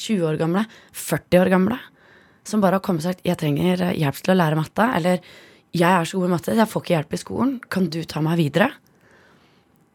20 0.00 0.28
år 0.30 0.38
gamle, 0.40 0.64
40 0.96 1.42
år 1.42 1.50
gamle. 1.52 1.80
Som 2.44 2.62
bare 2.64 2.78
har 2.78 2.84
kommet 2.84 3.04
og 3.04 3.12
sagt 3.12 3.24
'jeg 3.24 3.36
trenger 3.40 3.80
eh, 3.80 3.96
hjelp 4.00 4.16
til 4.22 4.32
å 4.32 4.36
lære 4.36 4.56
matte', 4.56 4.96
eller 4.96 5.20
'jeg 5.74 5.90
er 5.90 6.04
så 6.04 6.18
god 6.18 6.26
i 6.26 6.30
matte, 6.30 6.54
jeg 6.54 6.68
får 6.68 6.82
ikke 6.82 6.94
hjelp 6.94 7.12
i 7.12 7.16
skolen, 7.16 7.60
kan 7.68 7.88
du 7.90 8.04
ta 8.04 8.20
meg 8.20 8.38
videre'? 8.38 8.72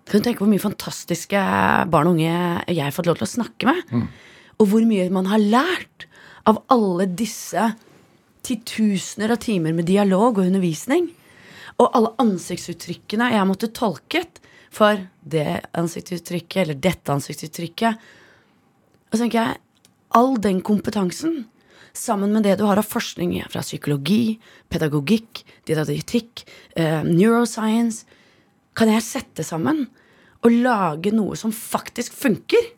Kan 0.10 0.22
du 0.22 0.26
tenke 0.26 0.40
hvor 0.40 0.50
mye 0.50 0.60
fantastiske 0.60 1.40
barn 1.90 2.08
og 2.08 2.14
unge 2.18 2.66
jeg 2.68 2.84
har 2.84 2.92
fått 2.92 3.06
lov 3.06 3.18
til 3.18 3.28
å 3.28 3.36
snakke 3.38 3.66
med? 3.66 4.10
Og 4.60 4.68
hvor 4.68 4.82
mye 4.82 5.10
man 5.10 5.26
har 5.26 5.38
lært 5.38 6.08
av 6.50 6.64
alle 6.74 7.06
disse 7.06 7.76
titusener 8.46 9.34
av 9.34 9.42
timer 9.44 9.76
med 9.76 9.86
dialog 9.86 10.40
og 10.40 10.48
undervisning. 10.48 11.12
Og 11.80 11.92
alle 11.96 12.16
ansiktsuttrykkene 12.20 13.30
jeg 13.32 13.40
har 13.40 13.48
måttet 13.48 13.76
tolket 13.78 14.42
for 14.74 15.00
det 15.22 15.62
ansiktsuttrykket 15.78 16.64
eller 16.64 16.82
dette 16.82 17.14
ansiktsuttrykket. 17.14 18.10
Og 19.10 19.16
så 19.16 19.24
tenker 19.24 19.40
jeg, 19.42 19.62
all 20.18 20.36
den 20.42 20.62
kompetansen, 20.66 21.44
sammen 22.00 22.34
med 22.34 22.46
det 22.48 22.58
du 22.60 22.66
har 22.68 22.80
av 22.80 22.88
forskning 22.88 23.36
fra 23.52 23.64
psykologi, 23.66 24.40
pedagogikk, 24.72 25.44
didaktikk, 25.68 26.46
eh, 26.76 27.04
neuroscience, 27.04 28.06
kan 28.74 28.92
jeg 28.92 29.04
sette 29.04 29.44
sammen 29.44 29.88
og 30.46 30.56
lage 30.64 31.12
noe 31.12 31.36
som 31.36 31.52
faktisk 31.52 32.16
funker. 32.16 32.72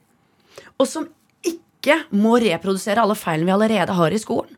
Og 0.82 0.88
som 0.90 1.08
ikke 1.46 2.02
må 2.18 2.40
reprodusere 2.42 3.04
alle 3.04 3.18
feilene 3.18 3.50
vi 3.50 3.56
allerede 3.56 3.98
har 3.98 4.14
i 4.14 4.22
skolen. 4.22 4.58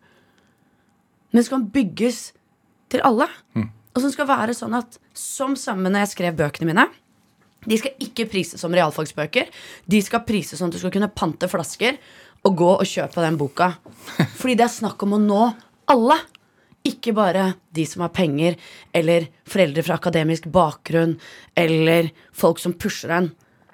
Men 1.34 1.43
som 1.43 1.58
kan 1.58 1.69
bygges 1.73 2.32
til 2.93 3.04
alle. 3.04 3.28
Og 3.93 4.02
som 4.02 4.12
skal 4.13 4.30
være 4.30 4.56
sånn 4.58 4.76
at 4.78 4.99
som 5.17 5.58
sammen 5.60 5.91
når 5.93 6.06
jeg 6.06 6.13
skrev 6.15 6.38
bøkene 6.38 6.69
mine 6.69 6.88
De 7.63 7.78
skal 7.80 7.93
ikke 8.02 8.28
prises 8.28 8.60
som 8.60 8.73
realfagsbøker. 8.76 9.47
De 9.88 10.02
skal 10.04 10.26
prises 10.28 10.60
sånn 10.60 10.71
at 10.71 10.76
du 10.76 10.82
skal 10.82 10.91
kunne 10.91 11.12
pante 11.13 11.47
flasker 11.47 11.97
og 12.43 12.56
gå 12.60 12.69
og 12.75 12.88
kjøpe 12.88 13.23
den 13.23 13.38
boka. 13.39 13.73
Fordi 14.39 14.56
det 14.60 14.67
er 14.67 14.73
snakk 14.73 15.03
om 15.06 15.15
å 15.17 15.21
nå 15.21 15.41
alle. 15.91 16.19
Ikke 16.84 17.13
bare 17.15 17.53
de 17.71 17.86
som 17.88 18.03
har 18.03 18.12
penger, 18.12 18.58
eller 18.91 19.29
foreldre 19.47 19.86
fra 19.88 19.95
akademisk 19.95 20.49
bakgrunn, 20.51 21.15
eller 21.56 22.10
folk 22.36 22.60
som 22.60 22.75
pusher 22.75 23.13
en. 23.15 23.29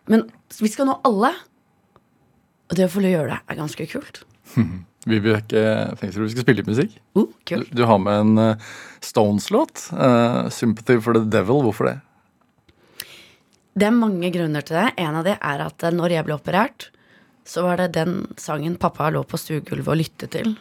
Men 0.09 0.27
vi 0.59 0.69
skal 0.69 0.89
nå 0.89 0.99
alle. 1.09 1.31
Og 2.69 2.77
det 2.77 2.85
å 2.85 2.91
få 2.93 3.01
gjøre 3.01 3.31
det 3.33 3.39
er 3.49 3.57
ganske 3.63 3.89
kult. 3.89 4.21
Vibeke 5.09 5.61
Fengsrud, 5.97 6.27
vi 6.27 6.33
skal 6.35 6.43
spille 6.45 6.61
litt 6.61 6.69
musikk. 6.69 6.93
Uh, 7.15 7.23
Du, 7.23 7.33
kult. 7.47 7.71
du 7.73 7.81
har 7.87 7.97
med 8.03 8.19
en 8.19 8.41
eh, 8.43 8.69
Stones-låt. 9.01 9.87
Uh, 9.95 10.49
'Sympathy 10.51 10.99
for 11.01 11.15
the 11.17 11.23
Devil'. 11.25 11.63
Hvorfor 11.65 11.87
det? 11.87 11.95
Det 13.79 13.87
er 13.87 13.95
mange 13.95 14.29
grunner 14.33 14.65
til 14.65 14.75
det. 14.75 14.89
En 14.99 15.15
av 15.15 15.25
de 15.25 15.33
er 15.39 15.63
at 15.65 15.85
eh, 15.87 15.95
når 15.95 16.17
jeg 16.17 16.27
ble 16.27 16.35
operert, 16.35 16.89
så 17.49 17.63
var 17.65 17.79
det 17.81 17.95
den 17.97 18.27
sangen 18.37 18.77
pappa 18.77 19.09
lå 19.09 19.23
på 19.25 19.39
stuegulvet 19.41 19.89
og 19.89 19.97
lyttet 19.97 20.35
til, 20.35 20.53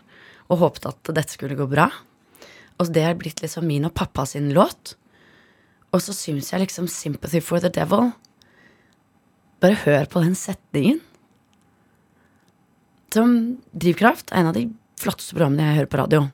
og 0.49 0.63
håpet 0.63 0.89
at 0.89 1.11
dette 1.13 1.35
skulle 1.35 1.59
gå 1.59 1.67
bra. 1.69 1.91
Og 2.81 2.93
det 2.95 3.05
er 3.05 3.19
blitt 3.19 3.43
liksom 3.45 3.67
min 3.69 3.85
og 3.89 3.93
pappa 3.99 4.25
sin 4.29 4.49
låt. 4.57 4.95
Og 5.93 6.01
så 6.05 6.15
syns 6.17 6.53
jeg 6.53 6.61
liksom 6.61 6.87
'Sympathy 6.87 7.41
for 7.43 7.61
the 7.61 7.69
Devil' 7.69 8.13
Bare 9.61 9.75
hør 9.75 10.05
på 10.05 10.23
den 10.23 10.35
setningen. 10.35 11.01
Som 13.11 13.59
Drivkraft 13.75 14.31
er 14.31 14.41
en 14.41 14.47
av 14.47 14.55
de 14.55 14.69
flotteste 15.01 15.35
programmene 15.35 15.67
jeg 15.67 15.79
hører 15.81 15.91
på 15.91 15.99
radio. 15.99 16.31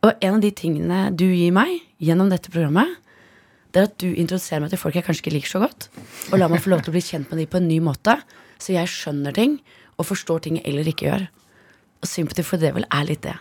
Og 0.00 0.12
en 0.24 0.34
av 0.34 0.40
de 0.40 0.50
tingene 0.50 1.10
du 1.12 1.26
gir 1.26 1.52
meg 1.52 1.82
gjennom 2.00 2.30
dette 2.30 2.48
programmet, 2.48 2.96
det 3.70 3.82
er 3.82 3.90
at 3.90 3.98
du 4.00 4.08
introduserer 4.08 4.60
meg 4.64 4.72
til 4.72 4.80
folk 4.80 4.96
jeg 4.96 5.04
kanskje 5.04 5.26
ikke 5.26 5.34
liker 5.34 5.52
så 5.52 5.60
godt. 5.60 5.90
Og 6.32 6.38
lar 6.40 6.48
meg 6.48 6.62
få 6.64 6.72
lov 6.72 6.80
til 6.80 6.94
å 6.94 6.96
bli 6.96 7.04
kjent 7.04 7.28
med 7.28 7.42
dem 7.42 7.50
på 7.50 7.60
en 7.60 7.68
ny 7.68 7.78
måte, 7.84 8.16
så 8.60 8.74
jeg 8.76 8.90
skjønner 8.92 9.36
ting 9.36 9.58
og 9.98 10.08
forstår 10.08 10.44
ting 10.44 10.58
jeg 10.60 10.66
eller 10.68 10.88
ikke 10.88 11.08
gjør. 11.08 11.28
Og 12.00 12.08
Sympathy 12.08 12.44
for 12.46 12.60
the 12.60 12.68
Devil 12.68 12.86
er 12.88 13.08
litt 13.08 13.24
det. 13.26 13.36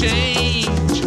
Change. 0.00 1.02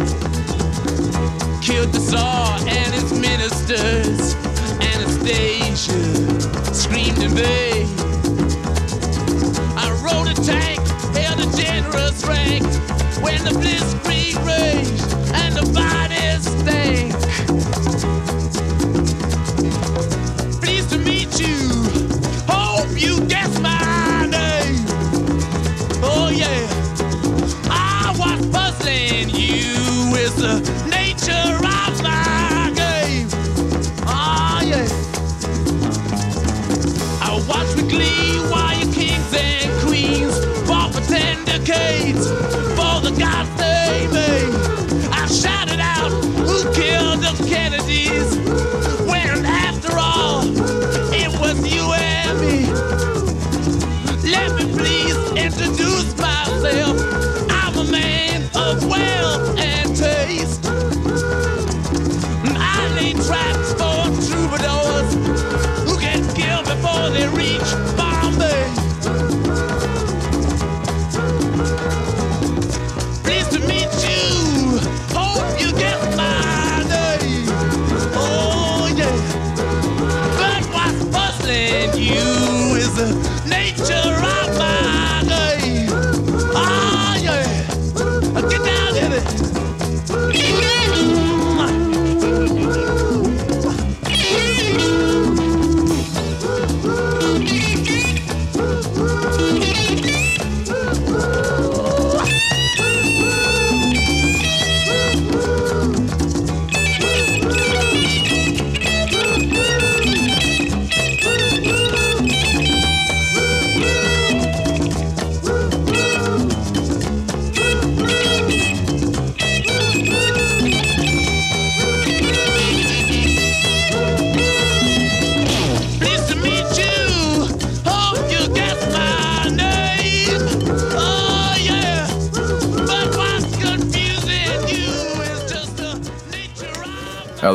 Killed 1.62 1.92
the 1.92 2.00
Tsar 2.00 2.58
and 2.60 2.92
his 2.92 3.10
ministers. 3.18 4.34
Anastasia 4.92 6.02
screamed 6.74 7.22
in 7.22 7.30
vain. 7.30 7.86
I 9.78 9.88
rode 10.04 10.28
a 10.28 10.34
tank, 10.34 10.80
held 11.16 11.40
a 11.40 11.48
generous 11.56 12.22
rank 12.26 12.64
when 13.22 13.42
the 13.44 13.54
blitzkrieg 13.60 14.36
raged 14.44 15.21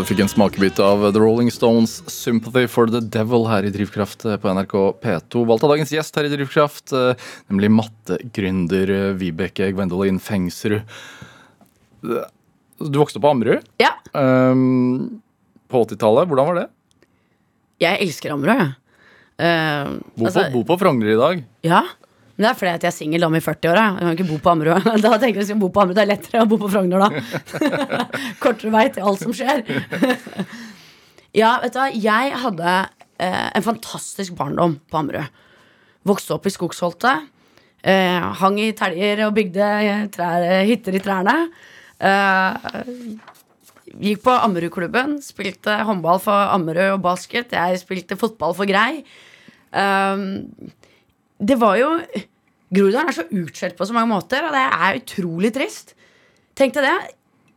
fikk 0.07 0.21
en 0.23 0.29
smakebit 0.31 0.79
av 0.83 1.01
The 1.11 1.19
Rolling 1.19 1.49
Stones' 1.51 1.99
'Sympathy 2.07 2.65
for 2.71 2.87
the 2.87 3.01
Devil' 3.01 3.47
her 3.49 3.65
i 3.67 3.71
Drivkraft 3.73 4.23
eh, 4.25 4.37
på 4.39 4.51
NRK 4.53 4.75
P2. 5.03 5.41
Valgt 5.49 5.65
av 5.67 5.73
dagens 5.73 5.91
gjest 5.91 6.15
her 6.15 6.27
i 6.27 6.31
Drivkraft, 6.31 6.93
eh, 6.95 7.27
nemlig 7.51 7.69
mattegründer 7.75 8.93
eh, 8.95 9.11
Vibeke 9.19 9.67
Gwendolyn 9.75 10.19
Fengsrud. 10.23 10.81
Du 12.07 12.97
vokste 13.01 13.17
opp 13.19 13.25
på 13.25 13.31
Ammerud 13.33 13.63
Ja, 13.81 13.95
Um, 14.17 15.19
på 15.69 15.81
80-tallet. 15.83 16.27
Hvordan 16.29 16.47
var 16.47 16.55
det? 16.61 16.67
jeg 17.83 17.99
elsker 18.07 18.31
Ammerud. 18.33 18.57
jeg. 18.57 18.69
Uh, 19.37 19.99
Bo 20.15 20.23
på, 20.23 20.29
altså, 20.31 20.45
bo 20.55 20.63
på 20.65 20.77
Frogner 20.81 21.11
i 21.11 21.17
dag. 21.19 21.43
ja, 21.67 21.83
Men 22.37 22.45
det 22.45 22.49
er 22.51 22.57
fordi 22.59 22.69
at 22.75 22.83
jeg 22.85 22.91
er 22.91 22.93
singel 22.93 23.23
dame 23.25 23.39
i 23.39 23.41
40-åra. 23.41 23.83
Jeg 23.97 24.05
kan 24.05 24.11
ikke 24.13 24.27
bo 24.29 24.35
på 24.45 24.51
Ammerud. 24.53 24.89
Da 25.03 25.13
tenker 25.17 25.41
jeg 25.41 25.47
at 25.47 25.53
jeg 25.55 25.61
bo 25.61 25.71
på 25.73 25.81
Ammerud. 25.81 25.97
Det 25.97 26.03
er 26.03 26.11
lettere 26.11 26.43
å 26.43 26.49
bo 26.49 26.59
på 26.61 26.69
Frogner 26.69 27.01
da. 27.01 27.07
Kortere 28.43 28.73
vei 28.75 28.83
til 28.93 29.07
alt 29.09 29.23
som 29.23 29.33
skjer. 29.33 29.63
ja, 31.41 31.55
vet 31.63 31.73
du 31.73 31.79
hva. 31.81 31.87
Jeg 31.89 32.35
hadde 32.43 32.75
eh, 33.25 33.47
en 33.57 33.65
fantastisk 33.65 34.37
barndom 34.37 34.77
på 34.85 35.01
Ammerud. 35.01 35.41
Vokste 36.07 36.37
opp 36.37 36.45
i 36.45 36.53
Skogsholtet. 36.53 37.25
Eh, 37.81 38.29
hang 38.41 38.59
i 38.61 38.69
teljer 38.77 39.23
og 39.25 39.33
bygde 39.37 39.71
eh, 39.87 40.05
trær, 40.13 40.45
hytter 40.69 40.97
i 40.97 41.01
trærne. 41.01 41.35
Eh, 41.97 42.69
gikk 43.97 44.27
på 44.27 44.35
Ammerudklubben. 44.45 45.17
Spilte 45.25 45.79
håndball 45.89 46.21
for 46.21 46.53
Ammerud 46.53 46.99
og 46.99 47.01
basket. 47.09 47.57
Jeg 47.57 47.81
spilte 47.81 48.19
fotball 48.19 48.53
for 48.57 48.69
Grei. 48.69 49.01
Um, 49.67 50.45
det 51.39 51.57
var 51.61 51.77
jo 51.77 51.91
Groruddalen 52.67 53.07
er 53.07 53.15
så 53.15 53.23
utskjelt 53.31 53.77
på 53.77 53.85
så 53.87 53.95
mange 53.95 54.11
måter, 54.11 54.43
og 54.43 54.51
det 54.51 54.59
er 54.65 54.97
utrolig 54.99 55.53
trist. 55.55 55.93
Tenk 56.57 56.73
deg 56.75 56.83
det. 56.83 56.95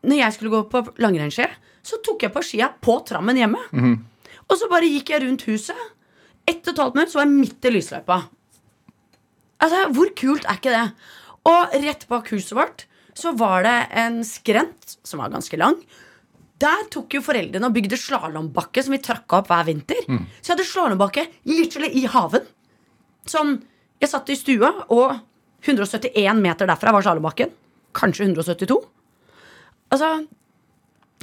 Når 0.07 0.21
jeg 0.21 0.35
skulle 0.37 0.53
gå 0.55 0.61
på 0.71 0.83
langrennsski, 1.03 1.49
så 1.83 1.99
tok 2.07 2.23
jeg 2.23 2.33
på 2.33 2.43
skia 2.47 2.69
på 2.79 2.95
trammen 3.09 3.41
hjemme. 3.41 3.59
Og 4.47 4.55
så 4.61 4.69
bare 4.71 4.87
gikk 4.87 5.11
jeg 5.11 5.25
rundt 5.25 5.43
huset. 5.49 5.81
Ett 6.47 6.63
og 6.63 6.73
et 6.77 6.83
halvt 6.85 6.95
minutt 6.95 7.11
så 7.11 7.19
var 7.19 7.27
jeg 7.27 7.35
midt 7.41 7.67
i 7.67 7.73
lysløypa. 7.75 8.21
Altså, 9.61 9.81
Hvor 9.97 10.13
kult 10.17 10.47
er 10.47 10.61
ikke 10.61 10.77
det? 10.77 10.85
Og 11.51 11.75
rett 11.89 12.07
bak 12.09 12.31
huset 12.31 12.55
vårt 12.57 12.87
så 13.19 13.33
var 13.37 13.65
det 13.67 13.75
en 13.99 14.21
skrent 14.25 14.95
som 15.03 15.21
var 15.21 15.33
ganske 15.35 15.59
lang. 15.59 15.75
Der 16.61 16.87
tok 16.93 17.17
jo 17.19 17.23
foreldrene 17.25 17.67
og 17.67 17.75
bygde 17.75 17.99
slalåmbakke 17.99 18.83
som 18.85 18.95
vi 18.95 19.03
trakka 19.03 19.41
opp 19.43 19.51
hver 19.51 19.67
vinter. 19.67 20.01
Så 20.39 20.53
jeg 20.53 20.55
hadde 20.55 20.69
slalåmbakke 20.71 21.27
literally 21.51 21.91
i 21.99 22.07
haven. 22.07 22.47
Sånn, 23.29 23.59
Jeg 24.01 24.11
satt 24.11 24.31
i 24.33 24.39
stua, 24.39 24.73
og 24.89 25.17
171 25.67 26.41
meter 26.41 26.69
derfra 26.71 26.93
var 26.97 27.05
slalåmbakken. 27.05 27.53
Kanskje 27.97 28.29
172. 28.31 28.79
Altså 29.93 30.21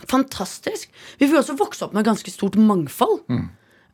Fantastisk. 0.07 0.91
Vi 1.17 1.25
fikk 1.25 1.39
også 1.39 1.55
vokse 1.57 1.87
opp 1.87 1.95
med 1.97 2.05
ganske 2.05 2.29
stort 2.29 2.53
mangfold. 2.61 3.23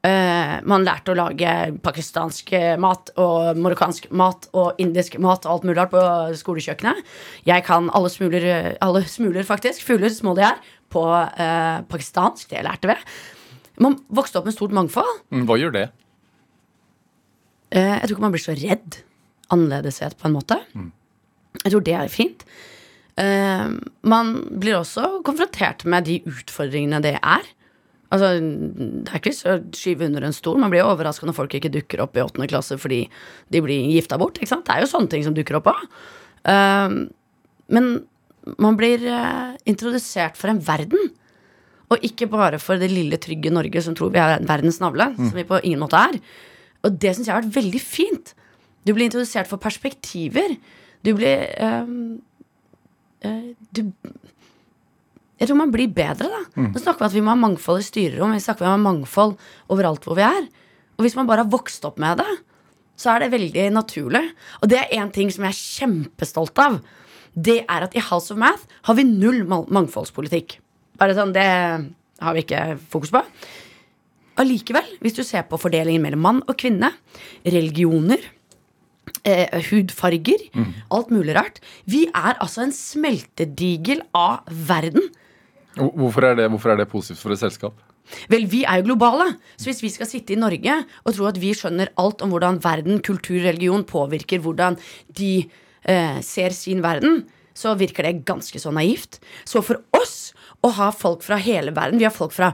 Eh, 0.04 0.56
man 0.68 0.84
lærte 0.84 1.14
å 1.14 1.16
lage 1.16 1.54
pakistansk 1.80 2.52
mat 2.84 3.14
og 3.24 3.56
marokkansk 3.64 4.10
mat 4.12 4.50
og 4.52 4.82
indisk 4.84 5.16
mat 5.24 5.48
og 5.48 5.54
alt 5.54 5.68
mulig 5.70 5.78
rart 5.80 5.94
på 5.94 6.04
skolekjøkkenet. 6.42 7.00
Jeg 7.48 7.64
kan 7.64 7.88
alle 7.96 8.12
smuler, 8.12 8.50
alle 8.84 9.06
smuler 9.08 9.48
faktisk, 9.48 9.86
fugler, 9.88 10.12
små 10.12 10.36
de 10.36 10.44
er, 10.50 10.60
på 10.92 11.06
uh, 11.08 11.80
pakistansk. 11.88 12.52
Det 12.52 12.68
lærte 12.68 12.92
vi. 12.92 13.00
Man 13.82 13.96
vokste 14.12 14.42
opp 14.42 14.52
med 14.52 14.58
stort 14.58 14.76
mangfold. 14.76 15.24
Mm, 15.32 15.48
Hva 15.48 15.58
gjør 15.62 15.78
det? 15.80 15.88
Eh, 17.74 17.96
jeg 18.00 18.06
tror 18.06 18.16
ikke 18.18 18.26
man 18.28 18.36
blir 18.36 18.44
så 18.46 18.56
redd 18.58 19.00
annerledeshet 19.54 20.16
på 20.20 20.30
en 20.30 20.36
måte. 20.38 20.60
Jeg 21.64 21.74
tror 21.74 21.84
det 21.86 21.96
er 21.98 22.12
fint. 22.14 22.46
Eh, 23.18 23.66
man 24.10 24.32
blir 24.62 24.80
også 24.80 25.20
konfrontert 25.26 25.86
med 25.86 26.06
de 26.10 26.20
utfordringene 26.30 27.02
det 27.04 27.18
er. 27.20 27.50
Altså, 28.14 28.38
Det 28.38 29.10
er 29.10 29.20
ikke 29.20 29.34
så 29.34 29.56
å 29.58 29.62
skyve 29.74 30.06
under 30.06 30.24
en 30.24 30.34
stol. 30.34 30.60
Man 30.62 30.70
blir 30.70 30.84
jo 30.84 30.92
overraska 30.94 31.26
når 31.26 31.38
folk 31.38 31.54
ikke 31.58 31.74
dukker 31.74 32.02
opp 32.06 32.16
i 32.18 32.22
åttende 32.22 32.50
klasse 32.50 32.78
fordi 32.78 33.08
de 33.50 33.62
blir 33.62 33.90
gifta 33.90 34.20
bort. 34.22 34.38
Det 34.38 34.50
er 34.50 34.82
jo 34.82 34.90
sånne 34.92 35.10
ting 35.10 35.24
som 35.26 35.34
dukker 35.34 35.58
opp 35.58 35.72
òg. 35.74 35.88
men 37.74 38.04
man 38.60 38.76
blir 38.78 39.04
eh, 39.08 39.56
introdusert 39.66 40.38
for 40.38 40.52
en 40.52 40.60
verden. 40.60 41.12
Og 41.92 42.02
ikke 42.06 42.28
bare 42.32 42.60
for 42.60 42.80
det 42.82 42.90
lille, 42.92 43.18
trygge 43.22 43.52
Norge 43.54 43.82
som 43.86 43.96
tror 43.96 44.12
vi 44.14 44.20
er 44.20 44.42
verdens 44.48 44.80
navle. 44.82 45.12
Som 45.16 45.34
vi 45.38 45.46
på 45.48 45.62
ingen 45.64 45.80
måte 45.84 46.00
er. 46.00 46.18
Og 46.84 47.00
det 47.00 47.16
syns 47.16 47.30
jeg 47.30 47.36
har 47.36 47.44
vært 47.46 47.58
veldig 47.58 47.82
fint. 47.82 48.34
Du 48.84 48.92
blir 48.92 49.08
introdusert 49.08 49.48
for 49.48 49.62
perspektiver. 49.62 50.58
Du 51.04 51.14
blir 51.16 51.46
øh, 51.64 51.94
øh, 53.28 53.50
du, 53.76 53.82
Jeg 55.40 55.48
tror 55.50 55.60
man 55.60 55.72
blir 55.72 55.92
bedre, 55.92 56.30
da. 56.32 56.42
Nå 56.56 56.80
snakker 56.80 57.06
vi 57.06 57.10
at 57.10 57.16
vi 57.16 57.24
må 57.24 57.34
ha 57.34 57.40
mangfold 57.40 57.84
i 57.84 57.88
styrerom. 57.88 58.36
Vi 58.36 58.44
snakker 58.44 58.66
vi 58.66 58.72
ha 58.72 58.80
mangfold 58.80 59.38
overalt 59.72 60.04
hvor 60.08 60.20
vi 60.20 60.26
er. 60.28 60.50
Og 60.98 61.06
hvis 61.06 61.16
man 61.18 61.28
bare 61.28 61.44
har 61.44 61.52
vokst 61.52 61.86
opp 61.88 61.98
med 62.00 62.22
det, 62.22 62.30
så 63.00 63.16
er 63.16 63.24
det 63.24 63.34
veldig 63.34 63.70
naturlig. 63.74 64.24
Og 64.62 64.70
det 64.70 64.80
er 64.80 64.94
én 65.00 65.12
ting 65.12 65.32
som 65.34 65.48
jeg 65.48 65.56
er 65.56 65.64
kjempestolt 65.80 66.60
av. 66.62 66.78
Det 67.34 67.64
er 67.64 67.88
at 67.88 67.96
i 67.98 68.04
House 68.04 68.32
of 68.32 68.38
Math 68.38 68.68
har 68.86 68.96
vi 69.00 69.08
null 69.08 69.42
mangfoldspolitikk. 69.48 70.60
Bare 71.02 71.16
sånn, 71.18 71.34
Det 71.34 71.48
har 72.24 72.34
vi 72.34 72.44
ikke 72.46 72.78
fokus 72.92 73.12
på. 73.12 73.24
Allikevel, 74.42 74.88
hvis 75.04 75.18
du 75.18 75.24
ser 75.26 75.46
på 75.50 75.60
fordelingen 75.62 76.02
mellom 76.02 76.24
mann 76.26 76.42
og 76.48 76.58
kvinne, 76.58 76.90
religioner, 77.46 78.22
eh, 79.24 79.62
hudfarger, 79.70 80.48
alt 80.92 81.12
mulig 81.14 81.36
rart 81.36 81.60
Vi 81.86 82.08
er 82.08 82.38
altså 82.40 82.64
en 82.64 82.72
smeltedigel 82.72 84.02
av 84.14 84.48
verden. 84.50 85.10
Hvorfor 85.76 86.24
er 86.30 86.36
det, 86.36 86.50
hvorfor 86.50 86.74
er 86.74 86.78
det 86.78 86.90
positivt 86.90 87.22
for 87.22 87.34
et 87.34 87.42
selskap? 87.42 87.74
Vel, 88.30 88.46
vi 88.52 88.64
er 88.68 88.82
jo 88.82 88.90
globale. 88.92 89.38
Så 89.58 89.70
hvis 89.70 89.82
vi 89.84 89.90
skal 89.94 90.10
sitte 90.10 90.36
i 90.36 90.40
Norge 90.40 90.84
og 91.06 91.16
tro 91.16 91.30
at 91.30 91.40
vi 91.40 91.54
skjønner 91.56 91.94
alt 92.02 92.22
om 92.22 92.34
hvordan 92.34 92.60
verden, 92.64 93.00
kultur, 93.06 93.40
religion 93.42 93.86
påvirker 93.88 94.44
hvordan 94.44 94.78
de 95.18 95.48
eh, 95.88 96.20
ser 96.22 96.54
sin 96.56 96.84
verden, 96.84 97.24
så 97.54 97.76
virker 97.78 98.04
det 98.04 98.26
ganske 98.28 98.60
så 98.60 98.74
naivt. 98.74 99.20
Så 99.46 99.62
for 99.66 99.82
oss 99.96 100.34
å 100.64 100.72
ha 100.78 100.92
folk 100.96 101.24
fra 101.26 101.38
hele 101.38 101.74
verden 101.76 102.00
Vi 102.02 102.08
har 102.08 102.14
folk 102.14 102.34
fra 102.34 102.54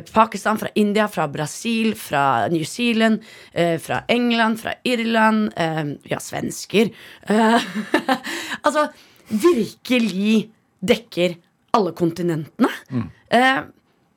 Pakistan, 0.00 0.58
fra 0.58 0.68
India, 0.74 1.06
fra 1.08 1.28
Brasil, 1.28 1.94
fra 1.98 2.48
New 2.48 2.64
Zealand, 2.64 3.22
eh, 3.52 3.78
fra 3.78 4.02
England, 4.08 4.60
fra 4.60 4.74
Irland 4.82 5.52
eh, 5.56 5.84
Vi 6.02 6.18
svensker. 6.20 6.90
Eh, 7.22 7.70
altså 8.66 8.88
virkelig 9.28 10.50
dekker 10.84 11.38
alle 11.74 11.94
kontinentene. 11.96 12.70
Eh, 13.28 13.62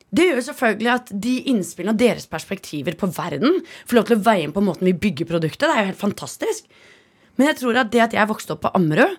det 0.10 0.28
gjør 0.30 0.44
selvfølgelig 0.46 0.92
at 0.94 1.10
de 1.12 1.34
innspillene 1.52 1.96
og 1.96 2.00
deres 2.00 2.28
perspektiver 2.32 2.96
på 3.00 3.10
verden 3.12 3.60
får 3.86 3.98
lov 3.98 4.08
til 4.08 4.18
å 4.18 4.24
veie 4.24 4.46
inn 4.46 4.56
på 4.56 4.64
måten 4.64 4.88
vi 4.88 4.96
bygger 4.96 5.28
produktet. 5.30 5.68
Det 5.68 5.74
er 5.74 5.84
jo 5.84 5.90
helt 5.92 6.06
fantastisk. 6.06 6.70
Men 7.38 7.52
jeg 7.52 7.60
tror 7.60 7.82
at 7.82 7.92
det 7.94 8.06
at 8.06 8.16
jeg 8.16 8.30
vokste 8.30 8.56
opp 8.56 8.64
på 8.66 8.72
Ammerud, 8.78 9.18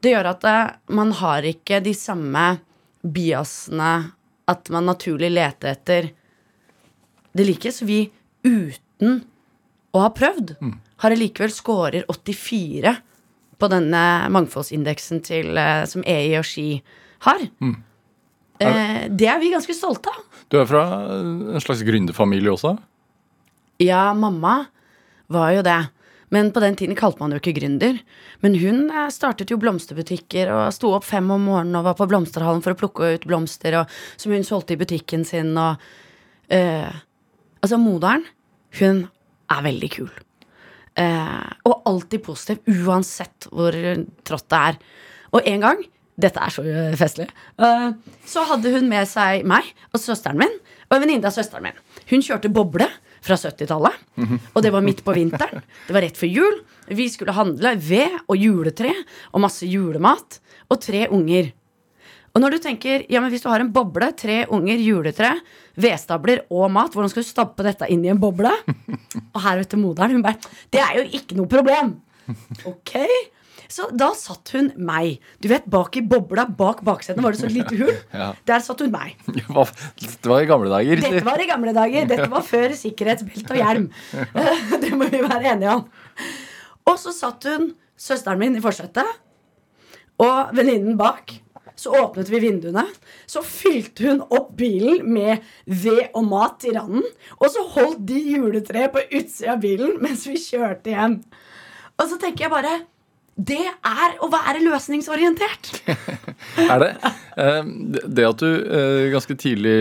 det 0.00 0.14
gjør 0.14 0.30
at 0.32 0.46
eh, 0.48 0.72
man 0.96 1.12
har 1.18 1.46
ikke 1.46 1.82
de 1.84 1.92
samme 1.96 2.46
biasene 3.00 3.92
At 4.50 4.70
man 4.74 4.88
naturlig 4.90 5.30
leter 5.32 5.74
etter 5.76 6.10
det 7.36 7.46
like. 7.46 7.70
Så 7.72 7.86
vi 7.86 8.02
uten 8.42 9.20
å 9.94 10.02
ha 10.04 10.10
prøvd, 10.14 10.56
har 11.02 11.14
allikevel 11.14 11.52
scorer 11.54 12.04
84 12.10 12.96
på 13.60 13.68
denne 13.68 14.02
mangfoldsindeksen 14.32 15.22
til, 15.26 15.56
eh, 15.58 15.84
som 15.86 16.04
EI 16.06 16.38
og 16.38 16.46
Ski 16.48 16.82
har. 17.26 17.42
Eh, 18.60 19.08
det 19.08 19.28
er 19.28 19.40
vi 19.40 19.52
ganske 19.52 19.74
stolte 19.76 20.12
av. 20.12 20.22
Du 20.48 20.58
er 20.60 20.66
fra 20.68 20.84
en 21.20 21.60
slags 21.60 21.82
gründerfamilie 21.86 22.50
også? 22.52 22.74
Ja, 23.80 24.12
mamma 24.14 24.66
var 25.28 25.52
jo 25.54 25.62
det. 25.62 25.80
Men 26.34 26.52
på 26.54 26.62
den 26.62 26.76
tiden 26.78 26.98
kalte 26.98 27.22
man 27.22 27.34
jo 27.34 27.40
ikke 27.40 27.56
gründer. 27.58 27.98
Men 28.44 28.56
hun 28.60 28.84
eh, 28.88 29.10
startet 29.14 29.50
jo 29.50 29.58
blomsterbutikker 29.60 30.52
og 30.54 30.74
sto 30.74 30.94
opp 30.96 31.06
fem 31.08 31.30
om 31.34 31.48
morgenen 31.50 31.80
og 31.80 31.88
var 31.90 31.98
på 31.98 32.08
blomsterhallen 32.10 32.64
for 32.64 32.74
å 32.74 32.80
plukke 32.80 33.12
ut 33.16 33.28
blomster, 33.30 33.80
og, 33.82 34.00
som 34.20 34.34
hun 34.34 34.46
solgte 34.46 34.76
i 34.76 34.80
butikken 34.80 35.26
sin. 35.28 35.52
Og, 35.58 35.82
eh, 36.54 36.90
altså, 37.60 37.80
moderen, 37.82 38.26
hun 38.80 39.06
er 39.50 39.64
veldig 39.66 39.94
kul. 39.98 40.10
Eh, 41.00 41.48
og 41.66 41.88
alltid 41.90 42.22
positiv, 42.26 42.62
uansett 42.86 43.50
hvor 43.50 43.74
trått 44.26 44.50
det 44.50 44.66
er. 44.70 44.84
Og 45.34 45.46
en 45.46 45.66
gang 45.66 45.82
dette 46.20 46.42
er 46.42 46.52
så 46.52 46.64
festlig. 46.98 47.28
eh, 47.58 47.90
så 48.26 48.44
hadde 48.48 48.72
hun 48.74 48.88
med 48.90 49.08
seg 49.08 49.46
meg 49.48 49.66
og 49.92 50.02
søsteren 50.02 50.40
min 50.40 50.58
og 50.90 50.96
en 50.96 51.04
venninne 51.04 51.26
av 51.26 51.34
søsteren 51.34 51.68
min. 51.68 51.78
Hun 52.10 52.24
kjørte 52.24 52.50
boble 52.52 52.88
fra 53.24 53.36
70-tallet, 53.36 53.96
og 54.54 54.62
det 54.64 54.72
var 54.72 54.84
midt 54.84 55.02
på 55.04 55.14
vinteren. 55.16 55.62
Det 55.86 55.94
var 55.96 56.04
rett 56.06 56.16
før 56.18 56.30
jul. 56.32 56.60
Vi 56.90 57.06
skulle 57.12 57.34
handle 57.36 57.74
ved 57.76 58.18
og 58.26 58.36
juletre 58.40 58.92
og 59.30 59.42
masse 59.44 59.68
julemat 59.68 60.40
og 60.70 60.80
tre 60.82 61.06
unger. 61.12 61.52
Og 62.30 62.42
når 62.44 62.54
du 62.54 62.58
tenker, 62.62 63.04
ja, 63.10 63.18
men 63.20 63.32
hvis 63.32 63.42
du 63.42 63.48
har 63.50 63.62
en 63.62 63.72
boble, 63.74 64.06
tre 64.14 64.44
unger, 64.54 64.78
juletre, 64.78 65.32
vedstabler 65.80 66.44
og 66.54 66.70
mat, 66.70 66.94
hvordan 66.94 67.10
skal 67.10 67.24
du 67.24 67.28
stappe 67.28 67.66
dette 67.66 67.88
inn 67.90 68.04
i 68.06 68.12
en 68.12 68.20
boble? 68.22 68.52
Og 69.34 69.40
her 69.42 69.58
vet 69.58 69.72
du 69.74 69.80
moderen, 69.82 70.14
hun 70.14 70.22
bare 70.22 70.38
Det 70.70 70.78
er 70.82 71.00
jo 71.00 71.08
ikke 71.18 71.38
noe 71.38 71.50
problem. 71.50 71.96
Ok? 72.70 72.94
Så 73.70 73.86
da 73.94 74.10
satt 74.18 74.50
hun 74.56 74.72
meg. 74.82 75.20
Du 75.42 75.46
vet, 75.50 75.66
bak 75.70 75.94
i 75.98 76.02
bobla, 76.02 76.44
bak 76.58 76.82
baksetet 76.86 77.22
var 77.22 77.36
det 77.36 77.42
så 77.42 77.50
lite 77.50 77.76
hull. 77.78 77.96
Ja. 78.20 78.32
Der 78.48 78.62
satt 78.64 78.80
hun 78.82 78.90
meg. 78.92 79.14
Dette 79.30 80.28
var 80.28 80.42
i 80.42 80.48
gamle 80.48 80.70
dager. 80.72 81.00
Dette 81.00 81.24
var 81.26 81.40
i 81.40 81.46
gamle 81.48 81.74
dager. 81.76 82.08
Dette 82.10 82.26
var 82.32 82.42
før 82.46 82.74
sikkerhetsbelte 82.76 83.54
og 83.54 83.60
hjelm. 83.60 83.86
Det 84.82 84.90
må 84.98 85.06
vi 85.12 85.22
være 85.22 85.54
enige 85.54 85.76
om. 85.78 85.84
Og 86.90 86.98
så 86.98 87.14
satt 87.14 87.46
hun, 87.46 87.70
søsteren 88.00 88.40
min, 88.42 88.58
i 88.58 88.64
forsetet, 88.64 89.06
og 90.20 90.50
venninnen 90.56 90.98
bak. 91.00 91.36
Så 91.80 91.94
åpnet 91.96 92.28
vi 92.28 92.42
vinduene. 92.42 92.82
Så 93.30 93.40
fylte 93.46 94.04
hun 94.10 94.18
opp 94.36 94.50
bilen 94.58 95.06
med 95.14 95.46
ved 95.64 96.10
og 96.10 96.26
mat 96.28 96.66
i 96.68 96.74
randen. 96.76 97.06
Og 97.38 97.46
så 97.54 97.62
holdt 97.76 98.02
de 98.10 98.18
juletreet 98.34 98.92
på 98.92 99.06
utsida 99.06 99.54
av 99.54 99.62
bilen 99.62 99.96
mens 100.02 100.26
vi 100.28 100.36
kjørte 100.36 100.92
hjem. 100.92 101.20
Og 101.96 102.10
så 102.10 102.18
tenker 102.20 102.46
jeg 102.48 102.52
bare 102.52 102.74
Det 103.40 103.60
er 103.64 104.16
å 104.20 104.28
være 104.32 104.60
løsningsorientert. 104.64 105.70
Er 106.70 106.82
det? 106.82 106.88
Eh, 107.40 107.62
det- 107.94 108.04
Det 108.18 108.26
at 108.26 108.42
du 108.42 108.48
eh, 108.50 109.06
ganske 109.14 109.36
tidlig 109.38 109.76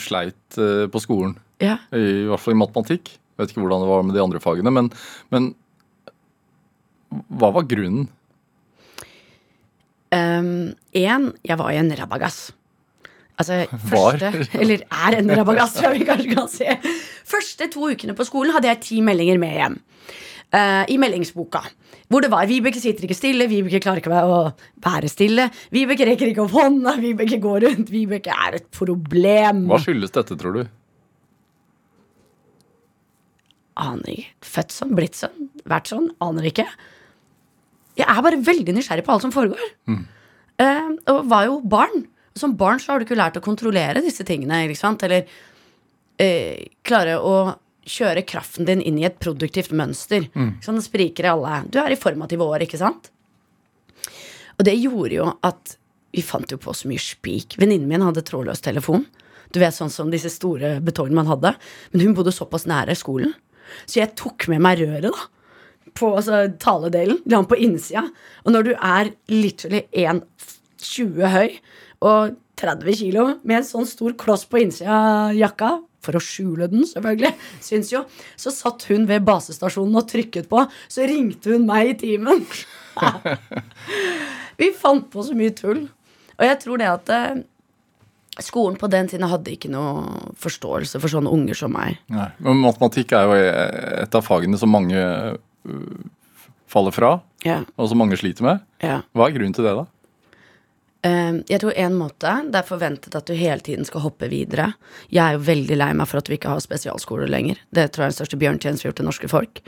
sleit 0.00 0.56
eh, 0.58 0.86
på 0.88 1.02
skolen, 1.02 1.34
Ja. 1.60 1.76
i 1.92 2.24
hvert 2.28 2.40
fall 2.42 2.54
i 2.54 2.58
matematikk 2.60 3.10
Jeg 3.14 3.38
vet 3.42 3.50
ikke 3.52 3.62
hvordan 3.64 3.82
det 3.84 3.88
var 3.90 4.02
med 4.06 4.14
de 4.16 4.22
andre 4.22 4.40
fagene, 4.42 4.70
men, 4.74 4.88
men 5.34 5.50
hva 7.30 7.50
var 7.54 7.66
grunnen? 7.70 8.08
Um, 10.14 10.74
en, 10.94 11.24
jeg 11.46 11.58
var 11.58 11.72
i 11.74 11.78
en 11.80 11.90
rabagass. 11.98 12.52
Altså, 13.38 13.64
Var? 13.90 14.18
første, 14.22 14.46
eller 14.62 14.84
er 14.86 15.16
en 15.18 15.32
rabagass, 15.34 15.74
tror 15.74 15.90
jeg 15.90 16.04
vi 16.04 16.06
kanskje 16.10 16.36
kan 16.36 16.50
si. 16.52 16.68
Første 17.26 17.66
to 17.74 17.88
ukene 17.90 18.14
på 18.14 18.26
skolen 18.28 18.54
hadde 18.54 18.70
jeg 18.70 18.82
ti 18.86 19.00
meldinger 19.02 19.40
med 19.42 19.56
hjem. 19.58 19.78
Eh, 20.54 20.84
I 20.94 20.96
meldingsboka. 21.02 21.62
Hvor 22.08 22.22
det 22.22 22.30
var 22.30 22.46
'Vibeke 22.46 22.80
sitter 22.80 23.08
ikke 23.08 23.18
stille', 23.18 23.48
'Vibeke 23.50 23.82
klarer 23.82 24.02
ikke 24.02 24.22
å 24.22 24.40
være 24.84 25.10
stille', 25.10 25.50
'Vibeke 25.74 26.06
rekker 26.06 26.30
ikke 26.30 26.46
opp 26.46 26.54
hånda', 26.54 26.96
'Vibeke 27.02 27.40
går 27.42 27.66
rundt', 27.66 27.90
'Vibeke 27.90 28.32
er 28.32 28.60
et 28.60 28.70
problem'. 28.70 29.66
Hva 29.70 29.80
skyldes 29.82 30.14
dette, 30.14 30.38
tror 30.38 30.58
du? 30.60 30.64
Aner 33.82 34.10
ikke. 34.12 34.28
Født 34.46 34.74
sånn, 34.74 34.94
blitt 34.94 35.16
sånn, 35.18 35.48
vært 35.66 35.90
sånn. 35.90 36.10
Aner 36.22 36.46
ikke. 36.46 36.66
Jeg 37.98 38.06
er 38.10 38.22
bare 38.22 38.42
veldig 38.42 38.74
nysgjerrig 38.76 39.04
på 39.06 39.14
alt 39.14 39.24
som 39.26 39.32
foregår. 39.34 39.72
Eh, 40.62 40.90
og 41.10 41.24
var 41.30 41.48
jo 41.48 41.60
barn. 41.60 42.06
Som 42.38 42.56
barn 42.58 42.78
så 42.82 42.92
har 42.92 43.00
du 43.02 43.06
ikke 43.06 43.18
lært 43.18 43.38
å 43.38 43.42
kontrollere 43.42 44.02
disse 44.02 44.26
tingene. 44.26 44.62
Eller 45.06 45.26
eh, 46.22 46.64
klare 46.86 47.18
å 47.18 47.34
kjøre 47.84 48.24
kraften 48.26 48.68
din 48.68 48.82
inn 48.82 48.98
i 49.00 49.06
et 49.08 49.18
produktivt 49.22 49.74
mønster. 49.76 50.28
Sånn 50.64 50.82
spriker 50.82 51.28
i 51.28 51.32
alle. 51.32 51.62
Du 51.68 51.78
er 51.82 51.94
i 51.94 52.00
formative 52.00 52.46
år, 52.46 52.64
ikke 52.66 52.80
sant? 52.80 53.10
Og 54.58 54.66
det 54.68 54.76
gjorde 54.78 55.16
jo 55.16 55.30
at 55.44 55.76
vi 56.14 56.22
fant 56.22 56.50
jo 56.50 56.60
på 56.62 56.74
så 56.76 56.88
mye 56.90 57.02
spik. 57.02 57.56
Venninnen 57.58 57.90
min 57.90 58.04
hadde 58.06 58.22
trådløs 58.26 58.62
telefon. 58.62 59.06
Du 59.54 59.60
vet 59.62 59.74
sånn 59.74 59.92
som 59.92 60.10
disse 60.12 60.30
store 60.32 60.78
betongene 60.84 61.20
man 61.20 61.30
hadde. 61.30 61.54
Men 61.92 62.04
hun 62.04 62.14
bodde 62.16 62.34
såpass 62.34 62.68
nære 62.70 62.94
skolen. 62.98 63.34
Så 63.86 64.00
jeg 64.00 64.14
tok 64.18 64.46
med 64.52 64.62
meg 64.62 64.82
røret, 64.82 65.10
da. 65.10 65.90
På 65.94 66.14
altså, 66.18 66.44
taledelen. 66.62 67.20
La 67.26 67.40
den 67.40 67.50
på 67.50 67.58
innsida. 67.58 68.06
Og 68.44 68.54
når 68.54 68.68
du 68.68 68.72
er 68.74 69.12
literally 69.30 69.84
1,20 69.90 71.34
høy 71.34 71.58
og 72.04 72.38
30 72.60 72.96
kilo 73.00 73.24
med 73.42 73.60
en 73.60 73.66
sånn 73.66 73.86
stor 73.88 74.14
kloss 74.20 74.44
på 74.46 74.60
innsida 74.62 74.94
av 74.94 75.34
jakka 75.38 75.72
for 76.04 76.18
å 76.18 76.20
skjule 76.20 76.66
den, 76.68 76.84
selvfølgelig, 76.84 77.30
syns 77.64 77.88
jo. 77.94 78.02
Så 78.36 78.52
satt 78.52 78.84
hun 78.90 79.06
ved 79.08 79.24
basestasjonen 79.24 79.96
og 79.96 80.04
trykket 80.10 80.50
på. 80.50 80.60
Så 80.92 81.06
ringte 81.08 81.54
hun 81.54 81.64
meg 81.70 81.94
i 81.94 81.96
timen. 82.02 82.42
Vi 84.60 84.68
fant 84.78 85.08
på 85.10 85.24
så 85.24 85.34
mye 85.36 85.54
tull. 85.56 85.86
Og 86.36 86.44
jeg 86.46 86.58
tror 86.62 86.80
det 86.82 86.90
at 86.90 87.10
eh, 87.14 87.40
skolen 88.44 88.76
på 88.80 88.90
den 88.92 89.08
tiden 89.10 89.26
hadde 89.30 89.54
ikke 89.54 89.70
noe 89.72 90.34
forståelse 90.44 91.00
for 91.02 91.10
sånne 91.12 91.32
unger 91.34 91.58
som 91.58 91.72
meg. 91.74 91.98
Nei. 92.12 92.28
Men 92.42 92.60
matematikk 92.62 93.14
er 93.16 93.24
jo 93.30 93.40
et 94.04 94.18
av 94.18 94.26
fagene 94.26 94.58
som 94.60 94.72
mange 94.74 94.98
øh, 95.00 96.04
faller 96.70 96.94
fra, 96.94 97.16
Ja, 97.46 97.60
og 97.78 97.90
som 97.90 98.00
mange 98.02 98.16
sliter 98.20 98.44
med. 98.46 98.62
ja. 98.82 99.00
Hva 99.14 99.28
er 99.28 99.34
grunnen 99.38 99.54
til 99.56 99.66
det, 99.66 99.74
da? 99.78 99.84
Eh, 101.04 101.32
jeg 101.52 101.60
tror 101.60 101.74
en 101.76 101.96
måte 102.00 102.30
Det 102.48 102.56
er 102.62 102.64
forventet 102.68 103.14
at 103.18 103.26
du 103.28 103.34
hele 103.36 103.60
tiden 103.60 103.84
skal 103.84 104.00
hoppe 104.06 104.28
videre. 104.32 104.70
Jeg 105.12 105.20
er 105.24 105.36
jo 105.36 105.42
veldig 105.44 105.76
lei 105.76 105.90
meg 105.92 106.08
for 106.08 106.18
at 106.22 106.30
vi 106.30 106.38
ikke 106.38 106.48
har 106.54 106.62
spesialskoler 106.64 107.28
lenger. 107.28 107.58
Det 107.74 107.90
tror 107.92 108.04
jeg 108.06 108.08
er 108.08 108.14
den 108.14 108.20
største 108.22 108.40
bjørntjeneste 108.40 108.82
vi 108.82 108.88
har 108.88 108.92
gjort 108.94 109.02
til 109.02 109.10
norske 109.10 109.28
folk. 109.28 109.60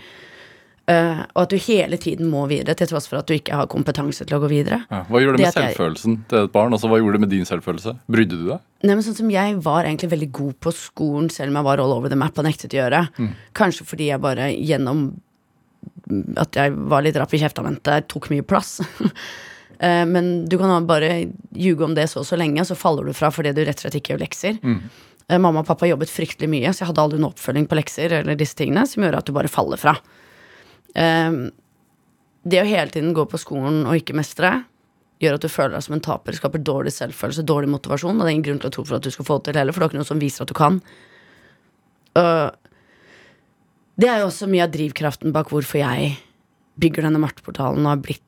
Eh, 0.88 1.20
og 1.34 1.40
at 1.42 1.50
du 1.50 1.56
hele 1.58 1.96
tiden 1.98 2.28
må 2.30 2.44
videre, 2.48 2.76
til 2.78 2.86
tross 2.86 3.08
for 3.10 3.18
at 3.18 3.26
du 3.26 3.34
ikke 3.34 3.56
har 3.58 3.66
kompetanse 3.66 4.22
til 4.24 4.36
å 4.38 4.40
gå 4.44 4.48
videre. 4.52 4.84
Ja. 4.88 5.00
Hva 5.10 5.18
gjorde 5.20 5.36
det 5.36 5.44
Det 5.46 5.54
med 5.56 5.64
jeg- 5.64 5.74
selvfølelsen 5.76 6.16
til 6.30 6.38
et 6.44 6.52
barn? 6.52 6.72
Altså, 6.72 6.88
Hva 6.88 7.00
gjorde 7.02 7.12
det 7.18 7.20
med 7.20 7.30
din 7.30 7.44
selvfølelse? 7.44 7.96
Brydde 8.08 8.30
du 8.38 8.46
deg? 8.52 8.60
Nei, 8.84 8.94
men 8.94 9.02
sånn 9.02 9.16
som 9.16 9.28
Jeg 9.30 9.56
var 9.62 9.82
egentlig 9.84 10.10
veldig 10.10 10.30
god 10.32 10.60
på 10.60 10.72
skolen, 10.72 11.28
selv 11.30 11.50
om 11.50 11.56
jeg 11.56 11.64
var 11.64 11.80
all 11.80 11.92
over 11.92 12.08
the 12.08 12.14
map 12.16 12.38
og 12.38 12.44
nektet 12.44 12.70
å 12.70 12.78
gjøre. 12.80 13.08
Kanskje 13.52 13.84
fordi 13.84 14.06
jeg 14.12 14.20
bare 14.20 14.52
gjennom 14.54 15.20
at 16.38 16.52
jeg 16.54 16.72
var 16.72 17.02
litt 17.02 17.16
rapp 17.16 17.34
i 17.34 17.38
kjeftamentet, 17.38 18.06
tok 18.08 18.30
mye 18.30 18.42
plass. 18.46 18.80
Eh, 19.80 20.04
Men 20.06 20.46
du 20.48 20.56
kan 20.58 20.86
bare 20.86 21.30
ljuge 21.52 21.84
om 21.84 21.94
det 21.94 22.08
så 22.10 22.20
og 22.20 22.26
så 22.26 22.36
lenge, 22.36 22.64
så 22.64 22.76
faller 22.76 23.04
du 23.04 23.12
fra 23.12 23.30
fordi 23.30 23.52
du 23.54 23.64
rett 23.64 23.76
og 23.76 23.84
slett 23.86 23.98
ikke 24.00 24.14
gjør 24.14 24.22
lekser. 24.24 24.58
Eh, 25.28 25.38
Mamma 25.38 25.60
og 25.60 25.66
pappa 25.66 25.86
jobbet 25.88 26.08
fryktelig 26.08 26.48
mye, 26.48 26.70
så 26.72 26.84
jeg 26.84 26.88
hadde 26.92 27.02
aldri 27.02 27.18
noen 27.18 27.32
oppfølging 27.32 27.66
på 27.68 27.76
lekser 27.76 28.12
eller 28.20 28.36
disse 28.38 28.54
tingene, 28.56 28.86
som 28.86 29.02
gjør 29.02 29.18
at 29.18 29.26
du 29.26 29.32
bare 29.32 29.48
faller 29.48 29.76
fra. 29.76 29.96
Eh, 30.94 31.50
Det 32.46 32.60
å 32.62 32.66
hele 32.66 32.90
tiden 32.94 33.12
gå 33.12 33.24
på 33.26 33.38
skolen 33.42 33.84
og 33.86 33.96
ikke 33.98 34.14
mestre, 34.14 34.64
gjør 35.18 35.34
at 35.34 35.40
du 35.42 35.48
føler 35.48 35.72
deg 35.74 35.82
som 35.82 35.94
en 35.96 36.00
taper, 36.00 36.32
skaper 36.36 36.60
dårlig 36.62 36.92
selvfølelse, 36.92 37.42
dårlig 37.42 37.68
motivasjon, 37.72 38.14
og 38.14 38.22
det 38.22 38.28
er 38.30 38.34
ingen 38.36 38.44
grunn 38.44 38.60
til 38.60 38.68
å 38.70 38.74
tro 38.76 38.84
for 38.84 38.96
at 38.96 39.02
du 39.02 39.10
skal 39.10 39.24
få 39.24 39.38
det 39.42 39.50
til 39.52 39.58
heller, 39.58 39.72
for 39.72 39.80
det 39.80 39.86
er 39.86 39.90
ikke 39.90 39.98
noe 40.04 40.06
som 40.12 40.20
viser 40.20 40.42
at 40.44 40.48
du 40.48 40.54
kan. 40.54 40.80
Det 43.96 44.08
er 44.08 44.20
jo 44.20 44.28
også 44.28 44.46
mye 44.50 44.64
av 44.66 44.72
drivkraften 44.74 45.32
bak 45.34 45.48
hvorfor 45.52 45.80
jeg 45.80 46.16
bygger 46.78 47.06
denne 47.08 47.20
marteportalen 47.22 47.80
og 47.86 47.92
har 47.94 48.02
blitt 48.04 48.25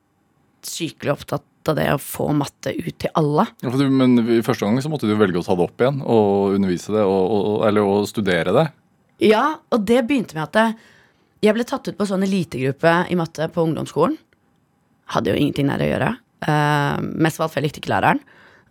sykelig 0.68 1.14
opptatt 1.14 1.44
av 1.68 1.76
det 1.76 1.88
å 1.92 2.00
få 2.00 2.30
matte 2.36 2.72
ut 2.72 2.94
til 3.02 3.12
alle. 3.18 3.44
Ja, 3.64 3.72
du, 3.72 3.84
men 3.92 4.16
i 4.22 4.42
første 4.44 4.64
gang 4.64 4.78
så 4.84 4.92
måtte 4.92 5.08
du 5.08 5.16
velge 5.18 5.40
å 5.40 5.44
ta 5.44 5.56
det 5.58 5.66
opp 5.66 5.82
igjen 5.82 5.98
og 6.04 6.54
undervise 6.56 6.94
det, 6.94 7.02
og, 7.04 7.34
og, 7.34 7.66
eller 7.68 7.84
å 7.88 7.98
studere 8.08 8.54
det. 8.56 8.68
Ja, 9.24 9.58
og 9.74 9.84
det 9.88 10.04
begynte 10.06 10.38
med 10.38 10.48
at 10.48 10.78
jeg 11.44 11.54
ble 11.54 11.66
tatt 11.66 11.86
ut 11.90 11.98
på 11.98 12.06
sånn 12.08 12.24
elitegruppe 12.26 12.94
i 13.10 13.18
matte 13.18 13.46
på 13.52 13.66
ungdomsskolen. 13.66 14.16
Hadde 15.14 15.32
jo 15.32 15.38
ingenting 15.40 15.70
der 15.70 15.84
å 15.84 15.92
gjøre. 15.92 16.10
Uh, 16.44 16.98
mest 17.18 17.38
av 17.38 17.46
alt 17.46 17.54
for 17.54 17.60
jeg 17.60 17.68
likte 17.68 17.82
ikke 17.82 17.92
læreren. 17.92 18.20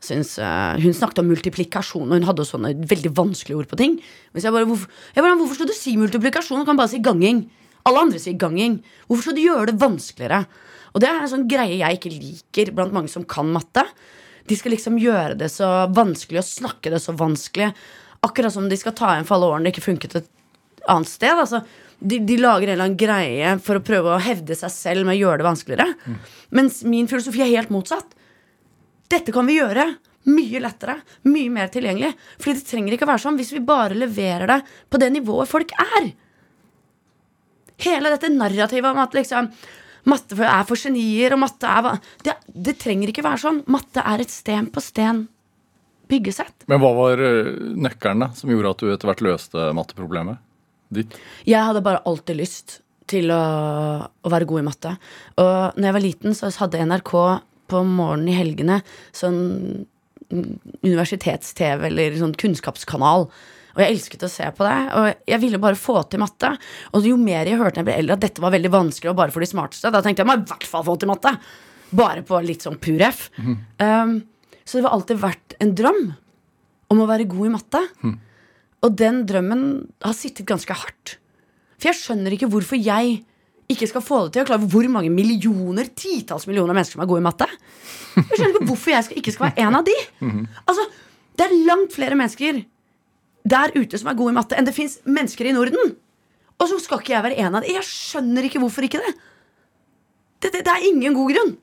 Synes, 0.03 0.35
uh, 0.37 0.75
hun 0.77 0.93
snakket 0.93 1.23
om 1.23 1.29
multiplikasjon, 1.31 2.09
og 2.09 2.19
hun 2.19 2.27
hadde 2.27 2.45
sånne 2.47 2.73
veldig 2.87 3.11
vanskelige 3.17 3.63
ord 3.63 3.69
på 3.71 3.79
ting. 3.79 3.95
Men 4.33 4.45
jeg 4.45 4.53
bare, 4.53 4.67
hvorfor, 4.69 4.91
jeg 5.15 5.25
bare, 5.25 5.37
hvorfor 5.39 5.59
skal 5.59 5.71
du 5.71 5.75
si 5.77 5.95
multiplikasjon? 5.99 6.61
Du 6.61 6.69
kan 6.69 6.79
bare 6.79 6.91
si 6.91 7.01
ganging. 7.03 7.45
Alle 7.87 8.03
andre 8.03 8.21
sier 8.21 8.37
ganging. 8.39 8.81
Hvorfor 9.07 9.29
skal 9.29 9.37
du 9.37 9.45
gjøre 9.45 9.69
det 9.71 9.79
vanskeligere? 9.81 10.43
Og 10.93 11.03
det 11.03 11.09
er 11.09 11.21
en 11.21 11.31
sånn 11.31 11.47
greie 11.49 11.79
jeg 11.79 11.99
ikke 11.99 12.13
liker 12.13 12.73
blant 12.77 12.95
mange 12.95 13.11
som 13.11 13.25
kan 13.27 13.49
matte. 13.53 13.83
De 14.47 14.55
skal 14.55 14.73
liksom 14.73 14.99
gjøre 15.01 15.35
det 15.39 15.49
så 15.51 15.69
vanskelig 15.91 16.41
og 16.41 16.47
snakke 16.47 16.93
det 16.93 17.01
så 17.03 17.15
vanskelig. 17.17 17.73
Akkurat 18.25 18.53
som 18.53 18.69
de 18.69 18.79
skal 18.79 18.95
ta 18.97 19.13
igjen 19.13 19.27
for 19.27 19.37
alle 19.37 19.51
årene 19.51 19.67
det 19.67 19.75
ikke 19.75 19.89
funket 19.89 20.17
et 20.21 20.29
annet 20.87 21.11
sted. 21.11 21.35
Altså, 21.35 21.61
de, 21.99 22.19
de 22.23 22.37
lager 22.39 22.69
en 22.69 22.75
eller 22.75 22.87
annen 22.87 22.99
greie 22.99 23.55
for 23.63 23.79
å 23.79 23.85
prøve 23.85 24.15
å 24.15 24.23
hevde 24.23 24.55
seg 24.57 24.73
selv 24.73 25.07
med 25.07 25.17
å 25.17 25.21
gjøre 25.21 25.41
det 25.41 25.49
vanskeligere. 25.49 26.17
Mens 26.55 26.83
min 26.87 27.09
filosofi 27.11 27.43
er 27.43 27.55
helt 27.55 27.73
motsatt. 27.73 28.15
Dette 29.11 29.33
kan 29.35 29.47
vi 29.47 29.57
gjøre 29.59 29.87
mye 30.27 30.59
lettere, 30.59 30.97
mye 31.31 31.51
mer 31.53 31.69
tilgjengelig. 31.71 32.13
Fordi 32.39 32.59
det 32.59 32.67
trenger 32.67 32.95
ikke 32.95 33.07
å 33.07 33.11
være 33.13 33.23
sånn 33.23 33.39
hvis 33.39 33.53
vi 33.55 33.63
bare 33.63 33.97
leverer 33.97 34.49
det 34.51 34.61
på 34.91 34.99
det 35.01 35.11
nivået 35.15 35.49
folk 35.49 35.73
er. 35.83 36.11
Hele 37.83 38.11
dette 38.13 38.31
narrativet 38.33 38.89
om 38.89 39.03
at 39.03 39.15
liksom 39.15 39.51
matte 40.07 40.37
er 40.39 40.67
for 40.67 40.79
genier, 40.79 41.35
og 41.35 41.41
matte 41.43 41.69
er 41.69 42.01
det, 42.25 42.37
det 42.47 42.77
trenger 42.81 43.11
ikke 43.11 43.25
være 43.25 43.43
sånn. 43.43 43.63
Matte 43.71 44.03
er 44.03 44.23
et 44.23 44.33
sten 44.33 44.69
på 44.73 44.83
sten 44.83 45.25
byggesett. 46.07 46.67
Men 46.71 46.81
hva 46.81 46.93
var 46.95 47.21
øh, 47.23 47.53
nøkkelen 47.75 48.23
da, 48.25 48.31
som 48.37 48.51
gjorde 48.51 48.73
at 48.73 48.83
du 48.83 48.91
etter 48.93 49.11
hvert 49.11 49.23
løste 49.25 49.69
matteproblemet 49.75 50.43
ditt? 50.95 51.17
Jeg 51.47 51.67
hadde 51.67 51.83
bare 51.83 52.03
alltid 52.07 52.39
lyst 52.39 52.79
til 53.11 53.31
å, 53.31 53.41
å 54.07 54.31
være 54.31 54.47
god 54.47 54.61
i 54.61 54.67
matte. 54.67 54.95
Og 55.39 55.77
når 55.77 55.89
jeg 55.89 55.97
var 55.97 56.03
liten, 56.03 56.37
så 56.37 56.51
hadde 56.61 56.87
NRK 56.87 57.13
på 57.71 57.83
morgenen 57.87 58.31
i 58.31 58.37
helgene 58.37 58.79
sånn 59.15 59.39
mm, 60.31 60.49
universitets-TV 60.85 61.87
eller 61.89 62.17
sånn 62.19 62.35
kunnskapskanal. 62.39 63.27
Og 63.77 63.83
jeg 63.83 63.93
elsket 63.93 64.23
å 64.25 64.29
se 64.33 64.47
på 64.57 64.65
det. 64.65 64.77
Og 64.97 65.29
jeg 65.29 65.41
ville 65.43 65.59
bare 65.61 65.77
få 65.77 65.99
til 66.09 66.21
matte. 66.23 66.49
Og 66.97 67.05
jo 67.05 67.17
mer 67.21 67.45
jeg 67.45 67.59
hørte 67.61 67.77
når 67.77 67.83
jeg 67.83 67.89
ble 67.91 67.97
eldre 68.01 68.17
at 68.17 68.23
dette 68.25 68.41
var 68.41 68.55
veldig 68.55 68.71
vanskelig 68.73 69.11
og 69.13 69.19
bare 69.19 69.33
for 69.35 69.45
de 69.45 69.49
smarteste, 69.51 69.91
da 69.93 70.01
tenkte 70.01 70.23
jeg 70.25 70.29
må 70.31 70.37
i 70.39 70.45
hvert 70.49 70.65
fall 70.67 70.85
få 70.87 70.97
til 70.97 71.11
matte. 71.11 71.35
Bare 71.97 72.23
på 72.25 72.39
litt 72.43 72.65
sånn 72.65 72.79
pur 72.83 73.03
F. 73.05 73.27
Um, 73.37 74.17
så 74.65 74.79
det 74.79 74.87
har 74.87 74.97
alltid 74.97 75.21
vært 75.21 75.55
en 75.63 75.75
drøm 75.77 76.01
om 76.91 77.03
å 77.03 77.07
være 77.07 77.29
god 77.29 77.47
i 77.47 77.53
matte. 77.53 77.83
Og 78.83 78.93
den 78.99 79.23
drømmen 79.29 79.63
har 80.05 80.13
sittet 80.17 80.47
ganske 80.49 80.73
hardt. 80.75 81.17
For 81.77 81.91
jeg 81.91 81.99
skjønner 82.01 82.33
ikke 82.35 82.49
hvorfor 82.49 82.79
jeg 82.81 83.19
ikke 83.69 83.87
skal 83.89 84.03
få 84.05 84.17
det 84.25 84.33
til. 84.37 84.47
Jeg 84.47 84.55
er 84.57 84.69
hvor 84.71 84.85
mange 84.89 85.09
millioner, 85.11 85.89
titalls 85.97 86.45
millioner 86.47 86.73
mennesker 86.77 86.95
som 86.97 87.03
er 87.03 87.09
gode 87.09 87.21
i 87.21 87.25
matte. 87.27 87.47
Jeg 88.17 88.37
skjønner 88.37 88.53
ikke 88.55 88.67
hvorfor 88.69 88.93
jeg 88.93 89.17
ikke 89.21 89.33
skal 89.35 89.49
være 89.49 89.65
en 89.67 89.75
av 89.79 89.83
de. 89.87 89.95
Altså, 90.65 90.85
Det 91.37 91.45
er 91.45 91.57
langt 91.67 91.91
flere 91.93 92.15
mennesker 92.17 92.63
der 93.49 93.73
ute 93.75 93.99
som 93.99 94.09
er 94.11 94.17
gode 94.19 94.33
i 94.33 94.37
matte, 94.37 94.57
enn 94.57 94.67
det 94.67 94.75
fins 94.75 94.99
mennesker 95.07 95.49
i 95.49 95.55
Norden. 95.55 95.95
Og 96.57 96.69
så 96.71 96.79
skal 96.81 97.01
ikke 97.01 97.13
jeg 97.13 97.25
være 97.25 97.39
en 97.43 97.55
av 97.55 97.63
dem. 97.63 97.75
Jeg 97.75 97.85
skjønner 97.85 98.47
ikke 98.47 98.61
hvorfor 98.63 98.87
ikke 98.87 99.01
det. 99.03 99.13
Det, 100.41 100.51
det, 100.53 100.63
det 100.65 100.73
er 100.73 100.87
ingen 100.89 101.15
god 101.17 101.33
grunn. 101.33 101.53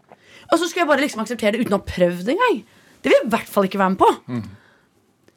Og 0.53 0.61
så 0.61 0.68
skal 0.68 0.85
jeg 0.85 0.91
bare 0.91 1.03
liksom 1.03 1.22
akseptere 1.24 1.57
det 1.57 1.64
uten 1.64 1.76
å 1.76 1.80
ha 1.80 1.89
prøvd 1.89 2.30
engang. 2.35 2.61
Det 3.03 3.11
vil 3.11 3.18
jeg 3.18 3.26
i 3.26 3.32
hvert 3.35 3.51
fall 3.51 3.66
ikke 3.68 3.80
være 3.80 3.95
med 3.95 4.01
på. 4.01 4.11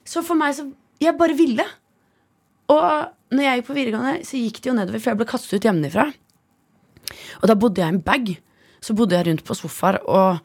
Så 0.07 0.23
for 0.23 0.39
meg 0.39 0.55
så 0.57 0.69
Jeg 1.03 1.13
bare 1.13 1.35
ville. 1.37 1.61
Og 2.73 2.85
når 3.29 3.43
jeg 3.43 3.59
gikk 3.59 3.67
på 3.67 3.75
videregående, 3.75 4.25
så 4.25 4.39
gikk 4.39 4.61
det 4.63 4.69
jo 4.71 4.73
nedover, 4.73 5.01
for 5.03 5.11
jeg 5.11 5.19
ble 5.19 5.27
kastet 5.29 5.53
ut 5.59 5.67
hjemmefra. 5.67 6.05
Og 7.41 7.45
da 7.51 7.55
bodde 7.59 7.83
jeg 7.83 7.91
i 7.91 7.95
en 7.95 8.01
bag. 8.01 8.31
Så 8.81 8.95
bodde 8.97 9.13
jeg 9.13 9.27
rundt 9.27 9.43
på 9.45 9.53
sofaer, 9.57 9.99
og, 10.09 10.39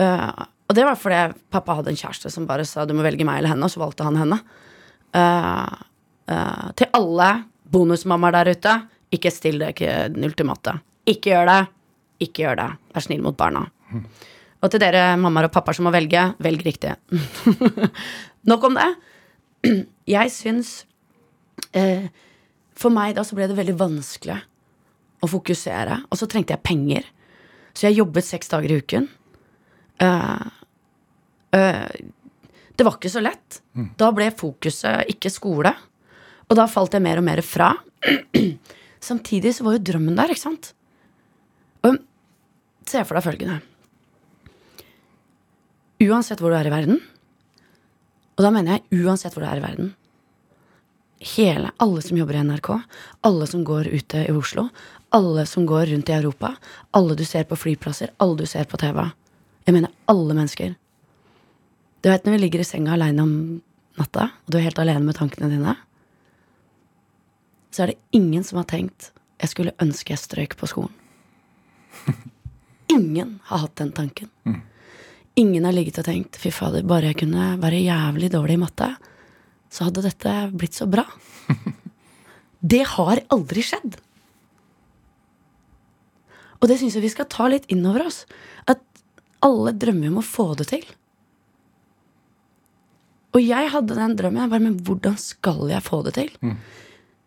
øh, 0.00 0.44
og 0.68 0.76
det 0.76 0.84
var 0.84 0.98
fordi 1.00 1.38
pappa 1.52 1.78
hadde 1.78 1.92
en 1.94 2.00
kjæreste 2.00 2.30
som 2.32 2.46
bare 2.48 2.66
sa 2.68 2.84
du 2.84 2.94
må 2.96 3.04
velge 3.06 3.24
meg 3.24 3.40
eller 3.40 3.54
henne, 3.54 3.64
og 3.64 3.72
så 3.72 3.80
valgte 3.80 4.04
han 4.04 4.18
henne. 4.20 4.40
Eh, 5.14 6.66
til 6.78 6.90
alle 6.96 7.30
bonusmammaer 7.74 8.38
der 8.38 8.52
ute, 8.56 8.74
ikke 9.14 9.32
still 9.32 9.60
det 9.62 9.74
ikke 9.74 9.94
ultimate. 10.26 10.78
Ikke 11.06 11.34
gjør 11.34 11.50
det. 11.50 11.60
Ikke 12.24 12.44
gjør 12.44 12.60
det. 12.60 12.70
Vær 12.94 13.04
snill 13.04 13.22
mot 13.24 13.36
barna. 13.36 13.66
Og 14.64 14.72
til 14.72 14.80
dere 14.80 15.14
mammaer 15.20 15.50
og 15.50 15.54
pappaer 15.54 15.76
som 15.76 15.86
må 15.86 15.92
velge, 15.94 16.22
velg 16.42 16.64
riktig. 16.64 16.94
Nok 18.50 18.68
om 18.70 18.78
det. 18.80 18.90
Jeg 20.16 20.32
syns 20.32 20.72
eh, 21.76 22.08
For 22.76 22.92
meg 22.92 23.14
da 23.16 23.24
så 23.24 23.36
ble 23.36 23.48
det 23.48 23.58
veldig 23.58 23.76
vanskelig 23.80 24.38
å 25.24 25.30
fokusere. 25.30 26.02
Og 26.10 26.20
så 26.20 26.28
trengte 26.28 26.52
jeg 26.52 26.64
penger. 26.66 27.06
Så 27.72 27.86
jeg 27.86 27.96
jobbet 28.00 28.26
seks 28.26 28.50
dager 28.50 28.74
i 28.74 28.76
uken. 28.82 29.06
Eh, 30.04 30.42
eh, 31.56 31.86
det 32.74 32.86
var 32.86 32.96
ikke 32.98 33.12
så 33.12 33.22
lett. 33.22 33.60
Da 33.98 34.10
ble 34.14 34.30
fokuset 34.34 35.10
ikke 35.12 35.32
skole. 35.32 35.72
Og 36.48 36.56
da 36.58 36.66
falt 36.70 36.94
jeg 36.94 37.04
mer 37.04 37.20
og 37.20 37.26
mer 37.26 37.42
fra. 37.46 37.72
Samtidig 39.10 39.54
så 39.54 39.66
var 39.66 39.76
jo 39.76 39.84
drømmen 39.90 40.16
der, 40.18 40.32
ikke 40.32 40.42
sant? 40.42 40.72
Og 41.84 41.98
se 42.88 43.02
for 43.04 43.16
deg 43.16 43.26
følgende. 43.26 43.58
Uansett 46.04 46.40
hvor 46.42 46.52
du 46.52 46.58
er 46.58 46.68
i 46.68 46.72
verden, 46.72 46.98
og 48.34 48.42
da 48.42 48.50
mener 48.50 48.76
jeg 48.76 49.04
uansett 49.04 49.34
hvor 49.34 49.44
du 49.44 49.48
er 49.48 49.60
i 49.60 49.62
verden 49.62 49.92
Hele, 51.24 51.70
Alle 51.80 52.02
som 52.04 52.18
jobber 52.18 52.36
i 52.36 52.42
NRK, 52.44 52.66
alle 53.24 53.46
som 53.48 53.62
går 53.64 53.86
ute 53.88 54.26
i 54.26 54.32
Oslo, 54.34 54.66
alle 55.14 55.46
som 55.48 55.64
går 55.64 55.86
rundt 55.92 56.10
i 56.10 56.16
Europa, 56.18 56.50
alle 56.92 57.14
du 57.16 57.22
ser 57.24 57.46
på 57.48 57.56
flyplasser, 57.56 58.10
alle 58.20 58.42
du 58.42 58.46
ser 58.50 58.66
på 58.68 58.76
TV. 58.76 58.98
Jeg 59.64 59.72
mener 59.72 59.94
alle 60.10 60.36
mennesker. 60.36 60.74
Du 62.04 62.10
vet 62.10 62.26
når 62.26 62.36
vi 62.36 62.42
ligger 62.42 62.60
i 62.60 62.68
senga 62.68 62.92
aleine 62.92 63.24
om 63.24 63.30
natta, 63.96 64.26
og 64.44 64.52
du 64.52 64.58
er 64.58 64.66
helt 64.66 64.80
alene 64.82 65.06
med 65.06 65.16
tankene 65.16 65.48
dine, 65.48 65.72
så 67.72 67.84
er 67.84 67.92
det 67.94 68.18
ingen 68.18 68.44
som 68.44 68.60
har 68.60 68.68
tenkt 68.68 69.08
jeg 69.40 69.50
skulle 69.50 69.72
ønske 69.80 70.12
jeg 70.12 70.20
strøyk 70.20 70.54
på 70.60 70.68
skolen. 70.68 70.92
Ingen 72.94 73.38
har 73.48 73.64
hatt 73.64 73.74
den 73.80 73.90
tanken. 73.96 74.28
Ingen 75.34 75.64
har 75.66 75.74
ligget 75.74 75.98
og 76.00 76.06
tenkt 76.06 76.36
fy 76.38 76.52
fader, 76.54 76.84
bare 76.86 77.10
jeg 77.10 77.18
kunne 77.24 77.54
være 77.60 77.80
jævlig 77.82 78.30
dårlig 78.32 78.58
i 78.58 78.62
matte, 78.62 78.88
så 79.72 79.88
hadde 79.88 80.04
dette 80.04 80.34
blitt 80.54 80.76
så 80.78 80.86
bra. 80.90 81.06
Det 82.74 82.84
har 82.94 83.24
aldri 83.34 83.64
skjedd. 83.66 83.96
Og 86.62 86.70
det 86.70 86.78
syns 86.80 86.94
jeg 86.96 87.04
vi 87.04 87.10
skal 87.12 87.28
ta 87.28 87.48
litt 87.52 87.66
inn 87.68 87.82
over 87.84 88.06
oss. 88.06 88.22
At 88.64 88.80
alle 89.44 89.74
drømmer 89.76 90.08
om 90.08 90.22
å 90.22 90.24
få 90.24 90.46
det 90.56 90.70
til. 90.70 90.86
Og 93.34 93.42
jeg 93.42 93.70
hadde 93.72 93.98
den 93.98 94.16
drømmen. 94.18 94.44
Jeg 94.44 94.52
bare, 94.52 94.62
men 94.62 94.78
hvordan 94.86 95.18
skal 95.18 95.66
jeg 95.72 95.82
få 95.82 96.02
det 96.06 96.14
til? 96.18 96.30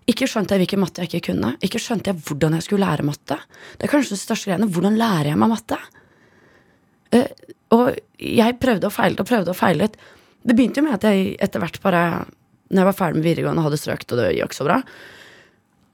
Ikke 0.07 0.27
skjønte 0.29 0.55
jeg 0.55 0.63
hvilken 0.63 0.79
matte 0.79 1.03
jeg 1.03 1.11
ikke 1.11 1.33
kunne. 1.33 1.51
Ikke 1.65 1.81
skjønte 1.83 2.13
jeg 2.13 2.21
hvordan 2.29 2.55
jeg 2.55 2.63
skulle 2.63 2.87
lære 2.87 3.03
matte. 3.07 3.35
Det 3.75 3.87
er 3.87 3.91
kanskje 3.91 4.15
det 4.15 4.21
største 4.21 4.49
greiene. 4.49 4.69
Hvordan 4.71 4.95
lærer 4.99 5.33
jeg 5.33 5.39
meg 5.41 5.51
matte? 5.51 5.79
Uh, 7.11 7.27
og 7.75 7.97
jeg 8.19 8.55
prøvde 8.61 8.87
og 8.87 8.95
feilet 8.95 9.19
og 9.23 9.27
prøvde 9.27 9.51
og 9.51 9.59
feilet. 9.59 9.97
Det 10.47 10.55
begynte 10.55 10.79
jo 10.79 10.87
med 10.87 10.95
at 10.95 11.07
jeg 11.07 11.35
etter 11.43 11.59
hvert 11.63 11.79
bare 11.83 12.01
Når 12.67 12.81
jeg 12.81 12.87
var 12.87 12.95
ferdig 12.95 13.19
med 13.19 13.23
videregående 13.23 13.61
og 13.61 13.67
hadde 13.69 13.79
strøkt, 13.79 14.11
og 14.11 14.19
det 14.19 14.31
gikk 14.35 14.55
så 14.55 14.65
bra, 14.67 14.81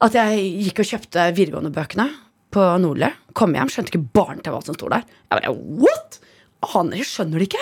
at 0.02 0.16
jeg 0.18 0.46
gikk 0.66 0.80
og 0.82 0.88
kjøpte 0.90 1.26
videregående-bøkene 1.38 2.08
på 2.54 2.64
Nordli. 2.82 3.12
Kom 3.38 3.54
hjem, 3.54 3.70
skjønte 3.70 3.94
ikke 3.94 4.10
barn 4.18 4.42
til 4.42 4.56
hva 4.56 4.62
som 4.66 4.74
sto 4.74 4.90
der. 4.90 5.06
Jeg 5.30 5.38
bare, 5.38 5.54
what? 5.54 6.18
Aner 6.74 6.98
ikke, 6.98 7.12
skjønner 7.12 7.44
det 7.44 7.48
ikke. 7.52 7.62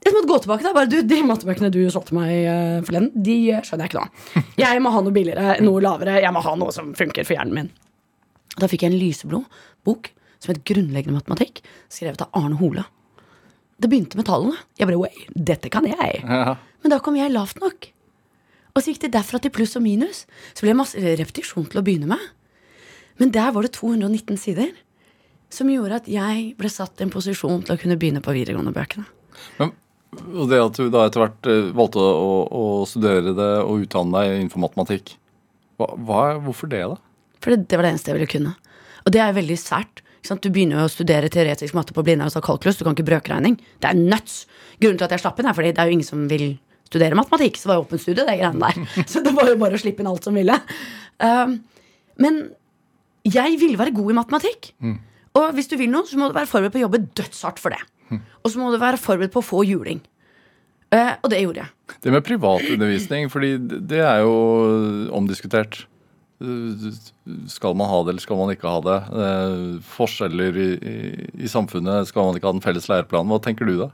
Jeg 0.00 0.14
måtte 0.16 0.30
gå 0.30 0.38
tilbake 0.44 0.64
da, 0.64 0.72
bare, 0.72 0.88
du, 0.88 1.00
De 1.04 1.18
mattebøkene 1.28 1.68
du 1.74 1.82
solgte 1.92 2.16
meg 2.16 2.30
uh, 2.48 2.78
forleden, 2.86 3.10
de 3.14 3.36
eh, 3.52 3.64
skjønner 3.66 3.84
jeg 3.86 3.92
ikke 3.92 4.00
nå. 4.00 4.44
Jeg 4.62 4.80
må 4.80 4.92
ha 4.94 5.02
noe 5.04 5.14
billigere, 5.14 5.58
noe 5.64 5.82
lavere. 5.84 6.16
Jeg 6.24 6.32
må 6.32 6.40
ha 6.44 6.54
noe 6.56 6.72
som 6.74 6.94
funker 6.96 7.26
for 7.28 7.36
hjernen 7.36 7.58
min. 7.58 7.68
Da 8.56 8.68
fikk 8.70 8.86
jeg 8.86 8.94
en 8.94 9.00
lyseblå 9.00 9.42
bok 9.86 10.10
som 10.40 10.54
het 10.54 10.64
Grunnleggende 10.64 11.18
matematikk, 11.18 11.60
skrevet 11.92 12.24
av 12.24 12.32
Arne 12.40 12.56
Hole. 12.60 12.86
Det 13.80 13.88
begynte 13.88 14.16
med 14.16 14.28
tallene. 14.28 14.56
Jeg 14.80 14.88
bare, 14.88 15.00
way, 15.00 15.26
dette 15.36 15.70
kan 15.72 15.86
jeg. 15.88 16.20
Ja. 16.24 16.56
Men 16.80 16.92
da 16.94 17.00
kom 17.04 17.16
jeg 17.16 17.32
lavt 17.32 17.60
nok. 17.60 17.90
Og 18.74 18.82
så 18.82 18.92
gikk 18.92 19.02
det 19.04 19.14
derfra 19.16 19.40
til 19.42 19.52
pluss 19.54 19.76
og 19.76 19.84
minus. 19.84 20.24
Så 20.52 20.64
ble 20.64 20.72
det 20.72 20.80
masse 20.80 21.00
repetisjon 21.20 21.68
til 21.68 21.80
å 21.80 21.84
begynne 21.84 22.08
med. 22.10 22.22
Men 23.20 23.32
der 23.34 23.52
var 23.52 23.66
det 23.66 23.74
219 23.76 24.40
sider. 24.40 24.72
Som 25.52 25.72
gjorde 25.72 26.02
at 26.02 26.08
jeg 26.08 26.52
ble 26.60 26.70
satt 26.72 27.00
i 27.00 27.06
en 27.06 27.12
posisjon 27.12 27.64
til 27.66 27.74
å 27.74 27.80
kunne 27.80 27.98
begynne 28.00 28.22
på 28.24 28.34
videregående-bøkene. 28.36 29.08
Men, 29.58 29.72
og 30.10 30.50
det 30.50 30.58
at 30.58 30.78
du 30.78 30.88
da 30.90 31.04
etter 31.06 31.22
hvert 31.22 31.48
eh, 31.50 31.70
valgte 31.76 32.02
å, 32.02 32.30
å 32.50 32.64
studere 32.88 33.34
det 33.36 33.50
og 33.62 33.84
utdanne 33.84 34.14
deg 34.16 34.36
innenfor 34.36 34.64
matematikk, 34.64 35.14
hva, 35.78 35.92
hva, 35.96 36.22
hvorfor 36.42 36.70
det, 36.72 36.82
da? 36.90 36.98
For 37.40 37.54
det, 37.54 37.68
det 37.70 37.78
var 37.78 37.86
det 37.86 37.92
eneste 37.94 38.10
jeg 38.10 38.18
ville 38.18 38.30
kunne. 38.30 38.54
Og 39.06 39.14
det 39.14 39.22
er 39.24 39.36
veldig 39.36 39.58
sært. 39.60 40.02
Du 40.20 40.50
begynner 40.52 40.82
jo 40.82 40.88
å 40.88 40.92
studere 40.92 41.30
teoretisk 41.32 41.76
matte 41.76 41.94
på 41.96 42.02
Blindern 42.04 42.28
og 42.28 42.34
så 42.34 42.42
kalkulus. 42.44 42.76
Du 42.76 42.84
kan 42.84 42.96
ikke 42.96 43.06
brøkregning. 43.08 43.56
Det 43.80 43.88
er 43.88 43.96
nuts. 43.96 44.42
Grunnen 44.82 44.98
til 45.00 45.06
at 45.06 45.14
jeg 45.14 45.22
slapp 45.22 45.40
inn, 45.40 45.48
er 45.48 45.56
fordi 45.56 45.70
det 45.72 45.80
er 45.80 45.88
jo 45.88 45.96
ingen 45.96 46.08
som 46.08 46.26
vil 46.28 46.50
studere 46.90 47.16
matematikk. 47.16 47.56
Så 47.56 47.64
det 47.64 47.72
var 47.72 47.78
jo 47.78 47.86
åpent 47.86 48.02
studie, 48.02 48.26
det 48.26 48.36
greiene 48.42 48.66
der. 48.66 49.06
Så 49.10 49.22
det 49.24 49.32
var 49.36 49.48
jo 49.48 49.56
bare 49.62 49.78
å 49.78 49.80
slippe 49.80 50.04
inn 50.04 50.10
alt 50.10 50.26
som 50.26 50.36
ville. 50.36 50.58
Um, 51.22 51.56
men 52.20 52.42
jeg 53.24 53.56
ville 53.62 53.80
være 53.80 53.94
god 53.96 54.12
i 54.12 54.18
matematikk. 54.18 54.72
Og 55.38 55.56
hvis 55.56 55.70
du 55.70 55.78
vil 55.80 55.90
noe, 55.92 56.08
så 56.08 56.18
må 56.18 56.28
du 56.28 56.36
være 56.36 56.50
forberedt 56.50 56.74
på 56.74 56.82
å 56.82 56.84
jobbe 56.88 57.04
dødshardt 57.16 57.62
for 57.62 57.72
det. 57.72 57.80
Og 58.18 58.50
så 58.50 58.58
må 58.60 58.70
du 58.72 58.80
være 58.80 59.00
forberedt 59.00 59.34
på 59.34 59.42
å 59.42 59.46
få 59.46 59.62
juling. 59.68 60.00
Eh, 60.90 61.12
og 61.22 61.30
det 61.30 61.42
gjorde 61.44 61.62
jeg. 61.62 61.98
Det 62.02 62.12
med 62.14 62.26
privatundervisning, 62.26 63.30
fordi 63.30 63.54
det 63.60 64.02
er 64.02 64.24
jo 64.24 64.34
omdiskutert. 65.14 65.84
Skal 66.40 67.76
man 67.76 67.90
ha 67.90 68.00
det, 68.02 68.14
eller 68.14 68.24
skal 68.24 68.40
man 68.40 68.50
ikke 68.54 68.70
ha 68.70 68.80
det? 68.86 68.98
Eh, 69.22 69.64
Forskjeller 69.92 70.56
i, 70.58 70.70
i, 70.74 70.96
i 71.44 71.50
samfunnet. 71.50 72.08
Skal 72.10 72.26
man 72.26 72.38
ikke 72.38 72.48
ha 72.50 72.56
den 72.56 72.64
felles 72.64 72.88
læreplanen? 72.90 73.30
Hva 73.30 73.42
tenker 73.44 73.68
du 73.68 73.76
da? 73.84 73.90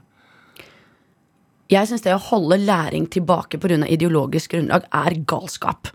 Jeg 1.67 1.89
syns 1.89 2.05
det 2.05 2.15
å 2.15 2.23
holde 2.29 2.61
læring 2.63 3.09
tilbake 3.11 3.59
pga. 3.59 3.81
ideologisk 3.91 4.55
grunnlag 4.55 4.87
er 4.87 5.19
galskap. 5.27 5.91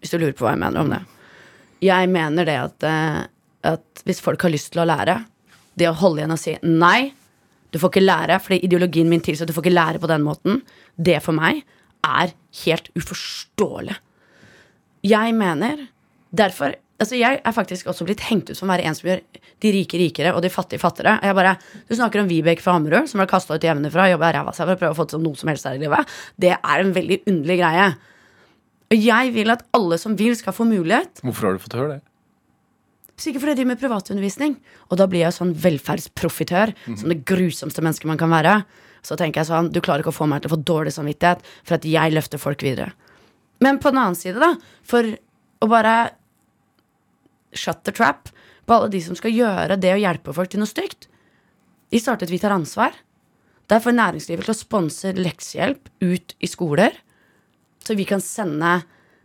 Hvis 0.00 0.14
du 0.14 0.20
lurer 0.20 0.36
på 0.38 0.46
hva 0.46 0.54
jeg 0.54 0.62
mener 0.62 0.84
om 0.84 0.92
det. 0.94 1.02
Jeg 1.82 2.08
mener 2.08 2.46
det 2.46 2.56
at, 2.62 2.86
eh, 2.86 3.22
at 3.74 4.04
hvis 4.06 4.22
folk 4.22 4.40
har 4.46 4.54
lyst 4.54 4.72
til 4.72 4.84
å 4.84 4.88
lære, 4.88 5.24
det 5.76 5.90
å 5.90 5.96
holde 5.98 6.22
igjen 6.22 6.36
og 6.36 6.40
si 6.40 6.54
nei, 6.62 7.12
du 7.76 7.82
får 7.82 7.92
ikke 7.92 8.06
lære 8.06 8.40
fordi 8.40 8.62
ideologien 8.64 9.10
min 9.12 9.20
tilsier 9.24 9.44
at 9.44 9.52
du 9.52 9.56
får 9.56 9.66
ikke 9.66 9.76
lære 9.76 10.00
på 10.00 10.08
den 10.10 10.24
måten, 10.24 10.62
det 10.96 11.20
for 11.24 11.36
meg 11.36 11.60
er 12.06 12.32
helt 12.64 12.90
uforståelig. 12.96 14.00
Jeg 15.06 15.36
mener 15.36 15.86
derfor 16.34 16.74
Altså 16.96 17.18
Jeg 17.20 17.42
er 17.44 17.52
faktisk 17.52 17.90
også 17.92 18.06
blitt 18.08 18.22
hengt 18.24 18.48
ut 18.48 18.56
som 18.56 18.70
å 18.70 18.72
være 18.72 18.86
en 18.88 18.94
som 18.96 19.10
gjør 19.10 19.20
de 19.60 19.72
rike 19.74 19.98
rikere 20.00 20.30
og 20.32 20.40
de 20.40 20.48
fattige 20.48 20.80
fattigere. 20.80 21.18
Jeg 21.20 21.36
bare, 21.36 21.58
Du 21.90 21.92
snakker 21.92 22.22
om 22.22 22.28
Vibeke 22.30 22.64
fra 22.64 22.72
Hammerud, 22.72 23.04
som 23.10 23.20
ble 23.20 23.26
kasta 23.28 23.52
ut 23.52 23.66
hjemmefra 23.68 24.06
og 24.06 24.14
jobba 24.14 24.30
ræva 24.32 24.54
seg 24.56 24.64
for 24.64 24.78
å 24.78 24.80
prøve 24.80 24.96
å 24.96 24.98
få 25.02 25.04
til 25.10 25.20
noe 25.20 25.36
som 25.36 25.50
helst 25.52 25.68
her 25.68 25.76
i 25.76 25.82
livet. 25.82 26.14
Det 26.40 26.54
er 26.56 26.80
en 26.80 26.94
veldig 26.96 27.18
underlig 27.28 27.58
greie. 27.60 27.90
Og 28.88 28.96
jeg 28.96 29.34
vil 29.36 29.52
at 29.52 29.66
alle 29.76 29.98
som 30.00 30.16
vil, 30.16 30.32
skal 30.40 30.56
få 30.56 30.64
mulighet. 30.64 31.20
Hvorfor 31.20 31.50
har 31.50 31.58
du 31.58 31.64
fått 31.66 31.76
høre 31.76 31.98
det? 31.98 32.00
Sikkert 33.16 33.42
fordi 33.42 33.54
jeg 33.54 33.60
driver 33.60 33.72
med 33.72 33.80
privatundervisning. 33.80 34.56
Og 34.90 35.00
da 35.00 35.06
blir 35.08 35.24
jeg 35.24 35.36
sånn 35.36 35.54
velferdsprofitør, 35.56 36.74
som 37.00 37.12
det 37.12 37.22
grusomste 37.28 37.84
mennesket 37.84 38.10
man 38.10 38.20
kan 38.20 38.32
være. 38.32 38.58
Så 39.06 39.16
tenker 39.16 39.40
jeg 39.40 39.48
sånn, 39.48 39.70
du 39.72 39.80
klarer 39.80 40.04
ikke 40.04 40.12
å 40.12 40.18
få 40.18 40.28
meg 40.28 40.42
til 40.42 40.50
å 40.50 40.56
få 40.56 40.62
dårlig 40.68 40.92
samvittighet 40.96 41.44
for 41.62 41.78
at 41.78 41.86
jeg 41.88 42.12
løfter 42.12 42.42
folk 42.42 42.64
videre. 42.66 42.90
Men 43.64 43.80
på 43.80 43.92
den 43.92 44.02
annen 44.02 44.18
side, 44.18 44.36
da, 44.42 44.52
for 44.84 45.08
å 45.64 45.68
bare 45.70 45.96
shut 47.56 47.84
the 47.88 47.94
trap 47.94 48.28
på 48.66 48.76
alle 48.76 48.90
de 48.92 49.00
som 49.00 49.16
skal 49.16 49.32
gjøre 49.32 49.78
det 49.80 49.94
å 49.94 50.00
hjelpe 50.00 50.34
folk 50.36 50.52
til 50.52 50.60
noe 50.60 50.70
stygt. 50.70 51.08
De 51.88 52.02
startet 52.02 52.32
Vi 52.32 52.40
tar 52.42 52.52
ansvar. 52.52 52.92
Der 53.70 53.80
får 53.82 53.96
næringslivet 53.96 54.46
til 54.46 54.54
å 54.54 54.58
sponse 54.58 55.12
leksehjelp 55.16 55.88
ut 56.04 56.34
i 56.38 56.50
skoler, 56.50 56.92
så 57.82 57.96
vi 57.98 58.06
kan 58.06 58.22
sende 58.22 58.80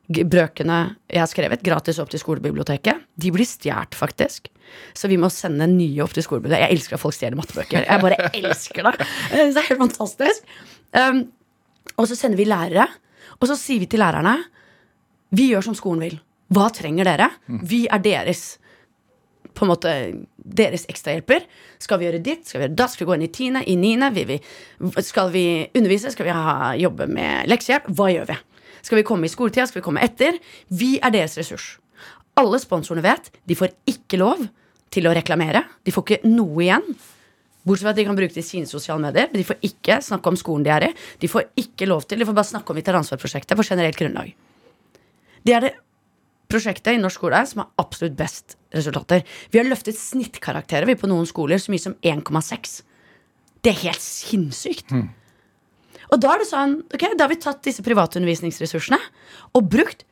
brøkene 0.10 0.80
jeg 1.12 1.22
har 1.22 1.30
skrevet, 1.30 1.64
gratis 1.64 2.00
opp 2.02 2.10
til 2.12 2.22
skolebiblioteket. 2.22 3.04
De 3.16 3.32
blir 3.34 3.48
stjålet, 3.48 3.96
faktisk. 3.96 4.50
Så 4.98 5.10
vi 5.12 5.20
må 5.20 5.30
sende 5.32 5.68
nye 5.70 6.04
opp 6.04 6.16
til 6.16 6.26
skolebiblioteket. 6.26 6.68
Jeg 6.68 6.78
elsker 6.78 6.98
at 6.98 7.04
folk 7.04 7.16
stjeler 7.16 7.40
mattebøker. 7.40 7.86
Jeg 7.88 8.04
bare 8.04 8.32
elsker 8.32 8.90
det. 8.90 8.96
Det 9.32 9.46
er 9.52 9.70
helt 9.70 9.84
fantastisk. 9.86 10.58
Um, 10.96 11.24
og 11.98 12.10
så 12.10 12.18
sender 12.18 12.40
vi 12.40 12.48
lærere, 12.50 12.88
og 13.40 13.48
så 13.50 13.56
sier 13.60 13.82
vi 13.82 13.90
til 13.90 14.04
lærerne 14.04 14.38
vi 15.32 15.52
gjør 15.54 15.70
som 15.70 15.78
skolen 15.78 16.04
vil. 16.04 16.18
Hva 16.52 16.68
trenger 16.76 17.08
dere? 17.08 17.30
Vi 17.48 17.86
er 17.88 18.02
deres 18.04 18.58
på 19.56 19.66
en 19.66 19.72
måte 19.72 19.92
deres 20.36 20.86
ekstrahjelper. 20.92 21.46
Skal 21.82 22.00
vi 22.00 22.08
gjøre 22.08 22.22
ditt? 22.24 22.46
Skal 22.48 22.60
vi 22.60 22.66
gjøre 22.66 22.78
datt? 22.80 22.94
Skal 22.94 23.06
vi 23.06 23.10
gå 23.10 23.18
inn 23.18 23.26
i 23.26 23.32
tiende? 23.36 23.64
I 23.68 23.76
niende? 23.80 24.40
Skal 25.04 25.32
vi 25.34 25.46
undervise? 25.78 26.12
Skal 26.14 26.28
vi 26.28 26.36
ha, 26.36 26.72
jobbe 26.80 27.08
med 27.12 27.50
leksehjelp? 27.52 27.90
Hva 27.96 28.10
gjør 28.12 28.32
vi? 28.32 28.38
Skal 28.82 29.02
vi 29.02 29.06
komme 29.08 29.28
i 29.28 29.32
skoletida? 29.32 29.68
Skal 29.70 29.82
vi 29.82 29.86
komme 29.86 30.04
etter? 30.06 30.38
Vi 30.70 30.96
er 31.02 31.14
deres 31.14 31.38
ressurs. 31.40 31.76
Alle 32.40 32.60
sponsorene 32.62 33.04
vet 33.06 33.32
de 33.48 33.58
får 33.58 33.74
ikke 33.90 34.20
lov 34.22 34.46
til 34.92 35.08
å 35.08 35.16
reklamere. 35.16 35.64
De 35.86 35.94
får 35.94 36.06
ikke 36.06 36.32
noe 36.32 36.64
igjen. 36.66 36.88
Bortsett 37.62 37.86
fra 37.86 37.94
at 37.94 38.00
de 38.00 38.08
kan 38.08 38.18
bruke 38.18 38.34
det 38.34 38.42
i 38.42 38.48
sine 38.48 38.70
sosiale 38.70 39.04
medier. 39.04 39.30
Men 39.32 39.42
de 39.42 39.48
får 39.48 39.62
ikke 39.68 40.00
snakke 40.04 40.32
om 40.32 40.40
skolen 40.40 40.66
de 40.66 40.74
er 40.74 40.88
i. 40.90 40.92
De 41.22 41.30
får 41.32 41.52
ikke 41.62 41.88
lov 41.90 42.08
til, 42.08 42.22
de 42.22 42.28
får 42.28 42.38
bare 42.38 42.52
snakke 42.52 42.74
om 42.74 42.80
Veteransvarprosjektet 42.80 43.60
på 43.60 43.68
generelt 43.68 44.00
grunnlag. 44.00 44.34
Det 45.46 45.56
er 45.58 45.68
det 45.68 45.76
prosjektet 46.52 46.98
i 46.98 47.02
norsk 47.02 47.22
skole 47.22 47.40
som 47.48 47.64
har 47.64 47.70
absolutt 47.82 48.18
best 48.18 48.58
resultater. 48.76 49.24
Vi 49.54 49.62
har 49.62 49.70
løftet 49.70 49.98
snittkarakterer 49.98 50.90
vi 50.90 50.98
på 51.00 51.10
noen 51.10 51.28
skoler 51.30 51.62
så 51.62 51.72
mye 51.72 51.84
som 51.84 51.96
1,6. 52.02 52.82
Det 53.62 53.72
er 53.72 53.84
helt 53.86 54.04
sinnssykt. 54.04 54.92
Og 56.12 56.20
da 56.20 56.34
er 56.34 56.42
det 56.42 56.50
sånn, 56.50 56.80
ok, 56.92 57.06
da 57.16 57.26
har 57.26 57.32
vi 57.32 57.40
tatt 57.40 57.62
disse 57.64 57.84
privatundervisningsressursene 57.86 59.00
og 59.56 59.68
brukt 59.72 60.04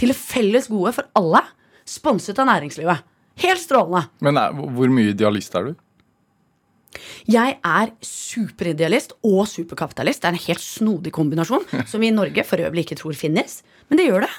til 0.00 0.14
felles 0.16 0.70
gode 0.72 0.94
for 0.96 1.10
alle, 1.18 1.42
sponset 1.84 2.38
av 2.40 2.48
næringslivet. 2.48 3.04
Helt 3.44 3.60
strålende. 3.60 4.06
Men 4.24 4.40
er, 4.40 4.56
hvor 4.56 4.92
mye 4.92 5.12
idealist 5.12 5.56
er 5.58 5.70
du? 5.70 5.74
Jeg 7.30 7.58
er 7.60 7.92
superidealist 8.04 9.12
og 9.26 9.44
superkapitalist. 9.48 10.22
Det 10.22 10.30
er 10.30 10.36
en 10.36 10.46
helt 10.46 10.64
snodig 10.64 11.12
kombinasjon 11.14 11.66
som 11.90 12.02
vi 12.02 12.08
i 12.10 12.14
Norge 12.16 12.44
for 12.48 12.62
øvrig 12.64 12.86
ikke 12.86 12.98
tror 13.02 13.18
finnes. 13.18 13.60
Men 13.88 14.00
det 14.00 14.08
gjør 14.08 14.24
det. 14.26 14.32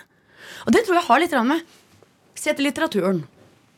Og 0.66 0.74
det 0.76 0.84
tror 0.86 0.98
jeg 0.98 1.08
har 1.10 1.24
litt 1.24 1.38
med 1.52 1.78
Se 2.42 2.54
til 2.56 2.66
litteraturen. 2.66 3.22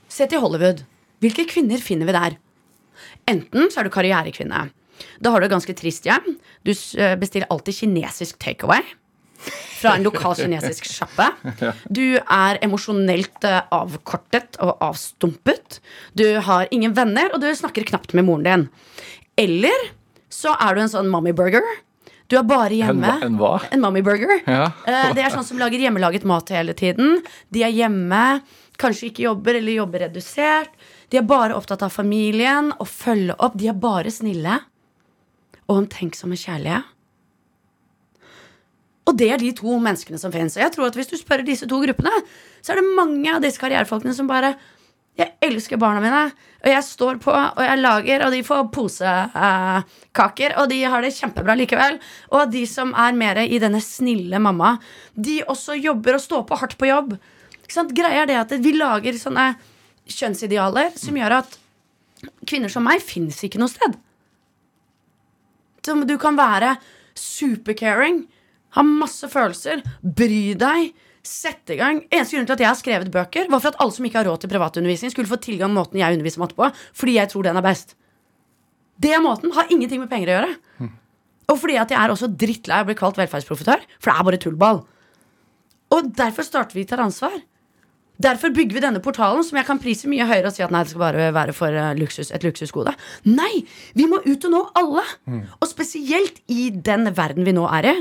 Se 0.07 0.28
til 0.30 0.39
Hollywood. 0.39 0.86
Hvilke 1.20 1.43
kvinner 1.49 1.82
finner 1.84 2.07
vi 2.07 2.16
der? 2.16 2.36
Enten 3.28 3.72
så 3.72 3.82
er 3.82 3.88
du 3.88 3.91
karrierekvinne. 3.91 4.70
Da 5.19 5.31
har 5.33 5.39
du 5.41 5.47
et 5.47 5.53
ganske 5.53 5.75
trist 5.77 6.05
hjem. 6.07 6.35
Du 6.65 6.71
eh, 6.73 7.15
bestiller 7.19 7.49
alltid 7.53 7.75
kinesisk 7.83 8.39
takeaway 8.43 8.83
fra 9.81 9.97
en 9.97 10.05
lokal 10.05 10.35
kinesisk 10.39 10.85
sjappe. 10.87 11.25
Du 11.91 12.15
er 12.21 12.59
emosjonelt 12.63 13.43
eh, 13.49 13.61
avkortet 13.75 14.55
og 14.63 14.77
avstumpet. 14.85 15.81
Du 16.15 16.23
har 16.47 16.69
ingen 16.71 16.93
venner, 16.95 17.33
og 17.35 17.41
du 17.43 17.49
snakker 17.55 17.83
knapt 17.89 18.13
med 18.15 18.23
moren 18.29 18.45
din. 18.47 18.67
Eller 19.37 19.89
så 20.31 20.55
er 20.55 20.75
du 20.77 20.83
en 20.85 20.91
sånn 20.93 21.11
mommy 21.11 21.33
burger. 21.35 21.65
Du 22.31 22.37
er 22.39 22.45
bare 22.47 22.73
hjemme. 22.73 23.17
En, 23.19 23.33
en 23.33 23.37
hva? 23.41 23.57
En 23.75 23.83
mommy 23.83 24.01
burger. 24.05 24.39
Ja. 24.47 24.69
Eh, 24.87 25.11
Det 25.17 25.25
er 25.25 25.33
sånn 25.33 25.45
som 25.45 25.59
lager 25.59 25.81
hjemmelaget 25.83 26.23
mat 26.29 26.49
hele 26.55 26.73
tiden. 26.77 27.19
De 27.53 27.65
er 27.67 27.73
hjemme, 27.75 28.23
kanskje 28.79 29.09
ikke 29.11 29.27
jobber 29.27 29.59
eller 29.59 29.75
jobber 29.81 30.05
redusert. 30.07 30.71
De 31.11 31.19
er 31.19 31.27
bare 31.27 31.53
opptatt 31.57 31.83
av 31.85 31.91
familien 31.93 32.71
og 32.79 32.87
følge 32.89 33.35
opp. 33.43 33.59
De 33.59 33.67
er 33.69 33.75
bare 33.77 34.09
snille 34.13 34.61
og 35.74 35.84
omtenksomme 35.84 36.38
kjærlige. 36.39 36.84
Og 39.03 39.17
det 39.19 39.30
er 39.34 39.41
de 39.41 39.51
to 39.55 39.80
menneskene 39.84 40.19
som 40.21 40.32
finnes. 40.32 40.55
Og 40.57 40.63
jeg 40.63 40.74
tror 40.76 40.88
at 40.88 40.97
hvis 40.97 41.11
du 41.11 41.17
spør 41.19 41.43
disse 41.45 41.67
to 41.69 41.82
gruppene, 41.84 42.13
så 42.63 42.74
er 42.74 42.80
det 42.80 42.95
mange 42.95 43.28
av 43.34 43.43
disse 43.43 43.59
karrierefolkene 43.61 44.15
som 44.15 44.30
bare 44.32 44.55
Jeg 45.13 45.30
elsker 45.45 45.78
barna 45.78 45.99
mine, 46.01 46.21
og 46.63 46.69
jeg 46.71 46.84
står 46.88 47.19
på, 47.21 47.30
og 47.30 47.59
jeg 47.61 47.82
lager, 47.84 48.24
og 48.26 48.32
de 48.34 48.39
får 48.41 48.63
posekaker, 48.74 50.55
og 50.57 50.71
de 50.71 50.80
har 50.89 51.05
det 51.05 51.11
kjempebra 51.13 51.53
likevel. 51.53 51.99
Og 52.34 52.49
de 52.49 52.63
som 52.65 52.95
er 52.97 53.13
mer 53.13 53.38
i 53.43 53.59
denne 53.61 53.78
snille 53.78 54.39
mamma, 54.41 54.71
de 55.13 55.43
også 55.45 55.78
jobber 55.78 56.17
og 56.17 56.24
står 56.24 56.47
på 56.49 56.57
hardt 56.57 56.74
på 56.82 56.89
jobb. 56.89 57.13
Ikke 57.61 57.76
sant? 57.76 57.93
Greia 57.93 58.24
er 58.24 58.32
det 58.32 58.39
at 58.41 58.55
vi 58.65 58.74
lager 58.74 59.13
sånne 59.21 59.51
kjønnsidealer 60.09 60.97
som 60.97 61.21
gjør 61.21 61.38
at 61.43 61.59
kvinner 62.49 62.74
som 62.74 62.89
meg 62.89 63.05
fins 63.05 63.38
ikke 63.45 63.61
noe 63.61 63.69
sted. 63.69 63.93
Du 65.84 66.17
kan 66.21 66.38
være 66.39 66.77
supercaring, 67.19 68.23
ha 68.77 68.84
masse 68.88 69.27
følelser, 69.29 69.84
bry 70.01 70.53
deg, 70.57 70.93
sette 71.23 71.75
i 71.75 71.79
gang. 71.79 72.01
Eneste 72.11 72.38
grunn 72.38 72.47
til 72.47 72.55
at 72.55 72.63
jeg 72.63 72.69
har 72.69 72.79
skrevet 72.79 73.11
bøker, 73.11 73.49
var 73.51 73.61
for 73.63 73.71
at 73.71 73.79
alle 73.84 73.95
som 73.95 74.07
ikke 74.07 74.21
har 74.21 74.27
råd 74.27 74.43
til 74.43 74.51
privatundervisning, 74.51 75.13
skulle 75.13 75.29
få 75.29 75.39
tilgang 75.43 75.71
til 75.71 75.79
måten 75.79 76.01
jeg 76.01 76.17
underviser 76.17 76.43
matte 76.43 76.57
på, 76.57 76.69
fordi 76.95 77.17
jeg 77.19 77.31
tror 77.31 77.47
den 77.47 77.59
er 77.59 77.65
best. 77.65 77.95
Det 79.03 79.15
måten 79.23 79.53
har 79.55 79.71
ingenting 79.71 80.03
med 80.03 80.11
penger 80.11 80.31
å 80.31 80.36
gjøre. 80.38 80.89
Og 81.51 81.59
fordi 81.59 81.77
at 81.79 81.91
jeg 81.91 81.99
er 81.99 82.11
også 82.13 82.31
drittlei 82.39 82.79
av 82.79 82.86
å 82.86 82.89
bli 82.89 82.97
kalt 82.97 83.19
velferdsprofitør, 83.19 83.84
for 83.99 84.09
det 84.11 84.15
er 84.15 84.27
bare 84.29 84.41
tullball. 84.41 84.84
Og 85.93 86.13
derfor 86.17 86.47
starter 86.47 86.77
vi 86.77 86.86
Tar 86.89 87.03
ansvar. 87.03 87.36
Derfor 88.22 88.53
bygger 88.53 88.78
vi 88.78 88.84
denne 88.84 89.01
portalen, 89.03 89.41
som 89.45 89.57
jeg 89.57 89.66
kan 89.68 89.80
prise 89.82 90.09
mye 90.11 90.28
høyere 90.30 90.51
og 90.51 90.55
si 90.55 90.64
at 90.66 90.74
nei, 90.74 90.84
det 90.86 90.93
skal 90.93 91.01
bare 91.01 91.30
være 91.34 91.55
for 91.57 91.74
eh, 91.74 91.93
luksus, 91.97 92.30
et 92.30 92.45
luksusgode. 92.45 92.93
Nei! 93.26 93.64
Vi 93.97 94.05
må 94.09 94.22
ut 94.22 94.45
og 94.49 94.53
nå 94.53 94.61
alle. 94.80 95.05
Og 95.59 95.66
spesielt 95.70 96.43
i 96.51 96.70
den 96.70 97.09
verden 97.18 97.47
vi 97.47 97.55
nå 97.55 97.66
er 97.80 97.89
i. 97.89 97.95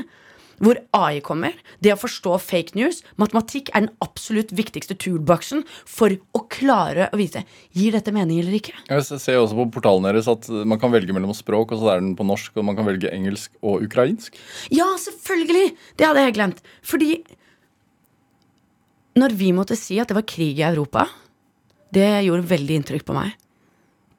Hvor 0.63 0.79
AI 0.95 1.19
kommer, 1.25 1.57
det 1.83 1.91
å 1.95 1.99
forstå 1.99 2.37
fake 2.39 2.77
news 2.79 3.01
Matematikk 3.19 3.73
er 3.73 3.87
den 3.87 3.95
absolutt 4.05 4.53
viktigste 4.55 4.95
toolboxen 4.95 5.65
for 5.89 6.15
å 6.15 6.45
klare 6.53 7.09
å 7.11 7.19
vise 7.19 7.43
Gir 7.75 7.97
dette 7.97 8.15
mening 8.15 8.39
eller 8.39 8.55
ikke. 8.61 8.77
Jeg 8.87 9.07
ser 9.09 9.41
også 9.41 9.59
på 9.59 9.67
portalen 9.79 10.07
deres 10.07 10.31
at 10.31 10.47
man 10.53 10.79
kan 10.79 10.93
velge 10.95 11.17
mellom 11.17 11.35
språk, 11.35 11.75
og 11.75 11.83
så 11.83 11.95
er 11.95 12.05
den 12.05 12.15
på 12.19 12.27
norsk, 12.29 12.55
og 12.55 12.69
man 12.69 12.79
kan 12.79 12.87
velge 12.87 13.11
engelsk 13.11 13.57
og 13.59 13.83
ukrainsk. 13.89 14.39
Ja, 14.71 14.87
selvfølgelig! 15.03 15.73
Det 15.99 16.07
hadde 16.07 16.27
jeg 16.29 16.37
glemt. 16.39 16.63
Fordi 16.87 17.17
når 19.19 19.35
vi 19.37 19.53
måtte 19.53 19.77
si 19.77 19.99
at 20.01 20.09
det 20.09 20.17
var 20.17 20.29
krig 20.29 20.61
i 20.61 20.67
Europa, 20.67 21.07
det 21.93 22.25
gjorde 22.25 22.49
veldig 22.49 22.79
inntrykk 22.81 23.05
på 23.09 23.17
meg. 23.17 23.35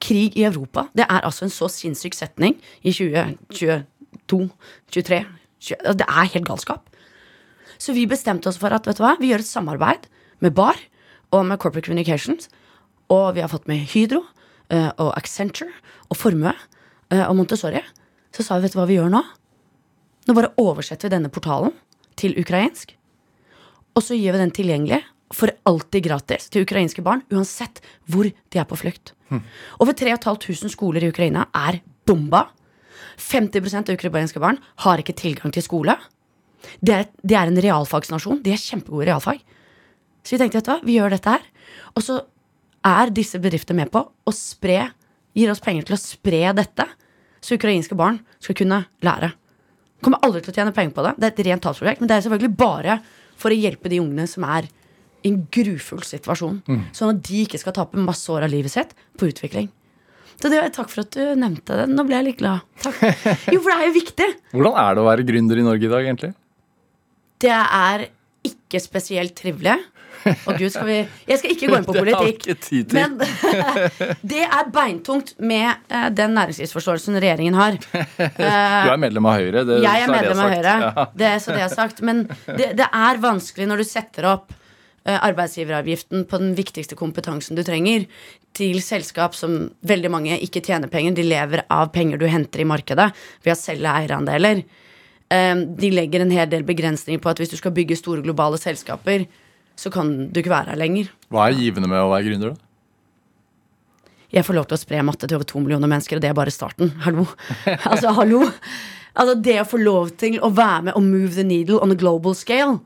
Krig 0.04 0.36
i 0.38 0.44
Europa. 0.46 0.88
Det 0.94 1.06
er 1.08 1.24
altså 1.24 1.46
en 1.46 1.54
så 1.54 1.68
sinnssyk 1.72 2.14
setning 2.14 2.58
i 2.82 2.92
2022, 2.94 4.48
23 4.94 5.24
20, 5.64 5.80
altså, 5.80 5.98
Det 5.98 6.08
er 6.08 6.32
helt 6.34 6.46
galskap. 6.46 6.90
Så 7.78 7.94
vi 7.96 8.06
bestemte 8.06 8.48
oss 8.48 8.58
for 8.60 8.72
at 8.74 8.86
vet 8.86 8.98
du 8.98 9.02
hva, 9.04 9.16
vi 9.18 9.32
gjør 9.32 9.42
et 9.42 9.48
samarbeid 9.48 10.06
med 10.44 10.54
BAR 10.54 10.78
og 11.32 11.46
med 11.48 11.58
Corporate 11.58 11.88
Communications. 11.88 12.48
Og 13.10 13.34
vi 13.34 13.42
har 13.42 13.50
fått 13.50 13.68
med 13.68 13.82
Hydro 13.92 14.22
eh, 14.70 14.90
og 14.98 15.12
Accenture 15.16 15.72
og 16.10 16.16
Formue 16.20 16.52
eh, 17.10 17.24
og 17.24 17.34
Montessori. 17.36 17.82
Så 18.34 18.44
sa 18.44 18.58
vi 18.58 18.66
vet 18.66 18.76
du 18.76 18.80
hva 18.80 18.86
vi 18.90 18.98
gjør 18.98 19.10
nå? 19.12 19.22
Nå 20.28 20.36
bare 20.36 20.54
oversetter 20.60 21.08
vi 21.08 21.16
denne 21.16 21.32
portalen 21.32 21.74
til 22.20 22.36
ukrainsk. 22.40 22.94
Og 23.94 24.02
så 24.02 24.16
gjør 24.18 24.36
vi 24.36 24.42
den 24.42 24.54
tilgjengelig 24.54 25.00
for 25.34 25.50
alltid 25.66 26.04
gratis 26.06 26.48
til 26.52 26.66
ukrainske 26.66 27.02
barn, 27.02 27.24
uansett 27.32 27.80
hvor 28.10 28.28
de 28.28 28.60
er 28.60 28.66
på 28.68 28.78
flukt. 28.78 29.14
Over 29.82 29.96
3500 29.96 30.70
skoler 30.74 31.04
i 31.04 31.10
Ukraina 31.10 31.48
er 31.54 31.80
bomba. 32.06 32.48
50 33.18 33.74
av 33.80 33.94
ukrainske 33.94 34.42
barn 34.42 34.60
har 34.84 35.00
ikke 35.00 35.16
tilgang 35.18 35.54
til 35.54 35.64
skole. 35.64 35.96
De 36.80 36.94
er, 36.94 37.08
de 37.22 37.36
er 37.36 37.50
en 37.50 37.60
realfagsnasjon. 37.60 38.42
De 38.44 38.52
er 38.54 38.60
kjempegode 38.60 39.06
i 39.06 39.10
realfag. 39.10 39.40
Så 40.24 40.34
vi 40.34 40.40
tenkte, 40.40 40.60
vet 40.60 40.68
du 40.68 40.72
hva, 40.72 40.78
vi 40.86 40.98
gjør 40.98 41.14
dette 41.14 41.34
her. 41.34 41.44
Og 41.94 42.04
så 42.04 42.20
er 42.84 43.12
disse 43.14 43.40
bedriftene 43.40 43.82
med 43.82 43.92
på 43.94 44.04
å 44.04 44.34
spre 44.34 44.92
Gir 45.34 45.50
oss 45.50 45.58
penger 45.58 45.88
til 45.88 45.96
å 45.96 45.98
spre 45.98 46.52
dette, 46.54 46.84
så 47.42 47.56
ukrainske 47.58 47.96
barn 47.98 48.20
skal 48.38 48.54
kunne 48.54 48.76
lære. 49.02 49.32
Kommer 50.04 50.22
aldri 50.22 50.44
til 50.44 50.52
å 50.52 50.54
tjene 50.54 50.74
penger 50.76 50.94
på 50.94 51.02
det. 51.02 51.12
Det 51.18 51.26
er 51.26 51.32
et 51.32 51.40
rent 51.48 51.64
tapsprosjekt, 51.64 51.98
men 51.98 52.10
det 52.10 52.14
er 52.14 52.22
selvfølgelig 52.22 52.54
bare 52.60 53.00
for 53.40 53.52
å 53.54 53.58
hjelpe 53.58 53.90
de 53.92 54.00
ungene 54.02 54.26
som 54.30 54.46
er 54.48 54.68
i 55.24 55.30
en 55.30 55.40
grufull 55.54 56.02
situasjon. 56.04 56.58
Sånn 56.92 57.14
at 57.14 57.22
de 57.24 57.44
ikke 57.46 57.60
skal 57.60 57.74
tape 57.76 58.00
masse 58.00 58.28
år 58.32 58.44
av 58.46 58.52
livet 58.52 58.74
sitt 58.74 58.92
på 59.18 59.30
utvikling. 59.30 59.70
Så 60.34 60.50
det 60.50 60.58
var 60.60 60.72
Takk 60.74 60.90
for 60.90 61.04
at 61.04 61.14
du 61.14 61.38
nevnte 61.38 61.76
det. 61.78 61.86
Nå 61.94 62.04
ble 62.08 62.18
jeg 62.18 62.26
litt 62.26 62.40
glad. 62.42 62.64
Takk. 62.82 62.98
Jo, 63.54 63.60
for 63.62 63.70
det 63.70 63.76
er 63.78 63.86
jo 63.86 63.94
viktig. 63.94 64.28
Hvordan 64.52 64.78
er 64.82 64.96
det 64.96 65.02
å 65.04 65.06
være 65.08 65.26
gründer 65.28 65.60
i 65.60 65.64
Norge 65.66 65.86
i 65.86 65.92
dag, 65.92 66.08
egentlig? 66.08 66.32
Det 67.44 67.54
er 67.54 68.06
ikke 68.44 68.80
spesielt 68.82 69.34
trivelig. 69.38 69.78
Og 70.24 70.58
gud, 70.58 70.70
skal 70.72 70.86
vi 70.88 70.96
Jeg 71.28 71.38
skal 71.40 71.52
ikke 71.54 71.68
gå 71.70 71.76
inn 71.78 71.86
på 71.88 71.94
Det 71.98 72.02
politikk. 72.16 72.60
til. 72.64 72.86
Men 72.96 73.16
det 74.34 74.42
er 74.46 74.70
beintungt 74.74 75.34
med 75.40 75.66
eh, 75.90 76.08
den 76.16 76.34
næringslivsforståelsen 76.38 77.18
regjeringen 77.20 77.54
har. 77.58 77.78
Du 77.84 78.44
er 78.44 78.96
medlem 79.00 79.26
av 79.30 79.38
Høyre. 79.40 79.64
Det, 79.68 79.80
Jeg 79.84 80.04
er 80.06 80.12
medlem 80.12 80.40
av. 80.44 80.52
Høyre, 80.54 80.74
Ja. 80.84 81.06
det 81.14 81.32
så 81.44 81.54
det 81.56 81.62
er 81.66 81.72
sagt. 81.74 82.00
Men 82.04 82.26
det, 82.46 82.72
det 82.78 82.86
er 82.90 83.20
vanskelig 83.22 83.66
når 83.70 83.82
du 83.82 83.86
setter 83.88 84.28
opp 84.32 84.52
eh, 85.06 85.18
arbeidsgiveravgiften 85.18 86.24
på 86.30 86.40
den 86.42 86.54
viktigste 86.58 86.96
kompetansen 86.98 87.56
du 87.58 87.62
trenger, 87.66 88.06
til 88.54 88.78
selskap 88.84 89.34
som 89.34 89.56
veldig 89.82 90.10
mange 90.14 90.36
ikke 90.44 90.62
tjener 90.62 90.86
penger. 90.92 91.16
De 91.16 91.24
lever 91.26 91.64
av 91.74 91.88
penger 91.94 92.20
du 92.22 92.26
henter 92.30 92.62
i 92.62 92.68
markedet 92.70 93.08
ved 93.44 93.52
å 93.54 93.58
selge 93.58 93.90
eierandeler. 93.90 94.62
Eh, 95.34 95.54
De 95.80 95.90
legger 95.90 96.22
en 96.24 96.30
hel 96.34 96.48
del 96.52 96.62
begrensninger 96.68 97.20
på 97.24 97.32
at 97.32 97.40
hvis 97.42 97.50
du 97.54 97.58
skal 97.58 97.74
bygge 97.74 97.98
store 97.98 98.22
globale 98.22 98.60
selskaper, 98.62 99.26
så 99.76 99.90
kan 99.92 100.12
du 100.30 100.40
ikke 100.40 100.52
være 100.52 100.74
her 100.74 100.80
lenger. 100.80 101.10
Hva 101.32 101.48
er 101.48 101.58
givende 101.58 101.90
med 101.90 102.02
å 102.02 102.10
være 102.12 102.28
gründer, 102.28 102.54
da? 102.54 102.60
Jeg 104.34 104.42
får 104.46 104.56
lov 104.56 104.66
til 104.66 104.74
å 104.74 104.80
spre 104.80 105.02
matte 105.06 105.28
til 105.30 105.38
over 105.38 105.46
to 105.46 105.60
millioner 105.62 105.90
mennesker, 105.90 106.18
og 106.18 106.24
det 106.24 106.30
er 106.32 106.36
bare 106.36 106.54
starten. 106.54 106.90
Hallo. 107.04 107.26
Altså, 107.90 108.10
hallo. 108.16 108.42
Altså, 109.14 109.36
det 109.46 109.60
å 109.62 109.68
få 109.68 109.78
lov 109.78 110.10
til 110.18 110.40
å 110.42 110.50
være 110.50 110.88
med 110.88 110.98
og 110.98 111.06
move 111.06 111.36
the 111.36 111.44
needle 111.46 111.78
on 111.82 111.94
a 111.94 111.98
global 111.98 112.34
scale 112.34 112.80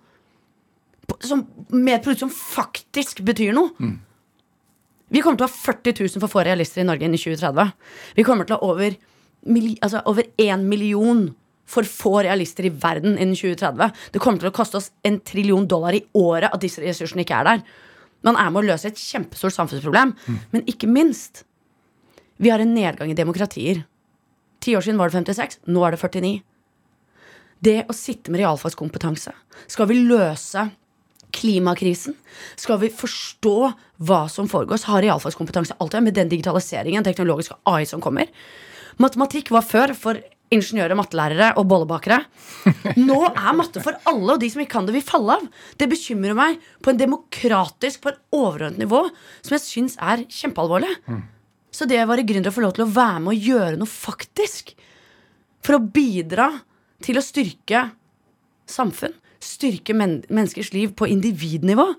som, 1.25 1.47
med 1.73 1.95
et 1.95 2.05
produkt 2.05 2.21
som 2.21 2.33
faktisk 2.33 3.23
betyr 3.25 3.55
noe. 3.57 3.73
Vi 5.09 5.23
kommer 5.25 5.41
til 5.41 5.47
å 5.47 5.49
ha 5.49 5.55
40 5.55 6.03
000 6.05 6.21
for 6.21 6.29
få 6.29 6.45
realister 6.45 6.83
i 6.83 6.87
Norge 6.89 7.07
innen 7.07 7.17
2030. 7.17 7.73
Vi 8.19 8.25
kommer 8.29 8.45
til 8.45 8.59
å 8.59 8.61
ha 8.61 8.75
over, 8.75 8.99
altså, 9.81 10.03
over 10.05 10.29
1 10.37 10.67
million 10.69 11.31
for 11.69 11.87
få 11.89 12.23
realister 12.25 12.67
i 12.67 12.73
verden 12.73 13.19
innen 13.19 13.37
2030. 13.37 13.93
Det 14.15 14.23
kommer 14.23 14.41
til 14.43 14.51
å 14.51 14.57
koste 14.57 14.81
oss 14.81 14.91
en 15.07 15.21
trillion 15.21 15.67
dollar 15.69 15.97
i 15.97 16.05
året 16.17 16.51
at 16.51 16.63
disse 16.65 16.83
ressursene 16.83 17.27
ikke 17.27 17.37
er 17.43 17.51
der. 17.51 17.63
Man 18.27 18.39
er 18.41 18.51
med 18.51 18.65
å 18.65 18.69
løse 18.73 18.91
et 18.91 18.99
kjempestort 18.99 19.55
samfunnsproblem. 19.55 20.15
Men 20.55 20.67
ikke 20.71 20.91
minst, 20.91 21.45
vi 22.39 22.51
har 22.51 22.63
en 22.63 22.75
nedgang 22.75 23.13
i 23.13 23.19
demokratier. 23.19 23.85
Ti 24.65 24.75
år 24.75 24.85
siden 24.87 24.99
var 24.99 25.11
det 25.11 25.21
56, 25.21 25.61
nå 25.71 25.85
er 25.87 25.95
det 25.95 26.01
49. 26.03 26.35
Det 27.63 27.79
å 27.91 27.95
sitte 27.97 28.31
med 28.31 28.43
realfagskompetanse. 28.43 29.35
Skal 29.71 29.89
vi 29.91 30.01
løse 30.07 30.69
klimakrisen? 31.35 32.17
Skal 32.59 32.81
vi 32.83 32.91
forstå 32.95 33.57
hva 34.09 34.25
som 34.31 34.49
foregår? 34.51 34.81
Så 34.81 34.93
har 34.95 35.05
realfagskompetanse 35.05 35.77
alltid 35.79 36.07
med 36.07 36.17
den 36.19 36.31
digitaliseringen, 36.31 37.07
teknologiske 37.07 37.59
AI 37.69 37.85
som 37.87 38.03
kommer. 38.03 38.31
Matematikk 38.99 39.53
var 39.55 39.67
før 39.67 39.95
for 39.99 40.19
ingeniører, 40.55 40.97
mattelærere 40.97 41.51
og 41.61 41.67
bollebakere. 41.69 42.19
Nå 42.97 43.19
er 43.29 43.57
matte 43.57 43.83
for 43.85 43.99
alle, 44.09 44.35
og 44.35 44.41
de 44.43 44.49
som 44.53 44.63
ikke 44.63 44.77
kan 44.79 44.89
det, 44.89 44.95
vil 44.97 45.05
falle 45.05 45.37
av. 45.39 45.47
Det 45.81 45.89
bekymrer 45.91 46.37
meg 46.39 46.63
på 46.85 46.93
en 46.93 47.01
demokratisk, 47.01 48.01
på 48.05 48.13
et 48.13 48.21
overordnet 48.37 48.81
nivå, 48.85 49.03
som 49.45 49.57
jeg 49.57 49.65
syns 49.65 49.99
er 50.01 50.25
kjempealvorlig. 50.33 50.93
Så 51.75 51.87
det 51.89 52.01
å 52.03 52.09
være 52.11 52.27
gründer 52.27 52.51
og 52.51 52.57
få 52.57 52.65
lov 52.65 52.77
til 52.79 52.87
å 52.87 52.93
være 52.95 53.23
med 53.25 53.35
og 53.35 53.49
gjøre 53.51 53.81
noe 53.81 53.91
faktisk, 53.93 54.73
for 55.65 55.77
å 55.77 55.83
bidra 55.85 56.51
til 57.05 57.19
å 57.21 57.25
styrke 57.25 57.89
samfunn, 58.69 59.15
styrke 59.43 59.95
men 59.95 60.23
menneskers 60.29 60.73
liv 60.75 60.95
på 60.99 61.09
individnivå 61.11 61.93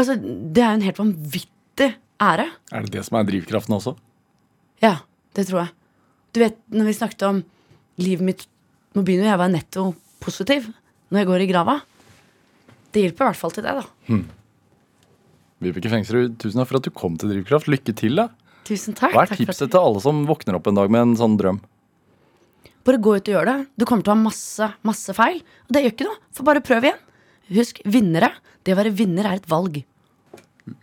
Altså, 0.00 0.14
Det 0.16 0.62
er 0.62 0.70
jo 0.70 0.78
en 0.78 0.84
helt 0.86 0.98
vanvittig 0.98 1.88
ære. 2.22 2.46
Er 2.72 2.86
det 2.86 2.94
det 2.94 3.02
som 3.04 3.18
er 3.18 3.26
drivkraften 3.28 3.74
også? 3.76 3.92
Ja, 4.80 5.02
det 5.36 5.44
tror 5.50 5.66
jeg. 5.66 5.72
Du 6.32 6.40
vet, 6.40 6.56
når 6.72 6.88
vi 6.88 6.94
snakket 6.96 7.24
om 7.28 7.42
livet 8.00 8.24
mitt 8.24 8.46
Nå 8.92 9.00
begynner 9.06 9.30
jeg 9.30 9.36
å 9.38 9.40
være 9.40 9.54
netto 9.54 9.82
positiv 10.20 10.66
når 11.12 11.22
jeg 11.22 11.28
går 11.30 11.42
i 11.44 11.46
grava. 11.48 11.74
Det 12.92 13.00
hjelper 13.06 13.24
i 13.24 13.28
hvert 13.30 13.38
fall 13.40 13.54
til 13.56 13.64
det, 13.64 13.72
da. 13.78 14.18
Vibeke 15.64 15.88
Fengsrud, 15.92 16.34
tusen 16.42 16.60
takk 16.60 16.68
for 16.68 16.80
at 16.80 16.88
du 16.88 16.90
kom 16.92 17.14
til 17.20 17.32
Drivkraft. 17.32 17.70
Lykke 17.72 17.94
til, 17.96 18.20
da. 18.20 18.26
Tusen 18.68 18.92
takk. 18.98 19.14
Hva 19.16 19.24
er 19.24 19.32
Takk 19.32 19.40
tipset 19.40 19.72
til 19.72 19.80
alle 19.80 20.02
som 20.04 20.20
våkner 20.28 20.58
opp 20.58 20.68
en 20.68 20.76
dag 20.76 20.92
med 20.92 21.06
en 21.06 21.14
sånn 21.20 21.38
drøm? 21.40 21.62
Bare 22.84 23.00
gå 23.00 23.14
ut 23.16 23.30
og 23.30 23.36
gjør 23.36 23.48
det. 23.48 23.56
Du 23.80 23.86
kommer 23.88 24.04
til 24.04 24.12
å 24.12 24.16
ha 24.16 24.22
masse, 24.26 24.68
masse 24.84 25.14
feil. 25.16 25.40
Og 25.68 25.72
det 25.76 25.84
gjør 25.84 25.94
ikke 25.94 26.08
noe, 26.08 26.20
for 26.36 26.48
bare 26.48 26.64
prøv 26.64 26.88
igjen. 26.88 27.00
Husk, 27.56 27.80
vinnere. 27.88 28.32
Det 28.60 28.74
å 28.74 28.80
være 28.82 28.92
vinner 28.98 29.28
er 29.30 29.40
et 29.40 29.48
valg. 29.50 29.80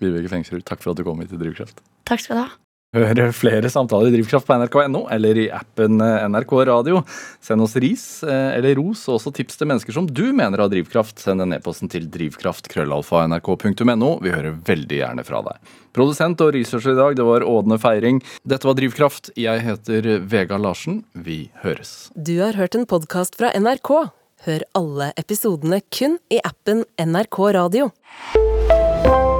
Vibeke 0.01 0.31
Fengsrud, 0.33 0.65
takk 0.67 0.81
for 0.81 0.93
at 0.93 0.99
du 0.99 1.05
kom 1.07 1.21
hit 1.21 1.29
til 1.33 1.41
Drivkraft. 1.41 1.83
Takk 2.09 2.25
skal 2.25 2.39
du 2.39 2.45
ha. 2.47 2.49
Hør 2.89 3.29
flere 3.37 3.69
samtaler 3.69 4.09
i 4.09 4.15
Drivkraft 4.15 4.47
på 4.49 4.55
nrk.no 4.57 5.03
eller 5.13 5.37
i 5.37 5.43
appen 5.53 6.01
eh, 6.01 6.25
NRK 6.25 6.65
Radio. 6.65 7.05
Send 7.37 7.61
oss 7.61 7.77
ris 7.77 8.23
eh, 8.25 8.57
eller 8.57 8.73
ros, 8.79 9.03
og 9.05 9.19
også 9.19 9.29
tips 9.37 9.59
til 9.59 9.69
mennesker 9.69 9.93
som 9.93 10.07
du 10.09 10.33
mener 10.33 10.57
har 10.57 10.65
drivkraft. 10.73 11.21
Send 11.21 11.45
en 11.45 11.53
e-posten 11.53 11.85
til 11.93 12.09
drivkraft.krøllalfa.nrk.no. 12.09 14.09
Vi 14.25 14.33
hører 14.33 14.57
veldig 14.65 14.97
gjerne 15.03 15.21
fra 15.27 15.43
deg. 15.45 15.61
Produsent 15.93 16.41
og 16.41 16.49
researcher 16.57 16.95
i 16.95 17.01
dag, 17.03 17.13
det 17.21 17.25
var 17.29 17.45
Ådne 17.45 17.77
Feiring. 17.77 18.25
Dette 18.41 18.65
var 18.65 18.73
Drivkraft. 18.81 19.29
Jeg 19.37 19.61
heter 19.67 20.25
Vegard 20.25 20.65
Larsen. 20.65 21.05
Vi 21.13 21.53
høres. 21.61 22.09
Du 22.17 22.41
har 22.41 22.57
hørt 22.57 22.73
en 22.73 22.89
podkast 22.89 23.37
fra 23.37 23.53
NRK. 23.53 24.09
Hør 24.49 24.65
alle 24.73 25.13
episodene 25.19 25.83
kun 25.93 26.17
i 26.33 26.41
appen 26.41 26.89
NRK 26.97 27.37
Radio. 27.53 27.93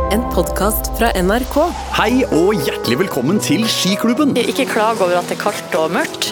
En 0.10 0.24
podkast 0.34 0.88
fra 0.98 1.12
NRK. 1.14 1.56
Hei 1.94 2.24
og 2.34 2.56
hjertelig 2.66 2.96
velkommen 3.04 3.38
til 3.46 3.68
Skiklubben. 3.70 4.32
Ikke 4.42 4.66
klag 4.66 4.98
over 5.06 5.20
at 5.20 5.30
det 5.30 5.36
er 5.38 5.42
kaldt 5.44 5.76
og 5.78 5.92
mørkt, 5.94 6.32